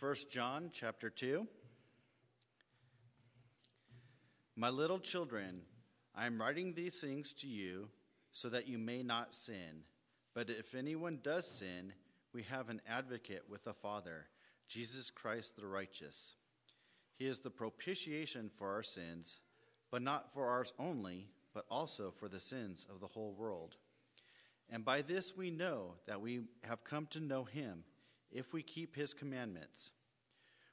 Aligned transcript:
1 0.00 0.14
John 0.30 0.70
chapter 0.72 1.10
2. 1.10 1.46
My 4.56 4.70
little 4.70 4.98
children, 4.98 5.60
I 6.16 6.24
am 6.24 6.40
writing 6.40 6.72
these 6.72 7.02
things 7.02 7.34
to 7.34 7.46
you 7.46 7.90
so 8.32 8.48
that 8.48 8.66
you 8.66 8.78
may 8.78 9.02
not 9.02 9.34
sin. 9.34 9.84
But 10.32 10.48
if 10.48 10.74
anyone 10.74 11.18
does 11.22 11.46
sin, 11.46 11.92
we 12.32 12.44
have 12.44 12.70
an 12.70 12.80
advocate 12.88 13.42
with 13.46 13.64
the 13.64 13.74
Father, 13.74 14.28
Jesus 14.66 15.10
Christ 15.10 15.56
the 15.56 15.66
righteous. 15.66 16.34
He 17.18 17.26
is 17.26 17.40
the 17.40 17.50
propitiation 17.50 18.50
for 18.56 18.72
our 18.72 18.82
sins, 18.82 19.40
but 19.90 20.00
not 20.00 20.32
for 20.32 20.46
ours 20.46 20.72
only, 20.78 21.28
but 21.52 21.66
also 21.70 22.10
for 22.10 22.30
the 22.30 22.40
sins 22.40 22.86
of 22.90 23.00
the 23.00 23.08
whole 23.08 23.34
world. 23.34 23.76
And 24.70 24.82
by 24.82 25.02
this 25.02 25.36
we 25.36 25.50
know 25.50 25.96
that 26.06 26.22
we 26.22 26.44
have 26.62 26.84
come 26.84 27.06
to 27.08 27.20
know 27.20 27.44
him 27.44 27.84
if 28.32 28.52
we 28.52 28.62
keep 28.62 28.96
his 28.96 29.12
commandments. 29.12 29.90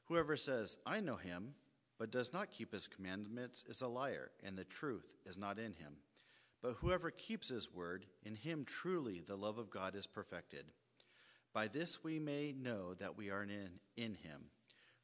Whoever 0.05 0.37
says, 0.37 0.77
I 0.85 0.99
know 0.99 1.17
him, 1.17 1.55
but 1.99 2.11
does 2.11 2.31
not 2.31 2.51
keep 2.51 2.71
his 2.71 2.87
commandments 2.87 3.63
is 3.67 3.81
a 3.81 3.87
liar, 3.87 4.31
and 4.43 4.57
the 4.57 4.63
truth 4.63 5.05
is 5.25 5.37
not 5.37 5.57
in 5.57 5.73
him. 5.73 5.97
But 6.61 6.77
whoever 6.81 7.11
keeps 7.11 7.49
his 7.49 7.73
word, 7.73 8.05
in 8.23 8.35
him 8.35 8.65
truly 8.65 9.21
the 9.25 9.35
love 9.35 9.57
of 9.57 9.69
God 9.69 9.95
is 9.95 10.07
perfected. 10.07 10.65
By 11.53 11.67
this 11.67 12.03
we 12.03 12.19
may 12.19 12.53
know 12.53 12.93
that 12.95 13.17
we 13.17 13.29
are 13.29 13.43
in, 13.43 13.79
in 13.95 14.15
him. 14.15 14.51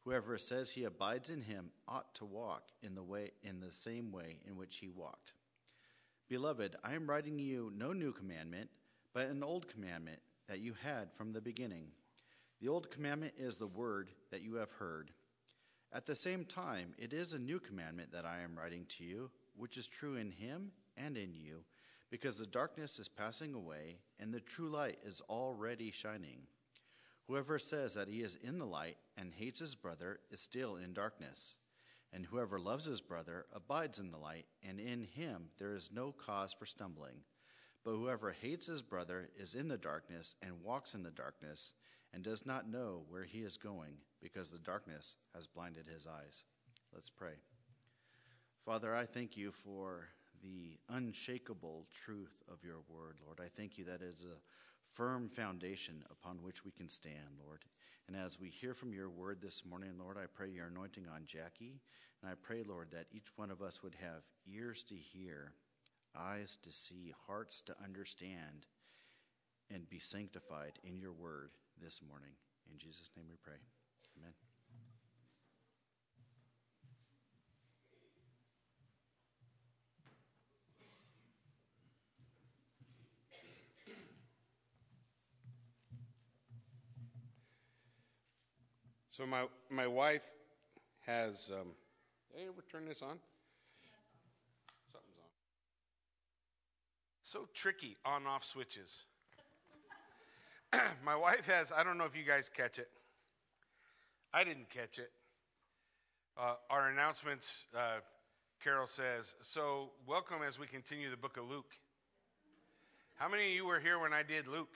Whoever 0.04 0.38
says 0.38 0.72
he 0.72 0.84
abides 0.84 1.30
in 1.30 1.42
him 1.42 1.72
ought 1.88 2.14
to 2.16 2.26
walk 2.26 2.64
in 2.82 2.94
the 2.94 3.04
way 3.04 3.32
in 3.42 3.62
the 3.62 3.72
same 3.72 4.12
way 4.12 4.40
in 4.46 4.58
which 4.58 4.78
he 4.78 4.90
walked. 4.90 5.34
Beloved, 6.28 6.76
I 6.84 6.94
am 6.94 7.10
writing 7.10 7.40
you 7.40 7.72
no 7.76 7.94
new 7.94 8.12
commandment, 8.12 8.70
but 9.14 9.28
an 9.28 9.44
old 9.44 9.70
commandment 9.70 10.20
that 10.48 10.60
you 10.60 10.74
had 10.84 11.14
from 11.14 11.32
the 11.32 11.42
beginning. 11.42 11.88
The 12.64 12.70
old 12.70 12.90
commandment 12.90 13.34
is 13.38 13.58
the 13.58 13.68
word 13.68 14.08
that 14.32 14.42
you 14.42 14.54
have 14.54 14.72
heard. 14.80 15.12
At 15.92 16.06
the 16.06 16.16
same 16.16 16.46
time, 16.46 16.94
it 16.98 17.12
is 17.12 17.34
a 17.34 17.38
new 17.38 17.60
commandment 17.60 18.14
that 18.14 18.26
I 18.26 18.40
am 18.40 18.58
writing 18.58 18.86
to 18.98 19.04
you, 19.04 19.32
which 19.58 19.76
is 19.76 19.86
true 19.86 20.16
in 20.16 20.32
him 20.32 20.72
and 20.96 21.18
in 21.18 21.34
you, 21.34 21.66
because 22.10 22.38
the 22.38 22.46
darkness 22.46 23.00
is 23.00 23.10
passing 23.10 23.54
away 23.54 23.98
and 24.18 24.34
the 24.34 24.40
true 24.40 24.70
light 24.70 24.98
is 25.06 25.22
already 25.30 25.92
shining. 25.92 26.44
Whoever 27.28 27.60
says 27.60 27.96
that 27.96 28.08
he 28.08 28.22
is 28.22 28.38
in 28.42 28.60
the 28.60 28.66
light 28.66 28.96
and 29.18 29.34
hates 29.34 29.60
his 29.60 29.76
brother 29.76 30.22
is 30.32 30.40
still 30.40 30.78
in 30.78 30.94
darkness. 30.94 31.58
And 32.14 32.28
whoever 32.28 32.60
loves 32.60 32.86
his 32.86 33.02
brother 33.02 33.46
abides 33.54 34.00
in 34.00 34.12
the 34.12 34.18
light, 34.18 34.46
and 34.66 34.80
in 34.80 35.02
him 35.02 35.50
there 35.60 35.76
is 35.76 35.90
no 35.94 36.14
cause 36.14 36.54
for 36.54 36.66
stumbling. 36.66 37.26
But 37.84 37.98
whoever 37.98 38.32
hates 38.32 38.68
his 38.68 38.82
brother 38.82 39.32
is 39.38 39.54
in 39.54 39.68
the 39.68 39.78
darkness 39.78 40.36
and 40.42 40.64
walks 40.64 40.94
in 40.94 41.04
the 41.04 41.12
darkness 41.12 41.74
and 42.14 42.24
does 42.24 42.46
not 42.46 42.70
know 42.70 43.02
where 43.10 43.24
he 43.24 43.40
is 43.40 43.58
going 43.58 43.96
because 44.22 44.52
the 44.52 44.60
darkness 44.60 45.16
has 45.34 45.48
blinded 45.48 45.88
his 45.88 46.06
eyes. 46.06 46.44
Let's 46.94 47.10
pray. 47.10 47.34
Father, 48.66 48.96
I 48.96 49.06
thank 49.06 49.36
you 49.36 49.52
for 49.52 50.10
the 50.42 50.78
unshakable 50.90 51.88
truth 52.06 52.44
of 52.52 52.64
your 52.64 52.82
word, 52.88 53.18
Lord. 53.26 53.40
I 53.44 53.50
thank 53.58 53.78
you 53.78 53.86
that 53.86 54.02
is 54.02 54.24
a 54.24 54.40
firm 54.94 55.28
foundation 55.28 56.04
upon 56.12 56.44
which 56.44 56.64
we 56.64 56.72
can 56.72 56.88
stand, 56.88 57.40
Lord. 57.44 57.66
And 58.08 58.16
as 58.16 58.40
we 58.40 58.50
hear 58.50 58.74
from 58.74 58.94
your 58.94 59.10
word 59.10 59.40
this 59.42 59.64
morning, 59.66 59.94
Lord, 59.98 60.18
I 60.18 60.26
pray 60.32 60.50
your 60.50 60.68
anointing 60.68 61.06
on 61.14 61.24
Jackie. 61.26 61.80
And 62.22 62.30
I 62.32 62.36
pray, 62.42 62.64
Lord, 62.68 62.90
that 62.92 63.08
each 63.12 63.30
one 63.36 63.50
of 63.50 63.62
us 63.62 63.82
would 63.82 63.96
have 63.96 64.24
ears 64.46 64.84
to 64.84 64.96
hear, 64.96 65.54
eyes 66.16 66.58
to 66.64 66.72
see, 66.72 67.14
hearts 67.28 67.62
to 67.62 67.76
understand, 67.84 68.68
and 69.74 69.90
be 69.90 70.00
sanctified 70.00 70.74
in 70.84 71.00
your 71.00 71.14
word 71.14 71.52
this 71.84 72.02
morning. 72.08 72.32
In 72.72 72.78
Jesus' 72.78 73.12
name 73.18 73.26
we 73.30 73.36
pray. 73.44 73.60
Amen. 74.18 74.32
So 89.12 89.26
my 89.28 89.46
my 89.70 89.86
wife 89.86 90.24
has. 91.06 91.52
Um, 91.54 91.68
hey, 92.34 92.46
ever 92.48 92.64
turn 92.72 92.86
this 92.86 93.02
on? 93.02 93.20
Something's 94.92 95.20
on. 95.20 95.30
So 97.22 97.48
tricky 97.54 97.98
on-off 98.06 98.46
switches. 98.46 99.06
my 101.06 101.16
wife 101.16 101.48
has, 101.48 101.72
I 101.72 101.84
don't 101.84 101.98
know 101.98 102.06
if 102.06 102.16
you 102.16 102.24
guys 102.24 102.50
catch 102.50 102.80
it. 102.80 102.90
I 104.34 104.44
didn't 104.44 104.70
catch 104.70 104.98
it. 104.98 105.12
Uh, 106.38 106.56
our 106.70 106.90
announcements, 106.90 107.66
uh, 107.76 108.00
Carol 108.64 108.88
says, 108.88 109.36
so 109.42 109.92
welcome 110.08 110.38
as 110.46 110.58
we 110.58 110.66
continue 110.66 111.10
the 111.10 111.18
book 111.18 111.38
of 111.38 111.50
Luke. 111.50 111.76
How 113.16 113.30
many 113.30 113.50
of 113.50 113.56
you 113.56 113.66
were 113.66 113.80
here 113.80 114.00
when 114.00 114.14
I 114.14 114.24
did 114.24 114.48
Luke? 114.48 114.76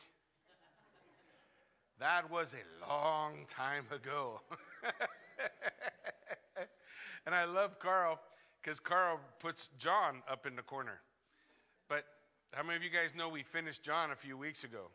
That 1.99 2.29
was 2.29 2.53
a 2.53 2.87
long 2.87 3.45
time 3.47 3.85
ago. 3.91 4.41
and 7.25 7.33
I 7.33 7.45
love 7.45 7.79
Carl 7.79 8.19
because 8.61 8.79
Carl 8.79 9.19
puts 9.39 9.71
John 9.79 10.21
up 10.29 10.45
in 10.45 10.55
the 10.55 10.61
corner. 10.61 10.99
But 11.89 12.05
how 12.53 12.61
many 12.61 12.75
of 12.75 12.83
you 12.83 12.91
guys 12.91 13.15
know 13.15 13.29
we 13.29 13.41
finished 13.41 13.81
John 13.81 14.11
a 14.11 14.15
few 14.15 14.37
weeks 14.37 14.63
ago? 14.63 14.91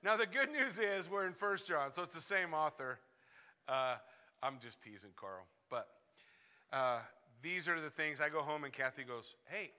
Now, 0.00 0.16
the 0.16 0.26
good 0.26 0.52
news 0.52 0.78
is 0.78 1.10
we're 1.10 1.26
in 1.26 1.32
First 1.32 1.66
John, 1.66 1.92
so 1.92 2.04
it's 2.04 2.14
the 2.14 2.20
same 2.20 2.54
author. 2.54 3.00
Uh, 3.66 3.96
I'm 4.40 4.58
just 4.60 4.80
teasing 4.80 5.10
Carl. 5.16 5.44
But 5.68 5.88
uh, 6.72 7.00
these 7.42 7.66
are 7.66 7.80
the 7.80 7.90
things 7.90 8.20
I 8.20 8.28
go 8.28 8.40
home 8.42 8.62
and 8.62 8.72
Kathy 8.72 9.02
goes, 9.02 9.34
Hey, 9.46 9.72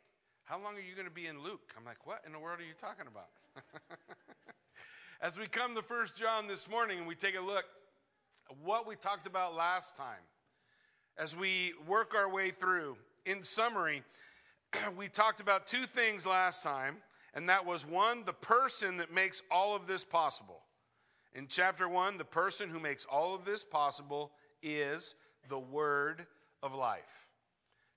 how 0.44 0.62
long 0.62 0.76
are 0.76 0.82
you 0.82 0.94
going 0.94 1.08
to 1.08 1.14
be 1.14 1.28
in 1.28 1.42
Luke? 1.42 1.74
I'm 1.78 1.86
like, 1.86 2.06
What 2.06 2.22
in 2.26 2.34
the 2.34 2.40
world 2.40 2.60
are 2.60 2.64
you 2.64 2.74
talking 2.82 3.06
about? 3.08 3.30
As 5.22 5.40
we 5.40 5.48
come 5.48 5.74
to 5.76 5.82
First 5.82 6.18
John 6.18 6.48
this 6.48 6.70
morning 6.70 6.98
and 6.98 7.08
we 7.08 7.16
take 7.16 7.38
a 7.38 7.42
look 7.42 7.64
at 8.50 8.58
what 8.62 8.86
we 8.86 8.98
talked 8.98 9.26
about 9.26 9.56
last 9.56 9.96
time, 9.96 10.24
as 11.18 11.36
we 11.36 11.74
work 11.88 12.14
our 12.16 12.30
way 12.30 12.52
through, 12.52 12.96
in 13.26 13.44
summary, 13.44 14.04
we 14.98 15.10
talked 15.10 15.40
about 15.42 15.68
two 15.68 15.86
things 15.86 16.26
last 16.26 16.64
time 16.64 16.98
and 17.34 17.50
that 17.50 17.66
was 17.66 17.86
one, 17.86 18.24
the 18.26 18.34
person 18.34 18.98
that 18.98 19.14
makes 19.14 19.42
all 19.52 19.76
of 19.76 19.88
this 19.88 20.04
possible. 20.04 20.62
In 21.34 21.48
chapter 21.48 21.88
one, 21.88 22.18
the 22.18 22.26
person 22.26 22.70
who 22.70 22.80
makes 22.80 23.06
all 23.06 23.36
of 23.36 23.46
this 23.46 23.64
possible 23.64 24.32
is 24.64 25.16
the 25.48 25.60
Word 25.60 26.26
of 26.64 26.74
life. 26.74 27.28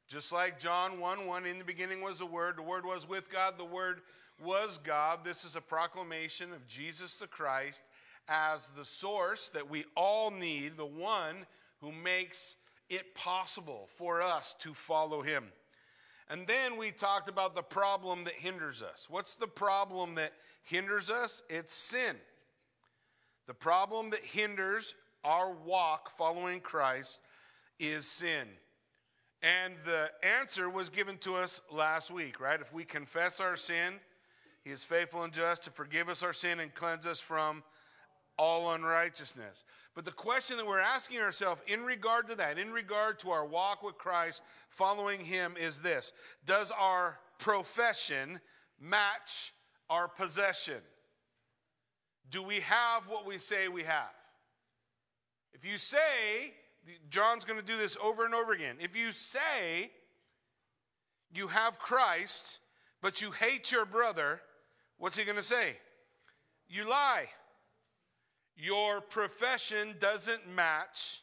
Just 0.06 0.32
like 0.32 0.58
John 0.58 1.00
1 1.00 1.26
1, 1.26 1.46
in 1.46 1.58
the 1.58 1.64
beginning 1.64 2.02
was 2.02 2.18
the 2.18 2.26
Word, 2.26 2.56
the 2.56 2.62
Word 2.62 2.84
was 2.84 3.08
with 3.08 3.30
God, 3.30 3.56
the 3.56 3.64
Word 3.64 4.02
was 4.44 4.78
God. 4.78 5.20
This 5.24 5.44
is 5.44 5.56
a 5.56 5.60
proclamation 5.60 6.52
of 6.52 6.66
Jesus 6.66 7.16
the 7.16 7.26
Christ 7.26 7.82
as 8.28 8.68
the 8.76 8.84
source 8.84 9.48
that 9.54 9.68
we 9.68 9.84
all 9.96 10.30
need, 10.30 10.76
the 10.76 10.84
one 10.84 11.46
who 11.80 11.92
makes 11.92 12.56
it 12.88 13.14
possible 13.14 13.88
for 13.96 14.20
us 14.20 14.54
to 14.60 14.74
follow 14.74 15.22
Him. 15.22 15.44
And 16.30 16.46
then 16.46 16.76
we 16.76 16.90
talked 16.90 17.28
about 17.28 17.54
the 17.54 17.62
problem 17.62 18.24
that 18.24 18.34
hinders 18.34 18.82
us. 18.82 19.06
What's 19.10 19.34
the 19.34 19.46
problem 19.46 20.14
that 20.14 20.32
hinders 20.62 21.10
us? 21.10 21.42
It's 21.48 21.74
sin. 21.74 22.16
The 23.46 23.54
problem 23.54 24.10
that 24.10 24.20
hinders 24.20 24.94
our 25.24 25.52
walk 25.52 26.16
following 26.16 26.60
Christ 26.60 27.20
is 27.78 28.06
sin. 28.06 28.46
And 29.42 29.74
the 29.84 30.10
answer 30.22 30.70
was 30.70 30.88
given 30.88 31.18
to 31.18 31.34
us 31.34 31.60
last 31.70 32.10
week, 32.10 32.40
right? 32.40 32.60
If 32.60 32.72
we 32.72 32.84
confess 32.84 33.40
our 33.40 33.56
sin, 33.56 33.94
He 34.64 34.70
is 34.70 34.84
faithful 34.84 35.24
and 35.24 35.32
just 35.32 35.64
to 35.64 35.70
forgive 35.70 36.08
us 36.08 36.22
our 36.22 36.32
sin 36.32 36.60
and 36.60 36.72
cleanse 36.72 37.06
us 37.06 37.20
from 37.20 37.64
all 38.38 38.72
unrighteousness. 38.72 39.64
But 39.94 40.04
the 40.04 40.12
question 40.12 40.56
that 40.56 40.66
we're 40.66 40.80
asking 40.80 41.18
ourselves 41.18 41.60
in 41.66 41.82
regard 41.82 42.28
to 42.28 42.34
that, 42.36 42.58
in 42.58 42.72
regard 42.72 43.18
to 43.20 43.30
our 43.30 43.44
walk 43.44 43.82
with 43.82 43.98
Christ, 43.98 44.42
following 44.70 45.20
Him, 45.24 45.54
is 45.60 45.80
this 45.80 46.12
Does 46.46 46.70
our 46.70 47.18
profession 47.38 48.40
match 48.80 49.52
our 49.90 50.08
possession? 50.08 50.80
Do 52.30 52.42
we 52.42 52.60
have 52.60 53.08
what 53.08 53.26
we 53.26 53.36
say 53.38 53.68
we 53.68 53.82
have? 53.82 54.14
If 55.52 55.66
you 55.66 55.76
say, 55.76 56.54
John's 57.10 57.44
going 57.44 57.60
to 57.60 57.66
do 57.66 57.76
this 57.76 57.96
over 58.02 58.24
and 58.24 58.34
over 58.34 58.52
again. 58.52 58.76
If 58.80 58.96
you 58.96 59.12
say 59.12 59.90
you 61.34 61.48
have 61.48 61.78
Christ, 61.78 62.58
but 63.02 63.20
you 63.20 63.30
hate 63.30 63.70
your 63.70 63.84
brother, 63.84 64.40
what's 64.96 65.16
he 65.16 65.24
going 65.24 65.36
to 65.36 65.42
say? 65.42 65.76
You 66.68 66.88
lie 66.88 67.26
your 68.62 69.00
profession 69.00 69.96
doesn't 69.98 70.48
match 70.48 71.22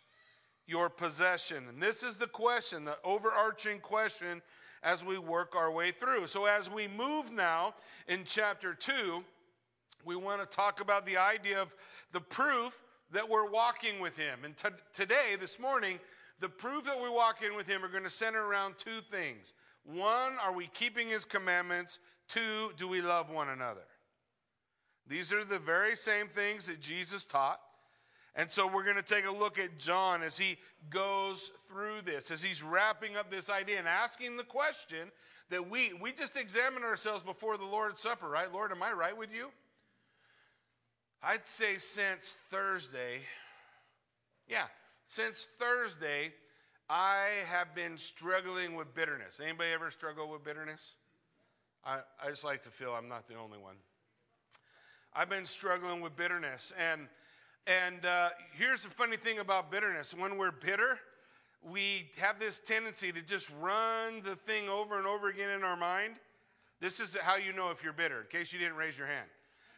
your 0.68 0.90
possession. 0.90 1.70
And 1.70 1.82
this 1.82 2.04
is 2.04 2.18
the 2.18 2.28
question, 2.28 2.84
the 2.84 2.98
overarching 3.04 3.80
question 3.80 4.42
as 4.84 5.06
we 5.06 5.18
work 5.18 5.56
our 5.56 5.72
way 5.72 5.92
through. 5.92 6.28
So, 6.28 6.46
as 6.46 6.70
we 6.70 6.88
move 6.88 7.32
now 7.32 7.76
in 8.08 8.24
chapter 8.26 8.74
2, 8.74 9.24
we 10.06 10.16
want 10.18 10.42
to 10.42 10.56
talk 10.56 10.82
about 10.82 11.06
the 11.06 11.18
idea 11.18 11.62
of 11.62 11.74
the 12.12 12.22
proof 12.22 12.78
that 13.12 13.28
we're 13.28 13.50
walking 13.50 14.00
with 14.02 14.18
Him. 14.18 14.40
And 14.44 14.56
t- 14.56 14.70
today, 14.94 15.38
this 15.40 15.60
morning, 15.60 16.00
the 16.40 16.50
proof 16.50 16.86
that 16.86 17.02
we 17.02 17.10
walk 17.10 17.42
in 17.42 17.56
with 17.56 17.68
Him 17.68 17.84
are 17.84 17.90
going 17.90 18.04
to 18.04 18.10
center 18.10 18.46
around 18.46 18.78
two 18.78 19.00
things. 19.10 19.54
One, 19.84 20.34
are 20.44 20.54
we 20.54 20.68
keeping 20.68 21.08
His 21.08 21.26
commandments? 21.26 22.00
Two, 22.28 22.72
do 22.78 22.88
we 22.88 23.02
love 23.02 23.30
one 23.30 23.50
another? 23.50 23.82
These 25.10 25.34
are 25.34 25.44
the 25.44 25.60
very 25.60 25.96
same 25.96 26.28
things 26.28 26.68
that 26.68 26.80
Jesus 26.80 27.26
taught. 27.26 27.60
And 28.36 28.50
so 28.50 28.68
we're 28.68 28.84
going 28.84 28.96
to 28.96 29.02
take 29.02 29.26
a 29.26 29.32
look 29.32 29.58
at 29.58 29.80
John 29.80 30.22
as 30.22 30.38
he 30.38 30.58
goes 30.90 31.52
through 31.68 32.04
this, 32.06 32.30
as 32.32 32.44
he's 32.44 32.62
wrapping 32.62 33.18
up 33.18 33.30
this 33.32 33.50
idea 33.50 33.80
and 33.80 33.88
asking 33.88 34.38
the 34.38 34.44
question 34.44 35.12
that 35.50 35.68
we 35.68 35.94
we 36.00 36.12
just 36.12 36.38
examine 36.38 36.84
ourselves 36.84 37.24
before 37.24 37.58
the 37.58 37.66
Lord's 37.66 38.00
Supper, 38.00 38.30
right? 38.30 38.54
Lord, 38.54 38.72
am 38.72 38.84
I 38.84 38.92
right 38.92 39.18
with 39.18 39.34
you? 39.34 39.50
I'd 41.24 41.46
say 41.46 41.80
since 41.80 42.38
Thursday, 42.50 43.22
yeah, 44.48 44.66
since 45.08 45.48
Thursday, 45.60 46.32
I 46.88 47.30
have 47.50 47.76
been 47.76 47.98
struggling 47.98 48.76
with 48.76 48.94
bitterness. 48.94 49.42
Anybody 49.44 49.72
ever 49.72 49.92
struggle 49.92 50.30
with 50.30 50.44
bitterness? 50.44 50.94
I, 51.84 52.00
I 52.24 52.30
just 52.30 52.44
like 52.44 52.62
to 52.64 52.70
feel 52.70 52.92
I'm 52.92 53.10
not 53.10 53.28
the 53.28 53.36
only 53.36 53.58
one. 53.58 53.76
I've 55.19 55.30
been 55.30 55.45
struggling 55.45 56.00
with 56.00 56.16
bitterness. 56.16 56.71
And, 56.80 57.10
and 57.68 58.06
uh, 58.06 58.30
here's 58.57 58.83
the 58.83 58.89
funny 58.89 59.18
thing 59.18 59.39
about 59.39 59.69
bitterness 59.69 60.13
when 60.13 60.38
we're 60.38 60.54
bitter, 60.54 60.98
we 61.62 62.10
have 62.19 62.39
this 62.39 62.57
tendency 62.57 63.12
to 63.12 63.21
just 63.21 63.51
run 63.60 64.21
the 64.24 64.38
thing 64.38 64.69
over 64.69 64.98
and 64.98 65.06
over 65.06 65.27
again 65.27 65.50
in 65.50 65.66
our 65.66 65.75
mind. 65.75 66.13
This 66.80 67.01
is 67.01 67.18
how 67.18 67.36
you 67.36 67.51
know 67.51 67.69
if 67.69 67.83
you're 67.83 67.92
bitter, 67.92 68.21
in 68.21 68.27
case 68.27 68.54
you 68.54 68.60
didn't 68.60 68.77
raise 68.77 68.98
your 68.98 69.07
hand. 69.07 69.27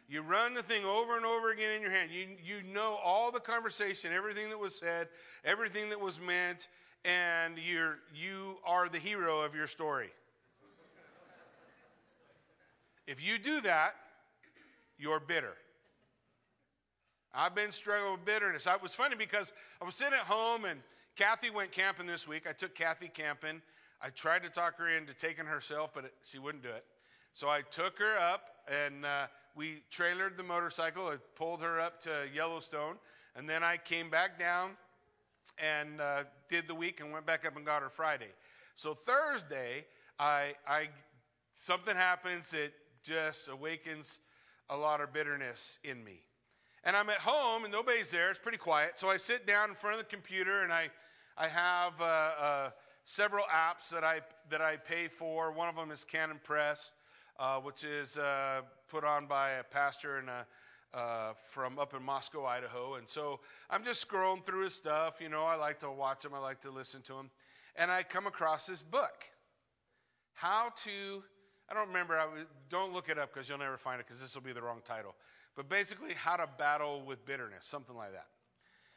You 0.08 0.22
run 0.22 0.54
the 0.54 0.62
thing 0.62 0.84
over 0.84 1.16
and 1.16 1.26
over 1.26 1.50
again 1.50 1.72
in 1.72 1.82
your 1.82 1.90
hand. 1.90 2.12
You, 2.12 2.28
you 2.40 2.62
know 2.72 3.00
all 3.04 3.32
the 3.32 3.40
conversation, 3.40 4.12
everything 4.12 4.48
that 4.50 4.60
was 4.60 4.78
said, 4.78 5.08
everything 5.44 5.90
that 5.90 5.98
was 5.98 6.20
meant, 6.20 6.68
and 7.04 7.58
you're, 7.58 7.98
you 8.14 8.58
are 8.64 8.88
the 8.88 9.00
hero 9.00 9.40
of 9.40 9.56
your 9.56 9.66
story. 9.66 10.10
if 13.08 13.20
you 13.20 13.40
do 13.40 13.60
that, 13.62 13.96
you're 14.98 15.20
bitter. 15.20 15.54
I've 17.34 17.54
been 17.54 17.72
struggling 17.72 18.12
with 18.12 18.24
bitterness. 18.24 18.66
It 18.66 18.82
was 18.82 18.94
funny 18.94 19.16
because 19.16 19.52
I 19.80 19.84
was 19.84 19.94
sitting 19.94 20.14
at 20.14 20.20
home 20.20 20.64
and 20.66 20.80
Kathy 21.16 21.50
went 21.50 21.72
camping 21.72 22.06
this 22.06 22.28
week. 22.28 22.46
I 22.48 22.52
took 22.52 22.74
Kathy 22.74 23.08
camping. 23.08 23.62
I 24.02 24.10
tried 24.10 24.42
to 24.42 24.50
talk 24.50 24.78
her 24.78 24.88
into 24.88 25.14
taking 25.14 25.46
herself, 25.46 25.90
but 25.94 26.04
it, 26.04 26.14
she 26.22 26.38
wouldn't 26.38 26.62
do 26.62 26.70
it. 26.70 26.84
So 27.32 27.48
I 27.48 27.62
took 27.62 27.98
her 27.98 28.18
up 28.18 28.42
and 28.68 29.06
uh, 29.06 29.26
we 29.54 29.82
trailered 29.90 30.36
the 30.36 30.42
motorcycle. 30.42 31.08
I 31.08 31.16
pulled 31.36 31.62
her 31.62 31.80
up 31.80 32.00
to 32.02 32.26
Yellowstone, 32.34 32.96
and 33.36 33.48
then 33.48 33.62
I 33.62 33.76
came 33.76 34.10
back 34.10 34.38
down 34.38 34.72
and 35.58 36.00
uh, 36.00 36.24
did 36.48 36.68
the 36.68 36.74
week 36.74 37.00
and 37.00 37.12
went 37.12 37.26
back 37.26 37.46
up 37.46 37.56
and 37.56 37.64
got 37.64 37.82
her 37.82 37.90
Friday. 37.90 38.30
So 38.76 38.94
Thursday, 38.94 39.84
I, 40.18 40.54
I 40.66 40.88
something 41.52 41.94
happens 41.94 42.54
It 42.54 42.72
just 43.02 43.48
awakens 43.48 44.20
a 44.70 44.76
lot 44.76 45.00
of 45.00 45.12
bitterness 45.12 45.78
in 45.84 46.02
me. 46.04 46.20
And 46.84 46.96
I'm 46.96 47.10
at 47.10 47.18
home 47.18 47.64
and 47.64 47.72
nobody's 47.72 48.10
there. 48.10 48.30
It's 48.30 48.38
pretty 48.38 48.58
quiet. 48.58 48.98
So 48.98 49.10
I 49.10 49.16
sit 49.16 49.46
down 49.46 49.70
in 49.70 49.76
front 49.76 49.98
of 49.98 50.02
the 50.02 50.10
computer 50.10 50.62
and 50.62 50.72
I, 50.72 50.90
I 51.36 51.48
have 51.48 52.00
uh, 52.00 52.04
uh, 52.04 52.70
several 53.04 53.44
apps 53.44 53.90
that 53.90 54.02
I, 54.02 54.20
that 54.50 54.60
I 54.60 54.76
pay 54.76 55.08
for. 55.08 55.52
One 55.52 55.68
of 55.68 55.76
them 55.76 55.90
is 55.90 56.04
Canon 56.04 56.40
Press 56.42 56.90
uh, 57.38 57.58
which 57.58 57.84
is 57.84 58.18
uh, 58.18 58.62
put 58.88 59.04
on 59.04 59.26
by 59.26 59.50
a 59.52 59.64
pastor 59.64 60.18
and 60.18 60.28
a, 60.28 60.46
uh, 60.96 61.32
from 61.48 61.78
up 61.78 61.94
in 61.94 62.02
Moscow, 62.02 62.44
Idaho. 62.44 62.94
And 62.94 63.08
so 63.08 63.40
I'm 63.70 63.84
just 63.84 64.06
scrolling 64.06 64.44
through 64.44 64.64
his 64.64 64.74
stuff. 64.74 65.20
You 65.20 65.28
know, 65.28 65.44
I 65.44 65.56
like 65.56 65.78
to 65.80 65.90
watch 65.90 66.24
him, 66.24 66.34
I 66.34 66.38
like 66.38 66.60
to 66.60 66.70
listen 66.70 67.02
to 67.02 67.14
him. 67.14 67.30
And 67.76 67.90
I 67.90 68.02
come 68.02 68.26
across 68.26 68.66
this 68.66 68.82
book 68.82 69.24
How 70.34 70.72
to, 70.84 71.22
I 71.72 71.74
don't 71.74 71.88
remember, 71.88 72.18
I, 72.18 72.26
don't 72.68 72.92
look 72.92 73.08
it 73.08 73.18
up 73.18 73.32
because 73.32 73.48
you'll 73.48 73.56
never 73.56 73.78
find 73.78 73.98
it 73.98 74.06
because 74.06 74.20
this 74.20 74.34
will 74.34 74.42
be 74.42 74.52
the 74.52 74.60
wrong 74.60 74.82
title. 74.84 75.14
But 75.56 75.70
basically, 75.70 76.12
How 76.12 76.36
to 76.36 76.46
Battle 76.58 77.00
with 77.00 77.24
Bitterness, 77.24 77.64
something 77.64 77.96
like 77.96 78.12
that. 78.12 78.26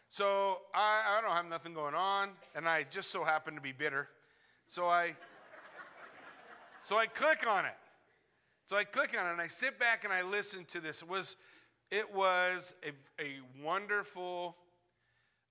So 0.09 0.57
I, 0.73 1.17
I 1.17 1.21
don't 1.21 1.31
have 1.31 1.45
nothing 1.45 1.73
going 1.73 1.95
on, 1.95 2.31
and 2.53 2.67
I 2.67 2.85
just 2.89 3.11
so 3.11 3.23
happen 3.23 3.55
to 3.55 3.61
be 3.61 3.71
bitter. 3.71 4.09
So 4.67 4.89
I, 4.89 5.15
so 6.81 6.97
I 6.97 7.05
click 7.05 7.47
on 7.47 7.63
it. 7.63 7.77
So 8.65 8.75
I 8.75 8.83
click 8.83 9.15
on 9.17 9.25
it 9.25 9.31
and 9.31 9.41
I 9.41 9.47
sit 9.47 9.79
back 9.79 10.03
and 10.03 10.11
I 10.11 10.23
listen 10.23 10.65
to 10.65 10.81
this. 10.81 11.01
It 11.01 11.07
was, 11.07 11.37
it 11.91 12.13
was 12.13 12.73
a, 12.83 12.89
a 13.23 13.35
wonderful 13.63 14.57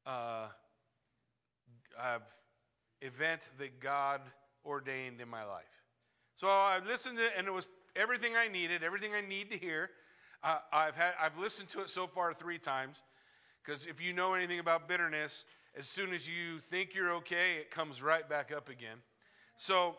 uh, 0.05 0.49
uh, 1.99 2.19
event 3.01 3.49
that 3.59 3.81
God 3.81 4.21
ordained 4.67 5.23
in 5.23 5.29
my 5.29 5.45
life. 5.45 5.84
So 6.37 6.49
I 6.49 6.81
listened 6.85 7.19
to 7.19 7.25
it 7.25 7.33
and 7.37 7.47
it 7.47 7.53
was 7.53 7.69
everything 7.95 8.33
I 8.37 8.49
needed, 8.49 8.83
everything 8.83 9.13
I 9.15 9.21
need 9.21 9.51
to 9.51 9.57
hear. 9.57 9.91
Uh, 10.43 10.59
I've, 10.73 10.95
had, 10.95 11.13
I've 11.21 11.39
listened 11.39 11.69
to 11.71 11.81
it 11.81 11.91
so 11.91 12.07
far 12.07 12.35
three 12.35 12.59
times 12.59 12.97
because 13.65 13.87
if 13.87 14.03
you 14.03 14.13
know 14.13 14.35
anything 14.35 14.59
about 14.59 14.89
bitterness, 14.89 15.45
as 15.77 15.87
soon 15.87 16.13
as 16.13 16.29
you 16.29 16.59
think 16.59 16.95
you're 16.95 17.13
okay, 17.15 17.57
it 17.61 17.71
comes 17.71 18.03
right 18.03 18.29
back 18.29 18.53
up 18.53 18.69
again. 18.69 18.99
So, 19.57 19.97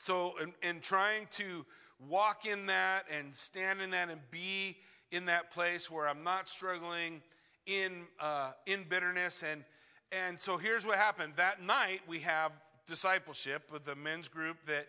so 0.00 0.34
in, 0.42 0.52
in 0.62 0.80
trying 0.80 1.26
to 1.32 1.64
walk 2.08 2.46
in 2.46 2.66
that 2.66 3.04
and 3.10 3.34
stand 3.34 3.80
in 3.80 3.90
that 3.90 4.10
and 4.10 4.20
be 4.30 4.76
in 5.10 5.26
that 5.26 5.50
place 5.50 5.90
where 5.90 6.08
I'm 6.08 6.22
not 6.22 6.48
struggling 6.48 7.22
in, 7.66 8.04
uh, 8.20 8.52
in 8.66 8.84
bitterness. 8.88 9.42
And, 9.42 9.64
and 10.12 10.40
so 10.40 10.56
here's 10.56 10.86
what 10.86 10.98
happened. 10.98 11.34
That 11.36 11.62
night, 11.62 12.00
we 12.06 12.20
have 12.20 12.52
discipleship 12.86 13.70
with 13.72 13.84
the 13.84 13.94
men's 13.94 14.28
group 14.28 14.58
that, 14.66 14.86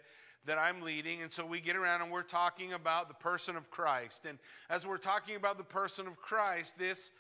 that 0.48 0.58
I'm 0.58 0.82
leading. 0.82 1.22
And 1.22 1.32
so 1.32 1.46
we 1.46 1.60
get 1.60 1.76
around 1.76 2.02
and 2.02 2.12
we're 2.12 2.24
talking 2.24 2.74
about 2.74 3.10
the 3.10 3.14
person 3.14 3.56
of 3.56 3.70
Christ. 3.70 4.26
And 4.28 4.40
as 4.70 4.88
we're 4.88 4.98
talking 4.98 5.36
about 5.36 5.58
the 5.58 5.64
person 5.64 6.08
of 6.08 6.18
Christ, 6.18 6.80
this, 6.80 7.12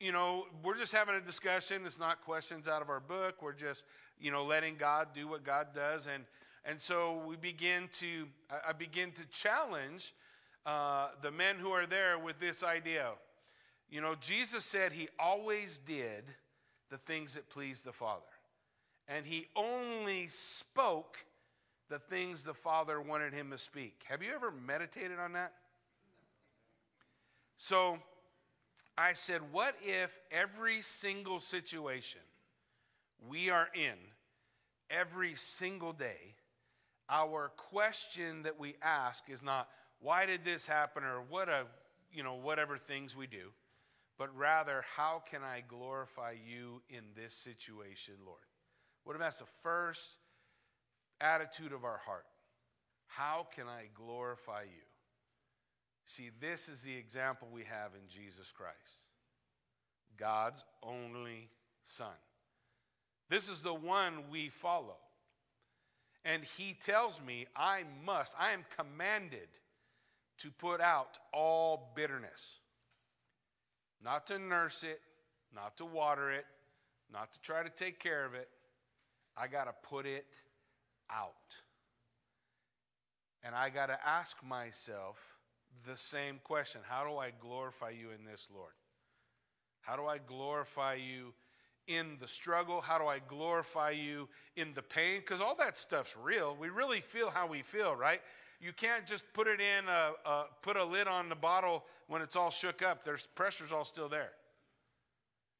you 0.00 0.10
know, 0.10 0.46
we're 0.64 0.76
just 0.76 0.92
having 0.92 1.14
a 1.14 1.20
discussion. 1.20 1.82
It's 1.86 1.98
not 1.98 2.24
questions 2.24 2.66
out 2.66 2.82
of 2.82 2.88
our 2.88 2.98
book. 2.98 3.42
We're 3.42 3.52
just, 3.52 3.84
you 4.18 4.32
know, 4.32 4.44
letting 4.44 4.76
God 4.76 5.08
do 5.14 5.28
what 5.28 5.44
God 5.44 5.68
does. 5.74 6.08
And, 6.12 6.24
and 6.64 6.80
so 6.80 7.22
we 7.26 7.36
begin 7.36 7.88
to, 8.00 8.26
I 8.66 8.72
begin 8.72 9.12
to 9.12 9.26
challenge 9.30 10.14
uh, 10.64 11.08
the 11.20 11.30
men 11.30 11.56
who 11.58 11.70
are 11.70 11.86
there 11.86 12.18
with 12.18 12.40
this 12.40 12.64
idea. 12.64 13.10
You 13.90 14.00
know, 14.00 14.14
Jesus 14.20 14.64
said 14.64 14.92
he 14.92 15.08
always 15.18 15.76
did 15.78 16.24
the 16.90 16.96
things 16.96 17.34
that 17.34 17.50
pleased 17.50 17.84
the 17.84 17.92
Father, 17.92 18.22
and 19.08 19.26
he 19.26 19.48
only 19.56 20.28
spoke 20.28 21.24
the 21.88 21.98
things 21.98 22.42
the 22.42 22.54
Father 22.54 23.00
wanted 23.00 23.32
him 23.32 23.50
to 23.50 23.58
speak. 23.58 24.02
Have 24.08 24.22
you 24.22 24.32
ever 24.34 24.50
meditated 24.50 25.18
on 25.18 25.32
that? 25.34 25.52
So 27.58 27.98
I 28.96 29.12
said, 29.12 29.40
what 29.52 29.74
if 29.82 30.18
every 30.30 30.82
single 30.82 31.38
situation 31.38 32.20
we 33.28 33.50
are 33.50 33.68
in 33.74 33.94
every 34.90 35.34
single 35.34 35.92
day 35.92 36.34
our 37.08 37.52
question 37.56 38.42
that 38.42 38.58
we 38.58 38.74
ask 38.82 39.28
is 39.28 39.42
not, 39.42 39.68
why 40.00 40.26
did 40.26 40.44
this 40.44 40.66
happen 40.66 41.04
or 41.04 41.20
what 41.28 41.48
a, 41.48 41.64
you 42.12 42.22
know, 42.22 42.34
whatever 42.34 42.78
things 42.78 43.16
we 43.16 43.26
do, 43.26 43.50
but 44.18 44.34
rather, 44.36 44.84
how 44.96 45.22
can 45.30 45.42
I 45.42 45.62
glorify 45.66 46.34
you 46.46 46.80
in 46.88 47.02
this 47.14 47.34
situation, 47.34 48.14
Lord? 48.24 48.38
What 49.04 49.14
if 49.14 49.20
that's 49.20 49.36
the 49.36 49.44
first 49.62 50.16
attitude 51.22 51.72
of 51.72 51.84
our 51.84 52.00
heart? 52.04 52.26
How 53.06 53.46
can 53.54 53.66
I 53.66 53.88
glorify 53.94 54.62
you? 54.62 54.84
See, 56.06 56.30
this 56.40 56.68
is 56.68 56.82
the 56.82 56.94
example 56.94 57.48
we 57.52 57.62
have 57.62 57.92
in 57.94 58.08
Jesus 58.08 58.52
Christ 58.52 59.02
God's 60.16 60.64
only 60.82 61.48
Son. 61.84 62.14
This 63.28 63.48
is 63.48 63.62
the 63.62 63.74
one 63.74 64.24
we 64.30 64.48
follow. 64.48 64.96
And 66.24 66.44
he 66.56 66.76
tells 66.84 67.20
me 67.20 67.46
I 67.56 67.82
must, 68.04 68.34
I 68.38 68.52
am 68.52 68.64
commanded 68.76 69.48
to 70.38 70.50
put 70.50 70.80
out 70.80 71.18
all 71.32 71.92
bitterness. 71.96 72.58
Not 74.04 74.26
to 74.28 74.38
nurse 74.38 74.84
it, 74.84 75.00
not 75.54 75.76
to 75.78 75.84
water 75.84 76.30
it, 76.30 76.44
not 77.12 77.32
to 77.32 77.40
try 77.40 77.62
to 77.62 77.70
take 77.70 77.98
care 77.98 78.24
of 78.24 78.34
it. 78.34 78.48
I 79.36 79.46
got 79.46 79.64
to 79.64 79.74
put 79.88 80.06
it 80.06 80.26
out. 81.16 81.32
And 83.42 83.54
I 83.54 83.70
got 83.70 83.86
to 83.86 83.98
ask 84.06 84.36
myself 84.44 85.16
the 85.86 85.96
same 85.96 86.40
question 86.44 86.80
How 86.88 87.04
do 87.04 87.16
I 87.16 87.30
glorify 87.40 87.90
you 87.90 88.08
in 88.16 88.24
this, 88.24 88.48
Lord? 88.54 88.72
How 89.80 89.96
do 89.96 90.06
I 90.06 90.18
glorify 90.18 90.94
you 90.94 91.34
in 91.88 92.16
the 92.20 92.28
struggle? 92.28 92.80
How 92.80 92.98
do 92.98 93.06
I 93.06 93.18
glorify 93.18 93.90
you 93.90 94.28
in 94.56 94.74
the 94.74 94.82
pain? 94.82 95.20
Because 95.20 95.40
all 95.40 95.56
that 95.56 95.76
stuff's 95.76 96.16
real. 96.16 96.56
We 96.58 96.68
really 96.68 97.00
feel 97.00 97.30
how 97.30 97.48
we 97.48 97.62
feel, 97.62 97.96
right? 97.96 98.20
You 98.60 98.72
can't 98.72 99.04
just 99.06 99.24
put 99.32 99.48
it 99.48 99.60
in, 99.60 99.88
a, 99.88 100.12
a, 100.24 100.44
put 100.62 100.76
a 100.76 100.84
lid 100.84 101.08
on 101.08 101.28
the 101.28 101.34
bottle 101.34 101.84
when 102.06 102.22
it's 102.22 102.36
all 102.36 102.50
shook 102.50 102.80
up. 102.80 103.02
There's 103.02 103.26
pressure's 103.34 103.72
all 103.72 103.84
still 103.84 104.08
there. 104.08 104.30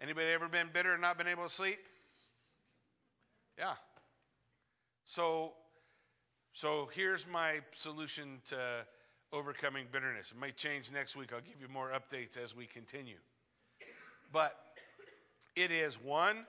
Anybody 0.01 0.29
ever 0.29 0.49
been 0.49 0.69
bitter 0.73 0.93
and 0.93 1.03
not 1.03 1.19
been 1.19 1.27
able 1.27 1.43
to 1.43 1.49
sleep? 1.49 1.79
Yeah. 3.59 3.75
So 5.05 5.53
so 6.53 6.91
here's 6.93 7.27
my 7.27 7.61
solution 7.73 8.41
to 8.51 8.85
overcoming 9.33 9.87
bitterness. 9.91 10.33
It 10.33 10.39
may 10.39 10.51
change 10.51 10.93
next 10.93 11.17
week. 11.17 11.33
I'll 11.33 11.41
give 11.41 11.61
you 11.61 11.69
more 11.69 11.91
updates 11.91 12.37
as 12.37 12.55
we 12.55 12.67
continue. 12.67 13.17
But 14.31 14.55
it 15.57 15.71
is 15.71 15.95
one, 16.03 16.47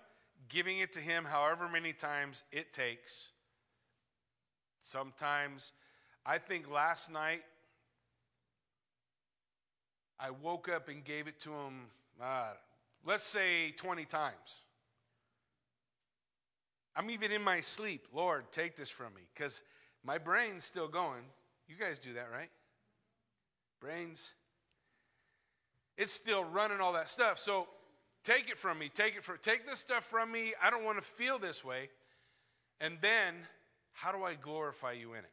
giving 0.49 0.79
it 0.79 0.91
to 0.93 0.99
Him 0.99 1.23
however 1.23 1.69
many 1.69 1.93
times 1.93 2.43
it 2.51 2.73
takes. 2.73 3.29
Sometimes, 4.81 5.71
I 6.25 6.37
think 6.37 6.69
last 6.69 7.09
night, 7.09 7.43
I 10.19 10.31
woke 10.31 10.67
up 10.67 10.89
and 10.89 11.03
gave 11.03 11.27
it 11.27 11.39
to 11.41 11.51
Him, 11.51 11.73
uh, 12.21 12.51
let's 13.05 13.23
say 13.23 13.71
20 13.71 14.03
times. 14.03 14.61
I'm 16.95 17.09
even 17.09 17.31
in 17.31 17.41
my 17.41 17.61
sleep. 17.61 18.07
Lord, 18.13 18.51
take 18.51 18.75
this 18.75 18.89
from 18.89 19.13
me. 19.15 19.21
Because 19.33 19.61
my 20.03 20.17
brain's 20.17 20.63
still 20.63 20.87
going. 20.87 21.23
You 21.67 21.75
guys 21.75 21.97
do 21.99 22.13
that, 22.13 22.29
right? 22.31 22.49
Brains. 23.79 24.31
It's 25.97 26.13
still 26.13 26.43
running 26.43 26.81
all 26.81 26.93
that 26.93 27.09
stuff. 27.09 27.39
So 27.39 27.67
take 28.23 28.49
it 28.49 28.57
from 28.57 28.79
me. 28.79 28.89
Take 28.93 29.15
it 29.15 29.23
for 29.23 29.37
take 29.37 29.67
this 29.67 29.79
stuff 29.79 30.03
from 30.03 30.31
me. 30.31 30.53
I 30.61 30.69
don't 30.69 30.83
want 30.83 30.97
to 30.97 31.03
feel 31.03 31.39
this 31.39 31.63
way. 31.63 31.89
And 32.81 32.97
then 33.01 33.35
how 33.93 34.11
do 34.11 34.23
I 34.23 34.33
glorify 34.35 34.93
you 34.93 35.13
in 35.13 35.19
it? 35.19 35.31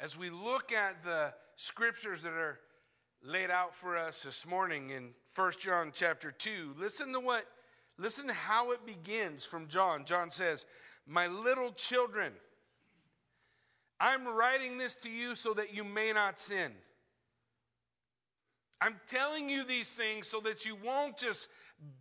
As 0.00 0.16
we 0.16 0.30
look 0.30 0.72
at 0.72 1.02
the 1.02 1.34
scriptures 1.56 2.22
that 2.22 2.32
are 2.32 2.60
laid 3.22 3.50
out 3.50 3.74
for 3.74 3.96
us 3.96 4.22
this 4.22 4.46
morning 4.46 4.90
in 4.90 5.10
1 5.34 5.52
John 5.58 5.90
chapter 5.92 6.30
2, 6.30 6.76
listen 6.78 7.12
to 7.12 7.20
what 7.20 7.46
listen 7.98 8.26
to 8.28 8.32
how 8.32 8.70
it 8.72 8.86
begins 8.86 9.44
from 9.44 9.68
John. 9.68 10.04
John 10.04 10.30
says, 10.30 10.64
my 11.06 11.26
little 11.26 11.72
children, 11.72 12.32
I'm 14.00 14.26
writing 14.26 14.78
this 14.78 14.94
to 14.96 15.10
you 15.10 15.34
so 15.34 15.54
that 15.54 15.74
you 15.74 15.84
may 15.84 16.12
not 16.12 16.38
sin. 16.38 16.72
I'm 18.80 18.96
telling 19.08 19.48
you 19.50 19.64
these 19.64 19.94
things 19.94 20.28
so 20.28 20.40
that 20.40 20.64
you 20.64 20.76
won't 20.84 21.16
just 21.16 21.48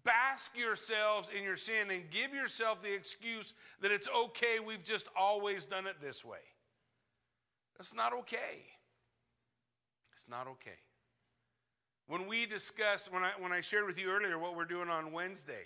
bask 0.03 0.57
yourselves 0.57 1.29
in 1.35 1.43
your 1.43 1.55
sin 1.55 1.91
and 1.91 2.09
give 2.11 2.33
yourself 2.33 2.81
the 2.81 2.93
excuse 2.93 3.53
that 3.81 3.91
it's 3.91 4.07
okay, 4.15 4.59
we've 4.59 4.83
just 4.83 5.07
always 5.15 5.65
done 5.65 5.87
it 5.87 5.95
this 6.01 6.23
way. 6.23 6.39
That's 7.77 7.93
not 7.93 8.13
okay. 8.13 8.65
It's 10.13 10.27
not 10.29 10.47
okay. 10.47 10.79
When 12.07 12.27
we 12.27 12.45
discussed, 12.45 13.11
when 13.11 13.23
I, 13.23 13.31
when 13.39 13.51
I 13.51 13.61
shared 13.61 13.85
with 13.85 13.99
you 13.99 14.09
earlier 14.09 14.39
what 14.39 14.55
we're 14.55 14.65
doing 14.65 14.89
on 14.89 15.11
Wednesday, 15.11 15.65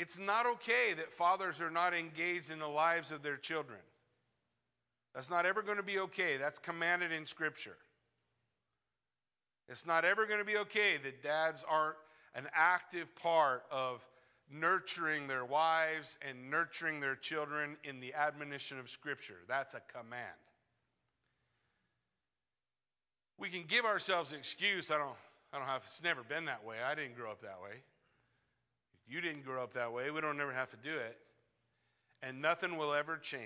it's 0.00 0.18
not 0.18 0.46
okay 0.46 0.94
that 0.96 1.12
fathers 1.12 1.60
are 1.60 1.70
not 1.70 1.92
engaged 1.92 2.50
in 2.50 2.58
the 2.58 2.66
lives 2.66 3.12
of 3.12 3.22
their 3.22 3.36
children. 3.36 3.80
That's 5.14 5.28
not 5.28 5.44
ever 5.44 5.60
going 5.60 5.76
to 5.76 5.82
be 5.82 5.98
okay. 5.98 6.38
That's 6.38 6.58
commanded 6.58 7.12
in 7.12 7.26
Scripture. 7.26 7.76
It's 9.68 9.84
not 9.84 10.06
ever 10.06 10.24
going 10.24 10.38
to 10.38 10.44
be 10.44 10.56
okay 10.56 10.96
that 11.04 11.22
dads 11.22 11.66
aren't 11.68 11.96
an 12.34 12.46
active 12.54 13.14
part 13.14 13.64
of 13.70 14.02
nurturing 14.50 15.28
their 15.28 15.44
wives 15.44 16.16
and 16.26 16.50
nurturing 16.50 17.00
their 17.00 17.14
children 17.14 17.76
in 17.84 18.00
the 18.00 18.14
admonition 18.14 18.78
of 18.78 18.88
Scripture. 18.88 19.40
That's 19.48 19.74
a 19.74 19.82
command. 19.92 20.24
We 23.36 23.50
can 23.50 23.64
give 23.68 23.84
ourselves 23.84 24.32
an 24.32 24.38
excuse. 24.38 24.90
I 24.90 24.96
don't, 24.96 25.10
I 25.52 25.58
don't 25.58 25.68
have, 25.68 25.82
it's 25.84 26.02
never 26.02 26.22
been 26.22 26.46
that 26.46 26.64
way. 26.64 26.76
I 26.82 26.94
didn't 26.94 27.16
grow 27.16 27.30
up 27.30 27.42
that 27.42 27.58
way. 27.62 27.82
You 29.10 29.20
didn't 29.20 29.44
grow 29.44 29.62
up 29.62 29.74
that 29.74 29.92
way. 29.92 30.10
We 30.10 30.20
don't 30.20 30.40
ever 30.40 30.52
have 30.52 30.70
to 30.70 30.76
do 30.76 30.96
it. 30.96 31.18
And 32.22 32.40
nothing 32.40 32.76
will 32.76 32.94
ever 32.94 33.16
change. 33.16 33.42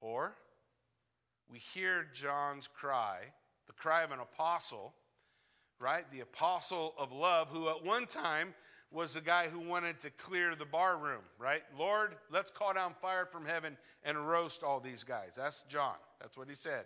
Or 0.00 0.34
we 1.50 1.58
hear 1.58 2.06
John's 2.12 2.68
cry, 2.68 3.20
the 3.66 3.72
cry 3.72 4.02
of 4.02 4.10
an 4.10 4.20
apostle, 4.20 4.92
right? 5.78 6.04
The 6.12 6.20
apostle 6.20 6.94
of 6.98 7.10
love, 7.10 7.48
who 7.48 7.68
at 7.70 7.84
one 7.84 8.06
time 8.06 8.54
was 8.90 9.14
the 9.14 9.20
guy 9.20 9.48
who 9.48 9.60
wanted 9.60 9.98
to 10.00 10.10
clear 10.10 10.54
the 10.54 10.64
bar 10.64 10.96
room, 10.98 11.22
right? 11.38 11.62
Lord, 11.78 12.16
let's 12.30 12.50
call 12.50 12.74
down 12.74 12.94
fire 13.00 13.24
from 13.24 13.46
heaven 13.46 13.76
and 14.04 14.28
roast 14.28 14.62
all 14.62 14.80
these 14.80 15.04
guys. 15.04 15.34
That's 15.36 15.62
John. 15.64 15.94
That's 16.20 16.36
what 16.36 16.48
he 16.48 16.54
said. 16.54 16.84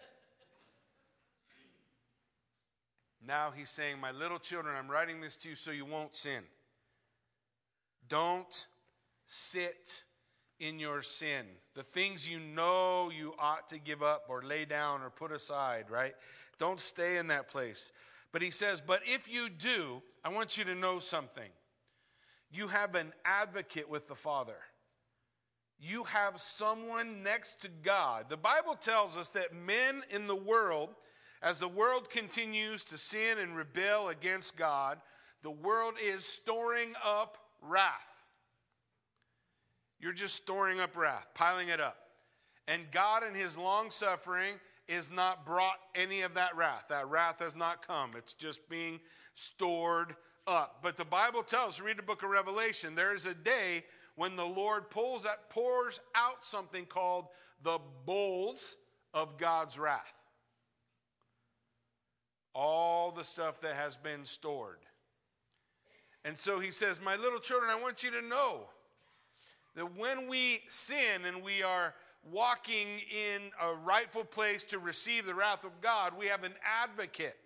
Now 3.26 3.52
he's 3.54 3.71
saying, 3.71 4.00
My 4.00 4.11
little 4.11 4.38
children, 4.38 4.76
I'm 4.76 4.90
writing 4.90 5.21
this 5.21 5.37
to 5.38 5.49
you 5.49 5.54
so 5.54 5.71
you 5.71 5.85
won't 5.85 6.14
sin. 6.14 6.43
Don't 8.09 8.66
sit 9.26 10.02
in 10.61 10.78
your 10.78 11.02
sin. 11.02 11.47
The 11.75 11.83
things 11.83 12.28
you 12.28 12.38
know 12.38 13.11
you 13.11 13.35
ought 13.38 13.69
to 13.71 13.78
give 13.78 14.02
up 14.02 14.25
or 14.28 14.43
lay 14.43 14.64
down 14.64 15.02
or 15.02 15.11
put 15.11 15.33
aside, 15.33 15.90
right? 15.90 16.14
Don't 16.59 16.81
stay 16.81 17.16
in 17.16 17.28
that 17.28 17.49
place. 17.49 17.93
But 18.33 18.43
he 18.43 18.50
says, 18.50 18.81
But 18.81 19.00
if 19.07 19.33
you 19.33 19.49
do, 19.49 20.02
I 20.25 20.28
want 20.28 20.59
you 20.59 20.64
to 20.64 20.75
know 20.75 20.99
something. 20.99 21.50
You 22.50 22.69
have 22.69 22.95
an 22.95 23.12
advocate 23.25 23.88
with 23.88 24.07
the 24.07 24.14
Father. 24.14 24.57
You 25.81 26.04
have 26.04 26.38
someone 26.38 27.23
next 27.23 27.61
to 27.62 27.69
God. 27.69 28.26
The 28.28 28.37
Bible 28.37 28.75
tells 28.75 29.16
us 29.16 29.31
that 29.31 29.54
men 29.54 30.02
in 30.11 30.26
the 30.26 30.37
world 30.37 30.90
as 31.44 31.58
the 31.58 31.68
world 31.68 32.08
continues 32.08 32.82
to 32.84 32.96
sin 32.96 33.38
and 33.38 33.54
rebel 33.54 34.08
against 34.08 34.56
God, 34.56 34.98
the 35.42 35.50
world 35.50 35.94
is 36.02 36.24
storing 36.24 36.94
up 37.04 37.36
wrath. 37.60 37.92
You're 40.00 40.14
just 40.14 40.36
storing 40.36 40.80
up 40.80 40.96
wrath, 40.96 41.26
piling 41.34 41.68
it 41.68 41.80
up. 41.80 41.98
And 42.66 42.90
God, 42.90 43.22
in 43.22 43.34
His 43.34 43.58
long 43.58 43.90
suffering, 43.90 44.54
is 44.88 45.10
not 45.10 45.44
brought 45.44 45.78
any 45.94 46.22
of 46.22 46.32
that 46.32 46.56
wrath. 46.56 46.84
That 46.88 47.10
wrath 47.10 47.40
has 47.40 47.54
not 47.54 47.86
come. 47.86 48.12
It's 48.16 48.32
just 48.32 48.66
being 48.70 48.98
stored 49.34 50.16
up. 50.46 50.78
But 50.82 50.96
the 50.96 51.04
Bible 51.04 51.42
tells, 51.42 51.78
read 51.78 51.98
the 51.98 52.02
book 52.02 52.22
of 52.22 52.30
Revelation, 52.30 52.94
there 52.94 53.14
is 53.14 53.26
a 53.26 53.34
day 53.34 53.84
when 54.16 54.36
the 54.36 54.46
Lord 54.46 54.88
pulls 54.88 55.24
that 55.24 55.50
pours 55.50 56.00
out 56.14 56.42
something 56.42 56.86
called 56.86 57.26
the 57.62 57.78
bowls 58.06 58.76
of 59.12 59.36
God's 59.36 59.78
wrath 59.78 60.14
all 62.54 63.11
the 63.11 63.25
stuff 63.25 63.61
that 63.61 63.75
has 63.75 63.96
been 63.96 64.25
stored. 64.25 64.78
And 66.25 66.38
so 66.38 66.58
he 66.58 66.70
says, 66.70 67.00
My 67.00 67.16
little 67.16 67.40
children, 67.40 67.70
I 67.70 67.80
want 67.80 68.02
you 68.02 68.11
to 68.12 68.23
know 68.23 68.68
that 69.76 69.96
when 69.96 70.28
we 70.28 70.61
sin 70.68 71.25
and 71.26 71.42
we 71.42 71.62
are 71.62 71.94
walking 72.30 73.00
in 73.11 73.50
a 73.61 73.75
rightful 73.75 74.25
place 74.25 74.64
to 74.64 74.78
receive 74.78 75.26
the 75.26 75.34
wrath 75.34 75.64
of 75.64 75.80
God, 75.80 76.14
we 76.18 76.26
have 76.26 76.44
an 76.44 76.54
advocate. 76.82 77.37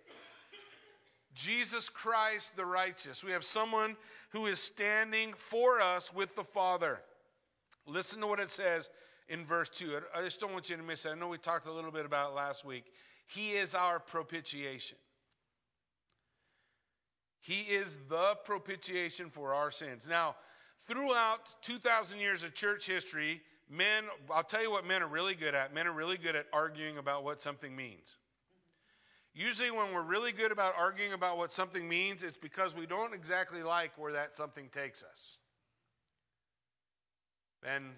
Jesus 1.33 1.89
Christ 1.89 2.55
the 2.55 2.65
righteous. 2.65 3.23
We 3.23 3.31
have 3.31 3.43
someone 3.43 3.95
who 4.29 4.45
is 4.45 4.61
standing 4.61 5.33
for 5.33 5.81
us 5.81 6.13
with 6.13 6.35
the 6.35 6.43
Father. 6.43 6.99
Listen 7.85 8.21
to 8.21 8.27
what 8.27 8.39
it 8.39 8.49
says 8.49 8.89
in 9.27 9.45
verse 9.45 9.69
2. 9.69 9.99
I 10.15 10.21
just 10.21 10.39
don't 10.39 10.53
want 10.53 10.69
you 10.69 10.77
to 10.77 10.83
miss 10.83 11.05
it. 11.05 11.09
I 11.09 11.15
know 11.15 11.27
we 11.27 11.37
talked 11.37 11.67
a 11.67 11.71
little 11.71 11.91
bit 11.91 12.05
about 12.05 12.31
it 12.31 12.35
last 12.35 12.65
week. 12.65 12.85
He 13.29 13.51
is 13.51 13.75
our 13.75 13.99
propitiation. 13.99 14.97
He 17.41 17.61
is 17.61 17.95
the 18.09 18.35
propitiation 18.43 19.29
for 19.29 19.53
our 19.53 19.69
sins. 19.69 20.07
Now, 20.09 20.35
throughout 20.87 21.53
2,000 21.61 22.19
years 22.19 22.43
of 22.43 22.55
church 22.55 22.87
history, 22.87 23.41
men, 23.69 24.05
I'll 24.33 24.43
tell 24.43 24.63
you 24.63 24.71
what 24.71 24.83
men 24.83 25.03
are 25.03 25.07
really 25.07 25.35
good 25.35 25.53
at. 25.53 25.75
Men 25.75 25.85
are 25.85 25.93
really 25.93 26.17
good 26.17 26.35
at 26.35 26.47
arguing 26.51 26.97
about 26.97 27.23
what 27.23 27.39
something 27.39 27.75
means. 27.75 28.15
Usually, 29.35 29.69
when 29.69 29.93
we're 29.93 30.01
really 30.01 30.31
good 30.31 30.51
about 30.51 30.73
arguing 30.75 31.13
about 31.13 31.37
what 31.37 31.51
something 31.51 31.87
means, 31.87 32.23
it's 32.23 32.35
because 32.35 32.75
we 32.75 32.87
don't 32.87 33.13
exactly 33.13 33.61
like 33.61 33.91
where 33.95 34.13
that 34.13 34.35
something 34.35 34.69
takes 34.69 35.03
us. 35.03 35.37
And 37.63 37.91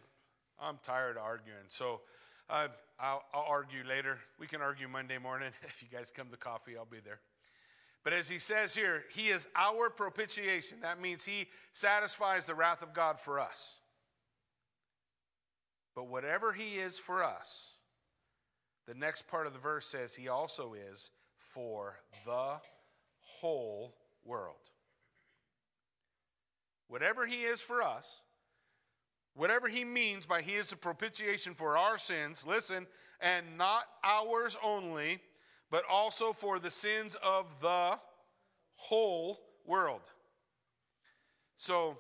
I'm 0.61 0.77
tired 0.83 1.15
of 1.15 1.23
arguing. 1.23 1.69
So 1.69 2.01
uh, 2.49 2.67
I'll, 3.01 3.23
I'll 3.33 3.45
argue 3.49 3.83
later. 3.87 4.19
We 4.39 4.45
can 4.45 4.61
argue 4.61 4.87
Monday 4.87 5.17
morning. 5.17 5.51
If 5.67 5.81
you 5.81 5.87
guys 5.91 6.11
come 6.15 6.27
to 6.29 6.37
coffee, 6.37 6.77
I'll 6.77 6.85
be 6.85 6.99
there. 7.03 7.19
But 8.03 8.13
as 8.13 8.29
he 8.29 8.39
says 8.39 8.75
here, 8.75 9.03
he 9.13 9.29
is 9.29 9.47
our 9.55 9.89
propitiation. 9.89 10.79
That 10.81 11.01
means 11.01 11.23
he 11.23 11.47
satisfies 11.73 12.45
the 12.45 12.55
wrath 12.55 12.81
of 12.81 12.93
God 12.93 13.19
for 13.19 13.39
us. 13.39 13.77
But 15.95 16.07
whatever 16.07 16.53
he 16.53 16.75
is 16.75 16.97
for 16.97 17.23
us, 17.23 17.73
the 18.87 18.93
next 18.93 19.27
part 19.27 19.47
of 19.47 19.53
the 19.53 19.59
verse 19.59 19.85
says 19.85 20.15
he 20.15 20.29
also 20.29 20.73
is 20.73 21.09
for 21.53 21.97
the 22.25 22.55
whole 23.19 23.95
world. 24.25 24.55
Whatever 26.87 27.25
he 27.25 27.43
is 27.43 27.61
for 27.61 27.81
us, 27.81 28.21
whatever 29.35 29.67
he 29.67 29.85
means 29.85 30.25
by 30.25 30.41
he 30.41 30.55
is 30.55 30.71
a 30.71 30.75
propitiation 30.75 31.53
for 31.53 31.77
our 31.77 31.97
sins, 31.97 32.45
listen, 32.45 32.87
and 33.19 33.57
not 33.57 33.83
ours 34.03 34.57
only, 34.63 35.21
but 35.69 35.83
also 35.89 36.33
for 36.33 36.59
the 36.59 36.71
sins 36.71 37.15
of 37.23 37.45
the 37.61 37.97
whole 38.75 39.39
world. 39.65 40.01
So, 41.57 41.97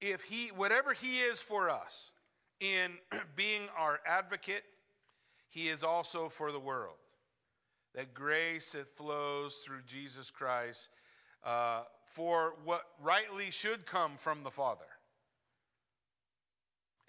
if 0.00 0.22
he, 0.22 0.48
whatever 0.48 0.92
he 0.92 1.20
is 1.20 1.40
for 1.40 1.70
us 1.70 2.10
in 2.60 2.92
being 3.36 3.62
our 3.76 4.00
advocate, 4.06 4.64
he 5.48 5.68
is 5.68 5.82
also 5.82 6.28
for 6.28 6.52
the 6.52 6.60
world. 6.60 6.96
That 7.94 8.14
grace 8.14 8.72
that 8.72 8.96
flows 8.96 9.56
through 9.56 9.82
Jesus 9.86 10.30
Christ 10.30 10.88
uh, 11.44 11.82
for 12.06 12.54
what 12.64 12.82
rightly 13.02 13.50
should 13.50 13.84
come 13.84 14.12
from 14.16 14.44
the 14.44 14.50
Father 14.50 14.86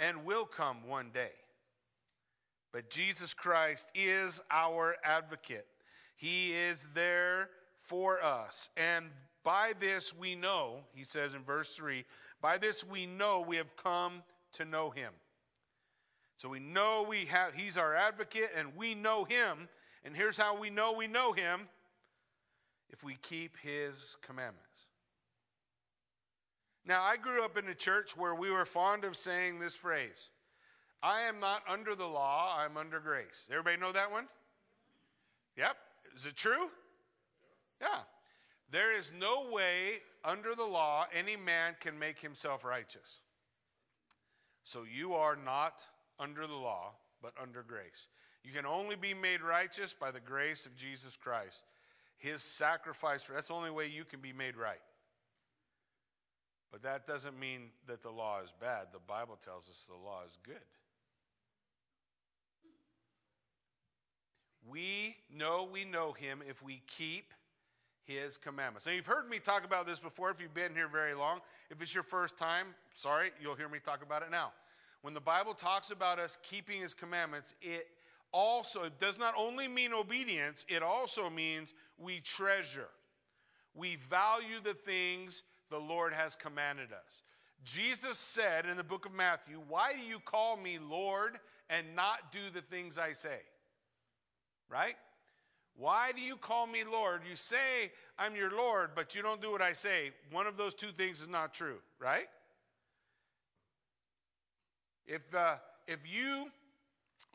and 0.03 0.25
will 0.25 0.45
come 0.45 0.85
one 0.85 1.09
day. 1.13 1.31
But 2.73 2.89
Jesus 2.89 3.33
Christ 3.33 3.85
is 3.95 4.41
our 4.51 4.97
advocate. 5.01 5.65
He 6.17 6.53
is 6.53 6.87
there 6.93 7.49
for 7.83 8.21
us. 8.21 8.69
And 8.75 9.05
by 9.43 9.71
this 9.79 10.13
we 10.13 10.35
know, 10.35 10.79
he 10.93 11.05
says 11.05 11.35
in 11.35 11.43
verse 11.43 11.69
3, 11.69 12.03
by 12.41 12.57
this 12.57 12.85
we 12.85 13.05
know 13.05 13.45
we 13.47 13.55
have 13.55 13.77
come 13.81 14.23
to 14.53 14.65
know 14.65 14.89
him. 14.89 15.13
So 16.37 16.49
we 16.49 16.59
know 16.59 17.05
we 17.07 17.25
have 17.25 17.53
he's 17.53 17.77
our 17.77 17.95
advocate 17.95 18.49
and 18.57 18.75
we 18.75 18.95
know 18.95 19.23
him. 19.23 19.69
And 20.03 20.13
here's 20.13 20.35
how 20.35 20.59
we 20.59 20.69
know 20.69 20.91
we 20.91 21.07
know 21.07 21.31
him 21.31 21.69
if 22.89 23.05
we 23.05 23.15
keep 23.21 23.55
his 23.61 24.17
commandments. 24.21 24.87
Now, 26.85 27.01
I 27.01 27.15
grew 27.17 27.43
up 27.43 27.57
in 27.57 27.67
a 27.69 27.75
church 27.75 28.17
where 28.17 28.35
we 28.35 28.51
were 28.51 28.65
fond 28.65 29.05
of 29.05 29.15
saying 29.15 29.59
this 29.59 29.75
phrase 29.75 30.29
I 31.01 31.21
am 31.21 31.39
not 31.39 31.61
under 31.67 31.95
the 31.95 32.05
law, 32.05 32.57
I'm 32.57 32.77
under 32.77 32.99
grace. 32.99 33.47
Everybody 33.49 33.77
know 33.77 33.91
that 33.91 34.11
one? 34.11 34.27
Yep. 35.57 35.75
Is 36.15 36.25
it 36.25 36.35
true? 36.35 36.69
Yeah. 37.81 37.99
There 38.71 38.95
is 38.97 39.11
no 39.17 39.49
way 39.51 40.01
under 40.23 40.55
the 40.55 40.63
law 40.63 41.05
any 41.13 41.35
man 41.35 41.75
can 41.79 41.97
make 41.99 42.19
himself 42.19 42.63
righteous. 42.63 43.19
So 44.63 44.83
you 44.83 45.13
are 45.13 45.35
not 45.35 45.85
under 46.19 46.47
the 46.47 46.53
law, 46.53 46.93
but 47.21 47.33
under 47.41 47.63
grace. 47.63 48.07
You 48.43 48.51
can 48.51 48.65
only 48.65 48.95
be 48.95 49.13
made 49.13 49.41
righteous 49.41 49.93
by 49.93 50.11
the 50.11 50.19
grace 50.19 50.65
of 50.65 50.75
Jesus 50.75 51.17
Christ. 51.17 51.63
His 52.17 52.41
sacrifice 52.41 53.23
for 53.23 53.33
that's 53.33 53.49
the 53.49 53.53
only 53.53 53.71
way 53.71 53.87
you 53.87 54.05
can 54.05 54.21
be 54.21 54.33
made 54.33 54.55
right. 54.55 54.79
But 56.73 56.81
that 56.81 57.05
doesn't 57.05 57.39
mean 57.39 57.69
that 57.85 58.01
the 58.01 58.09
law 58.09 58.41
is 58.43 58.51
bad. 58.59 58.87
The 58.91 58.99
Bible 59.07 59.37
tells 59.45 59.69
us 59.69 59.87
the 59.87 59.93
law 59.93 60.21
is 60.25 60.39
good. 60.41 60.55
We 64.67 65.17
know 65.31 65.69
we 65.71 65.85
know 65.85 66.13
him 66.13 66.41
if 66.49 66.63
we 66.63 66.81
keep 66.87 67.31
his 68.05 68.37
commandments. 68.37 68.87
Now, 68.87 68.93
you've 68.93 69.05
heard 69.05 69.29
me 69.29 69.37
talk 69.37 69.63
about 69.65 69.85
this 69.85 69.99
before 69.99 70.31
if 70.31 70.41
you've 70.41 70.55
been 70.55 70.73
here 70.73 70.87
very 70.87 71.13
long. 71.13 71.41
If 71.69 71.79
it's 71.79 71.93
your 71.93 72.03
first 72.03 72.37
time, 72.37 72.67
sorry, 72.95 73.29
you'll 73.39 73.55
hear 73.55 73.69
me 73.69 73.77
talk 73.77 74.01
about 74.01 74.23
it 74.23 74.31
now. 74.31 74.51
When 75.03 75.13
the 75.13 75.21
Bible 75.21 75.53
talks 75.53 75.91
about 75.91 76.17
us 76.17 76.39
keeping 76.41 76.81
his 76.81 76.95
commandments, 76.95 77.53
it 77.61 77.85
also 78.31 78.85
it 78.85 78.99
does 78.99 79.19
not 79.19 79.35
only 79.37 79.67
mean 79.67 79.93
obedience, 79.93 80.65
it 80.67 80.81
also 80.81 81.29
means 81.29 81.75
we 81.99 82.19
treasure. 82.19 82.89
We 83.75 83.97
value 84.09 84.59
the 84.63 84.73
things 84.73 85.43
the 85.73 85.79
Lord 85.79 86.13
has 86.13 86.35
commanded 86.35 86.89
us. 86.93 87.23
Jesus 87.65 88.19
said 88.19 88.67
in 88.67 88.77
the 88.77 88.83
book 88.83 89.07
of 89.07 89.11
Matthew, 89.11 89.59
Why 89.67 89.93
do 89.93 89.99
you 89.99 90.19
call 90.19 90.55
me 90.55 90.77
Lord 90.77 91.39
and 91.67 91.95
not 91.95 92.31
do 92.31 92.51
the 92.53 92.61
things 92.61 92.99
I 92.99 93.13
say? 93.13 93.39
Right? 94.69 94.93
Why 95.75 96.11
do 96.11 96.21
you 96.21 96.37
call 96.37 96.67
me 96.67 96.83
Lord? 96.83 97.21
You 97.27 97.35
say 97.35 97.91
I'm 98.19 98.35
your 98.35 98.51
Lord, 98.51 98.91
but 98.95 99.15
you 99.15 99.23
don't 99.23 99.41
do 99.41 99.51
what 99.51 99.63
I 99.63 99.73
say. 99.73 100.11
One 100.31 100.45
of 100.45 100.57
those 100.57 100.75
two 100.75 100.91
things 100.91 101.21
is 101.21 101.27
not 101.27 101.55
true, 101.55 101.77
right? 101.99 102.27
If, 105.07 105.21
uh, 105.33 105.55
if 105.87 106.01
you 106.05 106.51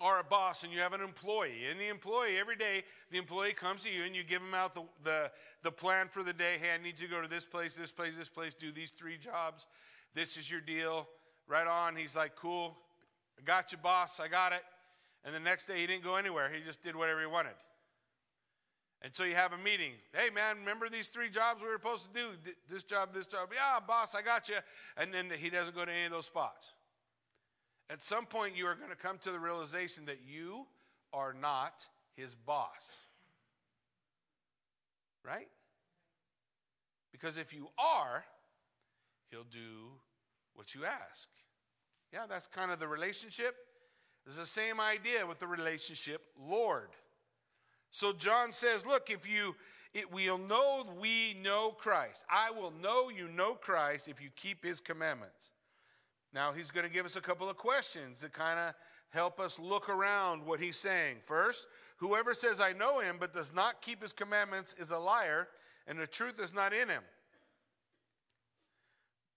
are 0.01 0.21
a 0.21 0.25
boss 0.25 0.63
and 0.65 0.73
you 0.73 0.79
have 0.81 0.93
an 0.93 1.01
employee, 1.01 1.67
and 1.71 1.81
the 1.81 1.89
employee, 1.89 2.39
every 2.39 2.57
day, 2.57 2.85
the 3.11 3.19
employee 3.19 3.53
comes 3.53 3.83
to 3.85 3.91
you 3.91 4.05
and 4.05 4.15
you 4.15 4.23
give 4.23 4.41
him 4.41 4.55
out 4.55 4.75
the, 4.75 4.83
the, 5.03 5.31
the 5.63 5.73
plan 5.73 6.09
for 6.09 6.23
the 6.23 6.33
day. 6.33 6.57
Hey, 6.61 6.71
I 6.79 6.83
need 6.83 7.01
you 7.01 7.09
to 7.09 7.15
go 7.15 7.21
to 7.21 7.29
this 7.29 7.45
place, 7.45 7.75
this 7.77 7.93
place, 7.93 8.13
this 8.17 8.29
place, 8.29 8.55
do 8.55 8.71
these 8.71 8.91
three 8.91 9.19
jobs. 9.19 9.67
This 10.15 10.37
is 10.37 10.51
your 10.51 10.61
deal. 10.61 11.09
Right 11.47 11.67
on. 11.67 11.97
He's 11.97 12.15
like, 12.15 12.37
cool. 12.37 12.77
I 13.39 13.43
got 13.43 13.73
you, 13.73 13.79
boss. 13.79 14.21
I 14.21 14.29
got 14.29 14.53
it. 14.53 14.63
And 15.25 15.35
the 15.35 15.41
next 15.41 15.67
day, 15.67 15.79
he 15.79 15.87
didn't 15.87 16.05
go 16.05 16.17
anywhere. 16.17 16.51
He 16.53 16.63
just 16.63 16.83
did 16.83 16.95
whatever 16.95 17.21
he 17.21 17.27
wanted. 17.27 17.55
And 19.01 19.15
so 19.15 19.25
you 19.25 19.35
have 19.35 19.53
a 19.53 19.59
meeting. 19.59 19.93
Hey, 20.13 20.29
man, 20.29 20.59
remember 20.59 20.89
these 20.89 21.09
three 21.09 21.31
jobs 21.31 21.63
we 21.63 21.69
were 21.69 21.79
supposed 21.79 22.13
to 22.13 22.21
do? 22.21 22.53
This 22.69 22.83
job, 22.83 23.15
this 23.15 23.27
job. 23.27 23.51
Yeah, 23.55 23.79
boss, 23.87 24.15
I 24.15 24.23
got 24.23 24.49
you. 24.49 24.57
And 24.97 25.15
then 25.15 25.31
he 25.39 25.51
doesn't 25.51 25.75
go 25.75 25.85
to 25.85 25.91
any 25.91 26.05
of 26.07 26.13
those 26.13 26.27
spots. 26.27 26.73
At 27.91 28.03
some 28.03 28.27
point, 28.27 28.57
you 28.57 28.67
are 28.67 28.75
going 28.75 28.91
to 28.91 28.97
come 28.97 29.19
to 29.19 29.31
the 29.31 29.39
realization 29.39 30.05
that 30.07 30.19
you 30.27 30.67
are 31.13 31.33
not 31.33 31.87
his 32.17 32.35
boss. 32.35 32.97
Right? 35.25 35.49
Because 37.13 37.39
if 37.39 37.53
you 37.53 37.69
are, 37.79 38.25
he'll 39.31 39.45
do 39.45 39.91
what 40.55 40.75
you 40.75 40.85
ask. 40.85 41.29
Yeah, 42.13 42.27
that's 42.29 42.47
kind 42.47 42.71
of 42.71 42.79
the 42.79 42.89
relationship. 42.89 43.55
It's 44.27 44.37
the 44.37 44.47
same 44.47 44.81
idea 44.81 45.27
with 45.27 45.39
the 45.39 45.47
relationship 45.47 46.23
Lord. 46.39 46.91
So 47.91 48.13
John 48.13 48.53
says, 48.53 48.85
look, 48.85 49.11
if 49.11 49.29
you 49.29 49.55
it, 49.95 50.13
we'll 50.13 50.39
know 50.39 50.87
we 51.01 51.35
know 51.43 51.71
Christ. 51.71 52.25
I 52.31 52.51
will 52.51 52.73
know 52.83 53.09
you 53.09 53.29
know 53.29 53.55
Christ 53.55 54.07
if 54.07 54.21
you 54.21 54.29
keep 54.37 54.63
his 54.63 54.81
commandments. 54.81 55.51
Now, 56.33 56.53
he's 56.53 56.71
going 56.71 56.87
to 56.87 56.93
give 56.93 57.07
us 57.07 57.17
a 57.17 57.21
couple 57.21 57.49
of 57.49 57.57
questions 57.57 58.21
that 58.21 58.33
kind 58.33 58.59
of 58.59 58.75
help 59.11 59.41
us 59.41 59.59
look 59.59 59.89
around 59.89 60.45
what 60.45 60.61
he's 60.61 60.77
saying. 60.77 61.17
First, 61.25 61.67
whoever 61.97 62.35
says, 62.35 62.61
I 62.61 62.73
know 62.73 63.01
him, 63.01 63.17
but 63.19 63.33
does 63.33 63.55
not 63.55 63.81
keep 63.81 64.03
his 64.03 64.13
commandments 64.13 64.75
is 64.79 64.91
a 64.91 64.99
liar, 64.99 65.49
and 65.87 65.99
the 65.99 66.07
truth 66.07 66.39
is 66.41 66.53
not 66.53 66.73
in 66.73 66.89
him. 66.89 67.03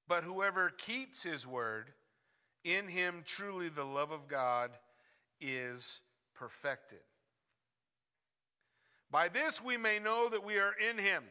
But 0.07 0.25
whoever 0.25 0.69
keeps 0.69 1.23
his 1.23 1.47
word, 1.47 1.91
in 2.65 2.87
him 2.87 3.23
truly 3.25 3.69
the 3.69 3.85
love 3.85 4.11
of 4.11 4.27
God 4.27 4.71
is 5.39 6.01
perfected. 6.35 6.99
By 9.09 9.29
this 9.29 9.63
we 9.63 9.77
may 9.77 9.99
know 9.99 10.29
that 10.29 10.43
we 10.43 10.57
are 10.57 10.73
in 10.73 10.97
him. 10.97 11.23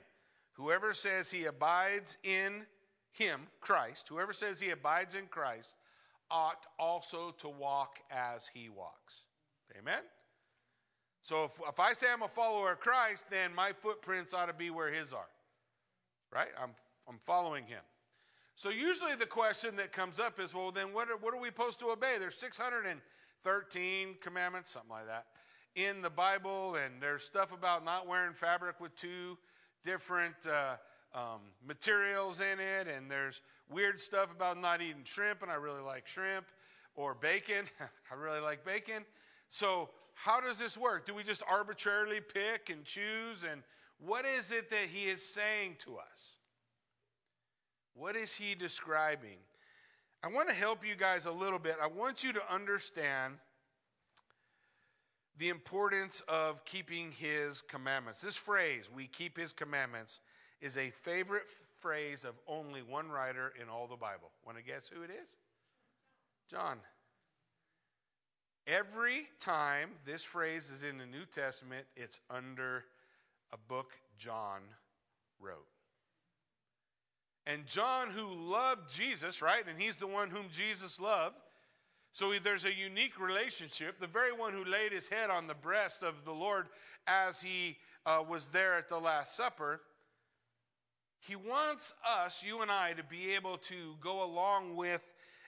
Whoever 0.55 0.93
says 0.93 1.31
he 1.31 1.45
abides 1.45 2.19
in 2.23 2.67
him, 3.13 3.43
Christ, 3.61 4.09
whoever 4.09 4.33
says 4.33 4.61
he 4.61 4.71
abides 4.71 5.15
in 5.15 5.27
Christ, 5.27 5.75
ought 6.31 6.67
also 6.79 7.35
to 7.39 7.49
walk 7.49 7.99
as 8.11 8.49
he 8.53 8.69
walks. 8.69 9.23
Amen? 9.79 10.03
So 11.23 11.45
if, 11.45 11.53
if 11.69 11.79
I 11.79 11.93
say 11.93 12.07
I'm 12.13 12.23
a 12.23 12.29
follower 12.29 12.73
of 12.73 12.81
Christ, 12.81 13.27
then 13.31 13.55
my 13.55 13.73
footprints 13.73 14.33
ought 14.33 14.47
to 14.47 14.53
be 14.53 14.71
where 14.71 14.93
his 14.93 15.13
are. 15.13 15.29
Right? 16.33 16.49
I'm, 16.61 16.71
I'm 17.09 17.19
following 17.19 17.65
him. 17.67 17.83
So 18.55 18.69
usually 18.71 19.15
the 19.17 19.27
question 19.27 19.77
that 19.77 19.93
comes 19.93 20.21
up 20.21 20.39
is, 20.39 20.55
well, 20.55 20.71
then 20.71 20.93
what 20.93 21.11
are, 21.11 21.17
what 21.17 21.35
are 21.35 21.41
we 21.41 21.49
supposed 21.49 21.79
to 21.81 21.87
obey? 21.87 22.17
There's 22.19 22.37
613 22.37 24.17
commandments, 24.21 24.71
something 24.71 24.91
like 24.91 25.07
that, 25.07 25.27
in 25.75 26.03
the 26.03 26.11
Bible, 26.11 26.77
and 26.77 27.01
there's 27.01 27.25
stuff 27.25 27.53
about 27.53 27.85
not 27.85 28.07
wearing 28.07 28.35
fabric 28.35 28.81
with 28.81 28.95
two 28.95 29.39
different 29.85 30.35
uh, 30.47 30.77
um, 31.15 31.41
materials 31.67 32.41
in 32.41 32.61
it, 32.61 32.89
and 32.89 33.11
there's 33.11 33.41
weird 33.71 34.01
stuff 34.01 34.31
about 34.31 34.61
not 34.61 34.81
eating 34.81 35.05
shrimp, 35.05 35.43
and 35.43 35.51
I 35.51 35.55
really 35.55 35.81
like 35.81 36.07
shrimp, 36.07 36.47
or 36.95 37.15
bacon. 37.15 37.67
I 38.11 38.15
really 38.15 38.41
like 38.41 38.65
bacon. 38.65 39.05
So, 39.49 39.91
how 40.15 40.41
does 40.41 40.59
this 40.59 40.77
work? 40.77 41.07
Do 41.07 41.15
we 41.15 41.23
just 41.23 41.43
arbitrarily 41.49 42.21
pick 42.21 42.71
and 42.71 42.85
choose? 42.85 43.45
And 43.51 43.63
what 43.99 44.25
is 44.27 44.53
it 44.53 44.71
that 44.71 44.87
he 44.93 45.09
is 45.09 45.25
saying 45.25 45.77
to 45.81 45.97
us? 45.97 46.35
What 47.95 48.17
is 48.17 48.35
he 48.35 48.55
describing? 48.55 49.39
I 50.23 50.29
want 50.29 50.49
to 50.49 50.55
help 50.55 50.87
you 50.87 50.95
guys 50.95 51.27
a 51.27 51.33
little 51.33 51.59
bit. 51.59 51.77
I 51.83 51.87
want 51.87 52.23
you 52.23 52.33
to 52.35 52.53
understand 52.53 53.35
the 55.39 55.49
importance 55.49 56.23
of 56.29 56.65
keeping 56.67 57.13
his 57.13 57.63
commandments. 57.63 58.21
This 58.21 58.37
phrase, 58.37 58.91
we 58.95 59.07
keep 59.07 59.39
his 59.39 59.55
commandments, 59.55 60.21
is 60.61 60.77
a 60.77 60.91
favorite 60.91 61.47
phrase 61.79 62.25
of 62.25 62.35
only 62.47 62.83
one 62.83 63.09
writer 63.09 63.53
in 63.61 63.69
all 63.69 63.87
the 63.87 63.97
Bible. 63.97 64.31
Want 64.45 64.59
to 64.59 64.65
guess 64.65 64.89
who 64.89 65.03
it 65.03 65.11
is? 65.11 65.29
John. 66.51 66.79
Every 68.67 69.29
time 69.41 69.91
this 70.05 70.23
phrase 70.23 70.71
is 70.71 70.85
in 70.85 70.99
the 70.99 71.07
New 71.07 71.25
Testament, 71.25 71.87
it's 71.97 72.21
under 72.29 72.85
a 73.53 73.57
book 73.57 73.93
John 74.19 74.61
wrote. 75.41 75.67
And 77.47 77.67
John, 77.67 78.11
who 78.11 78.33
loved 78.33 78.95
Jesus, 78.95 79.43
right? 79.43 79.65
And 79.67 79.81
he's 79.81 79.97
the 79.97 80.07
one 80.07 80.31
whom 80.31 80.47
Jesus 80.53 81.01
loved. 81.01 81.37
So 82.13 82.33
there's 82.43 82.65
a 82.65 82.75
unique 82.75 83.19
relationship. 83.19 83.99
The 83.99 84.07
very 84.07 84.33
one 84.33 84.53
who 84.53 84.65
laid 84.65 84.93
his 84.93 85.09
head 85.09 85.31
on 85.31 85.47
the 85.47 85.55
breast 85.55 86.03
of 86.03 86.25
the 86.25 86.33
Lord 86.33 86.67
as 87.07 87.41
he 87.41 87.79
uh, 88.05 88.23
was 88.29 88.49
there 88.49 88.77
at 88.77 88.89
the 88.89 88.99
Last 88.99 89.37
Supper, 89.37 89.81
he 91.21 91.37
wants 91.37 91.95
us, 92.07 92.43
you 92.43 92.63
and 92.63 92.71
I, 92.71 92.95
to 92.95 93.05
be 93.05 93.35
able 93.35 93.59
to 93.59 93.97
go 94.01 94.25
along 94.25 94.77
with 94.77 95.03